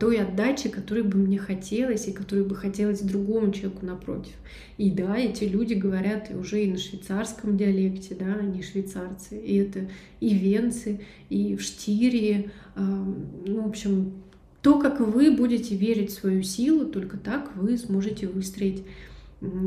той 0.00 0.18
отдачи, 0.18 0.70
которой 0.70 1.02
бы 1.02 1.18
мне 1.18 1.38
хотелось 1.38 2.08
и 2.08 2.12
которой 2.12 2.44
бы 2.44 2.56
хотелось 2.56 3.00
другому 3.00 3.52
человеку 3.52 3.84
напротив. 3.84 4.32
И 4.78 4.90
да, 4.90 5.16
эти 5.16 5.44
люди 5.44 5.74
говорят 5.74 6.30
уже 6.34 6.64
и 6.64 6.70
на 6.70 6.78
швейцарском 6.78 7.56
диалекте, 7.56 8.16
да, 8.18 8.34
они 8.40 8.62
швейцарцы, 8.62 9.38
и 9.38 9.56
это 9.56 9.88
и 10.20 10.34
венцы, 10.34 11.00
и 11.28 11.54
в 11.54 11.60
Штирии, 11.60 12.50
а, 12.76 12.80
ну, 13.46 13.62
в 13.62 13.68
общем, 13.68 14.14
то, 14.62 14.78
как 14.78 15.00
вы 15.00 15.30
будете 15.36 15.76
верить 15.76 16.10
в 16.10 16.18
свою 16.18 16.42
силу, 16.42 16.86
только 16.86 17.18
так 17.18 17.54
вы 17.54 17.76
сможете 17.76 18.26
выстроить 18.26 18.82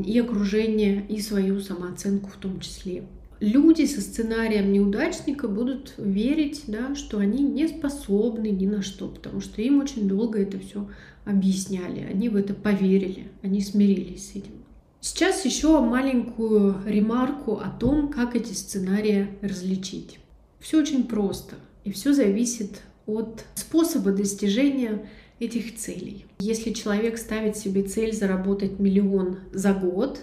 и 0.04 0.18
окружение, 0.18 1.06
и 1.08 1.20
свою 1.20 1.60
самооценку 1.60 2.28
в 2.28 2.36
том 2.36 2.58
числе. 2.60 3.04
Люди 3.42 3.86
со 3.86 4.00
сценарием 4.00 4.72
неудачника 4.72 5.48
будут 5.48 5.94
верить, 5.98 6.62
да, 6.68 6.94
что 6.94 7.18
они 7.18 7.42
не 7.42 7.66
способны 7.66 8.46
ни 8.50 8.66
на 8.66 8.82
что, 8.82 9.08
потому 9.08 9.40
что 9.40 9.60
им 9.60 9.80
очень 9.80 10.06
долго 10.06 10.40
это 10.40 10.60
все 10.60 10.88
объясняли, 11.24 12.06
они 12.08 12.28
в 12.28 12.36
это 12.36 12.54
поверили, 12.54 13.32
они 13.42 13.60
смирились 13.60 14.28
с 14.28 14.36
этим. 14.36 14.52
Сейчас 15.00 15.44
еще 15.44 15.80
маленькую 15.80 16.76
ремарку 16.86 17.56
о 17.56 17.68
том, 17.68 18.12
как 18.12 18.36
эти 18.36 18.52
сценарии 18.52 19.26
различить. 19.40 20.20
Все 20.60 20.78
очень 20.78 21.02
просто, 21.02 21.56
и 21.82 21.90
все 21.90 22.12
зависит 22.12 22.82
от 23.06 23.44
способа 23.56 24.12
достижения 24.12 25.10
этих 25.40 25.74
целей. 25.74 26.26
Если 26.38 26.70
человек 26.70 27.18
ставит 27.18 27.56
себе 27.56 27.82
цель 27.82 28.14
заработать 28.14 28.78
миллион 28.78 29.38
за 29.52 29.72
год, 29.72 30.20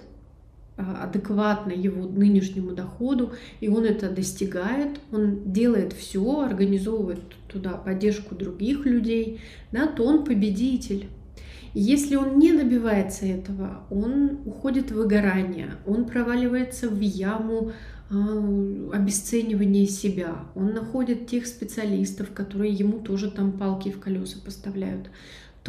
адекватно 0.79 1.71
его 1.71 2.07
нынешнему 2.07 2.71
доходу, 2.71 3.33
и 3.59 3.67
он 3.67 3.85
это 3.85 4.09
достигает, 4.09 4.99
он 5.11 5.51
делает 5.51 5.93
все, 5.93 6.41
организовывает 6.41 7.19
туда 7.47 7.71
поддержку 7.71 8.35
других 8.35 8.85
людей, 8.85 9.41
да, 9.71 9.87
то 9.87 10.03
он 10.03 10.23
победитель. 10.23 11.07
Если 11.73 12.15
он 12.15 12.39
не 12.39 12.51
добивается 12.51 13.25
этого, 13.25 13.83
он 13.91 14.39
уходит 14.45 14.91
в 14.91 14.95
выгорание, 14.95 15.75
он 15.85 16.05
проваливается 16.05 16.89
в 16.89 16.99
яму 16.99 17.71
а, 18.09 18.15
обесценивания 18.93 19.85
себя, 19.85 20.45
он 20.55 20.73
находит 20.73 21.27
тех 21.27 21.45
специалистов, 21.45 22.31
которые 22.33 22.73
ему 22.73 22.99
тоже 22.99 23.29
там 23.29 23.51
палки 23.51 23.89
в 23.91 23.99
колеса 23.99 24.39
поставляют, 24.43 25.11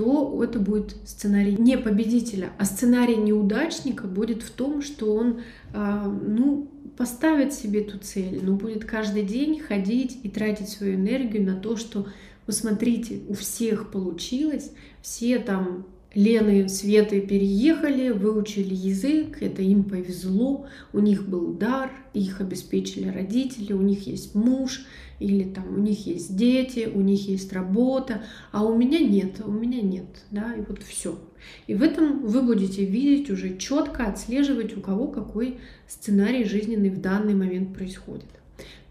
то 0.00 0.42
это 0.42 0.58
будет 0.58 0.96
сценарий 1.04 1.56
не 1.58 1.76
победителя, 1.76 2.52
а 2.56 2.64
сценарий 2.64 3.16
неудачника 3.16 4.06
будет 4.06 4.42
в 4.42 4.50
том, 4.50 4.80
что 4.80 5.14
он, 5.14 5.42
а, 5.74 6.06
ну, 6.08 6.70
поставит 6.96 7.52
себе 7.52 7.82
эту 7.82 7.98
цель, 7.98 8.40
но 8.42 8.54
будет 8.54 8.86
каждый 8.86 9.24
день 9.24 9.60
ходить 9.60 10.18
и 10.22 10.30
тратить 10.30 10.70
свою 10.70 10.94
энергию 10.94 11.44
на 11.44 11.54
то, 11.54 11.76
что, 11.76 12.06
вы 12.46 12.52
смотрите, 12.54 13.20
у 13.28 13.34
всех 13.34 13.90
получилось, 13.90 14.72
все 15.02 15.38
там 15.38 15.84
Лены, 16.14 16.68
Светы 16.68 17.20
переехали, 17.20 18.10
выучили 18.10 18.74
язык, 18.74 19.40
это 19.42 19.62
им 19.62 19.84
повезло, 19.84 20.66
у 20.92 20.98
них 20.98 21.28
был 21.28 21.52
дар, 21.52 21.92
их 22.14 22.40
обеспечили 22.40 23.08
родители, 23.08 23.72
у 23.72 23.80
них 23.80 24.08
есть 24.08 24.34
муж, 24.34 24.84
или 25.20 25.44
там 25.44 25.72
у 25.72 25.78
них 25.78 26.06
есть 26.06 26.34
дети, 26.34 26.90
у 26.92 27.00
них 27.00 27.28
есть 27.28 27.52
работа, 27.52 28.24
а 28.50 28.64
у 28.64 28.76
меня 28.76 28.98
нет, 28.98 29.40
у 29.44 29.52
меня 29.52 29.80
нет, 29.80 30.24
да, 30.32 30.52
и 30.54 30.62
вот 30.66 30.82
все. 30.82 31.16
И 31.68 31.74
в 31.74 31.82
этом 31.82 32.26
вы 32.26 32.42
будете 32.42 32.84
видеть 32.84 33.30
уже 33.30 33.56
четко, 33.56 34.06
отслеживать, 34.06 34.76
у 34.76 34.80
кого 34.80 35.06
какой 35.06 35.58
сценарий 35.86 36.44
жизненный 36.44 36.90
в 36.90 37.00
данный 37.00 37.34
момент 37.34 37.72
происходит. 37.72 38.39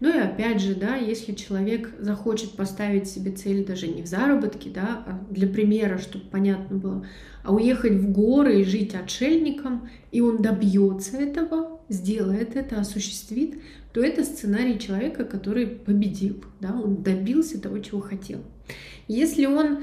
Ну 0.00 0.08
и 0.08 0.18
опять 0.18 0.60
же, 0.60 0.74
да, 0.74 0.96
если 0.96 1.32
человек 1.32 1.94
захочет 1.98 2.52
поставить 2.52 3.08
себе 3.08 3.32
цель 3.32 3.64
даже 3.64 3.86
не 3.88 4.02
в 4.02 4.06
заработке, 4.06 4.70
да, 4.70 5.04
а 5.06 5.20
для 5.30 5.46
примера, 5.46 5.98
чтобы 5.98 6.24
понятно 6.30 6.76
было, 6.76 7.06
а 7.44 7.54
уехать 7.54 7.92
в 7.92 8.10
горы 8.10 8.60
и 8.60 8.64
жить 8.64 8.94
отшельником, 8.94 9.88
и 10.10 10.20
он 10.20 10.38
добьется 10.42 11.16
этого, 11.18 11.80
сделает 11.88 12.56
это, 12.56 12.80
осуществит, 12.80 13.60
то 13.92 14.00
это 14.00 14.24
сценарий 14.24 14.78
человека, 14.78 15.24
который 15.24 15.66
победил, 15.66 16.44
да, 16.60 16.72
он 16.72 17.02
добился 17.02 17.60
того, 17.60 17.78
чего 17.80 18.00
хотел. 18.00 18.40
Если 19.08 19.46
он 19.46 19.80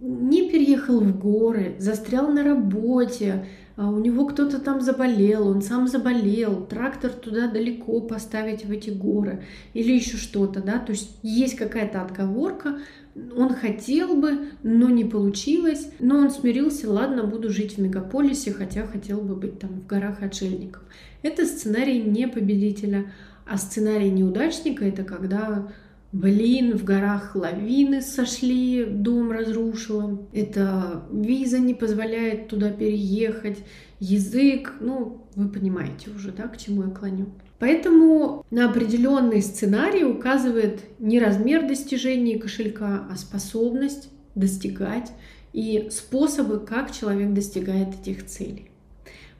не 0.00 0.48
переехал 0.50 1.00
в 1.00 1.18
горы, 1.18 1.76
застрял 1.78 2.32
на 2.32 2.42
работе, 2.42 3.46
у 3.88 3.98
него 3.98 4.26
кто-то 4.26 4.58
там 4.58 4.80
заболел, 4.80 5.48
он 5.48 5.62
сам 5.62 5.88
заболел, 5.88 6.66
трактор 6.66 7.10
туда 7.10 7.48
далеко 7.48 8.00
поставить 8.00 8.64
в 8.64 8.70
эти 8.70 8.90
горы 8.90 9.44
или 9.72 9.92
еще 9.92 10.16
что-то, 10.16 10.60
да, 10.60 10.78
то 10.78 10.92
есть 10.92 11.16
есть 11.22 11.56
какая-то 11.56 12.02
отговорка, 12.02 12.78
он 13.36 13.54
хотел 13.54 14.16
бы, 14.16 14.50
но 14.62 14.88
не 14.88 15.04
получилось, 15.04 15.90
но 15.98 16.18
он 16.18 16.30
смирился, 16.30 16.90
ладно, 16.90 17.24
буду 17.24 17.50
жить 17.50 17.76
в 17.76 17.80
мегаполисе, 17.80 18.52
хотя 18.52 18.86
хотел 18.86 19.20
бы 19.20 19.34
быть 19.34 19.58
там 19.58 19.70
в 19.80 19.86
горах 19.86 20.22
отшельником. 20.22 20.82
Это 21.22 21.46
сценарий 21.46 22.02
не 22.02 22.28
победителя, 22.28 23.12
а 23.46 23.56
сценарий 23.56 24.10
неудачника 24.10 24.84
это 24.84 25.04
когда 25.04 25.68
Блин, 26.12 26.76
в 26.76 26.82
горах 26.82 27.36
лавины 27.36 28.02
сошли, 28.02 28.84
дом 28.84 29.30
разрушило. 29.30 30.26
Это 30.32 31.04
виза 31.12 31.60
не 31.60 31.74
позволяет 31.74 32.48
туда 32.48 32.70
переехать, 32.70 33.58
язык, 34.00 34.74
ну, 34.80 35.24
вы 35.36 35.48
понимаете 35.48 36.10
уже, 36.10 36.32
да, 36.32 36.48
к 36.48 36.56
чему 36.56 36.82
я 36.84 36.90
клоню. 36.90 37.26
Поэтому 37.60 38.44
на 38.50 38.68
определенный 38.68 39.42
сценарий 39.42 40.04
указывает 40.04 40.80
не 40.98 41.20
размер 41.20 41.68
достижения 41.68 42.38
кошелька, 42.38 43.06
а 43.08 43.16
способность 43.16 44.08
достигать 44.34 45.12
и 45.52 45.88
способы, 45.90 46.58
как 46.58 46.90
человек 46.90 47.32
достигает 47.34 48.00
этих 48.00 48.26
целей. 48.26 48.70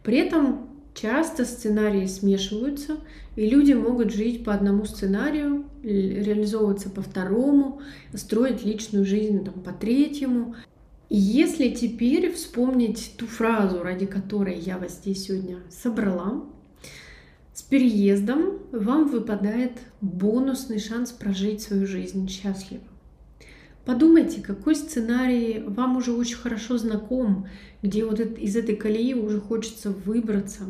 При 0.03 0.19
этом 0.19 0.70
часто 0.95 1.45
сценарии 1.45 2.07
смешиваются, 2.07 2.99
и 3.37 3.49
люди 3.49 3.73
могут 3.73 4.13
жить 4.13 4.45
по 4.45 4.53
одному 4.53 4.85
сценарию, 4.85 5.65
реализовываться 5.83 6.91
по 6.91 7.03
второму, 7.03 7.81
строить 8.15 8.65
личную 8.65 9.05
жизнь 9.05 9.45
там, 9.45 9.55
по 9.55 9.73
третьему. 9.73 10.55
И 11.09 11.17
если 11.17 11.71
теперь 11.71 12.33
вспомнить 12.33 13.15
ту 13.17 13.27
фразу, 13.27 13.83
ради 13.83 14.07
которой 14.07 14.59
я 14.59 14.79
вас 14.79 14.99
здесь 14.99 15.25
сегодня 15.25 15.59
собрала, 15.71 16.45
с 17.53 17.63
переездом 17.63 18.59
вам 18.73 19.09
выпадает 19.09 19.73
бонусный 20.01 20.79
шанс 20.79 21.11
прожить 21.11 21.63
свою 21.63 21.87
жизнь 21.87 22.29
счастливо. 22.29 22.83
Подумайте, 23.85 24.43
какой 24.43 24.77
сценарий 24.77 25.65
вам 25.67 25.97
уже 25.97 26.13
очень 26.13 26.37
хорошо 26.37 26.77
знаком, 26.77 27.47
где 27.83 28.05
вот 28.05 28.21
из 28.21 28.57
этой 28.57 28.77
колеи 28.77 29.15
уже 29.15 29.41
хочется 29.41 29.91
выбраться. 29.91 30.65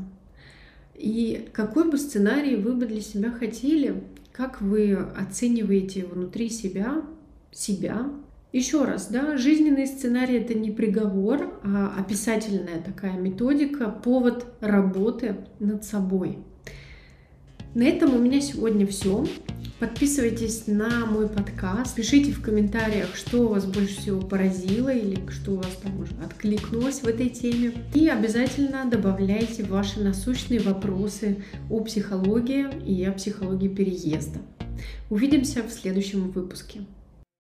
И 0.95 1.49
какой 1.53 1.91
бы 1.91 1.99
сценарий 1.99 2.57
вы 2.57 2.75
бы 2.75 2.87
для 2.87 3.01
себя 3.01 3.31
хотели, 3.31 4.03
как 4.33 4.61
вы 4.61 4.95
оцениваете 4.95 6.05
внутри 6.05 6.51
себя, 6.51 7.03
себя. 7.51 8.11
Еще 8.53 8.85
раз, 8.85 9.09
да, 9.09 9.37
жизненный 9.37 9.87
сценарий 9.87 10.37
это 10.37 10.55
не 10.55 10.71
приговор, 10.71 11.61
а 11.63 11.95
описательная 11.99 12.81
такая 12.81 13.19
методика, 13.19 13.89
повод 13.89 14.47
работы 14.61 15.37
над 15.59 15.85
собой. 15.85 16.39
На 17.75 17.85
этом 17.85 18.15
у 18.15 18.19
меня 18.19 18.41
сегодня 18.41 18.87
все. 18.87 19.25
Подписывайтесь 19.81 20.67
на 20.67 21.07
мой 21.07 21.27
подкаст, 21.27 21.95
пишите 21.95 22.33
в 22.33 22.43
комментариях, 22.43 23.17
что 23.17 23.49
вас 23.49 23.65
больше 23.65 23.99
всего 23.99 24.21
поразило 24.21 24.91
или 24.91 25.19
что 25.31 25.53
у 25.53 25.57
вас 25.57 25.75
там 25.83 25.99
уже 25.99 26.13
откликнулось 26.23 27.01
в 27.01 27.07
этой 27.07 27.31
теме. 27.31 27.73
И 27.95 28.07
обязательно 28.07 28.85
добавляйте 28.85 29.65
ваши 29.65 30.01
насущные 30.01 30.61
вопросы 30.61 31.43
о 31.71 31.81
психологии 31.81 32.67
и 32.87 33.03
о 33.07 33.13
психологии 33.13 33.69
переезда. 33.69 34.41
Увидимся 35.09 35.63
в 35.63 35.73
следующем 35.73 36.31
выпуске. 36.31 36.81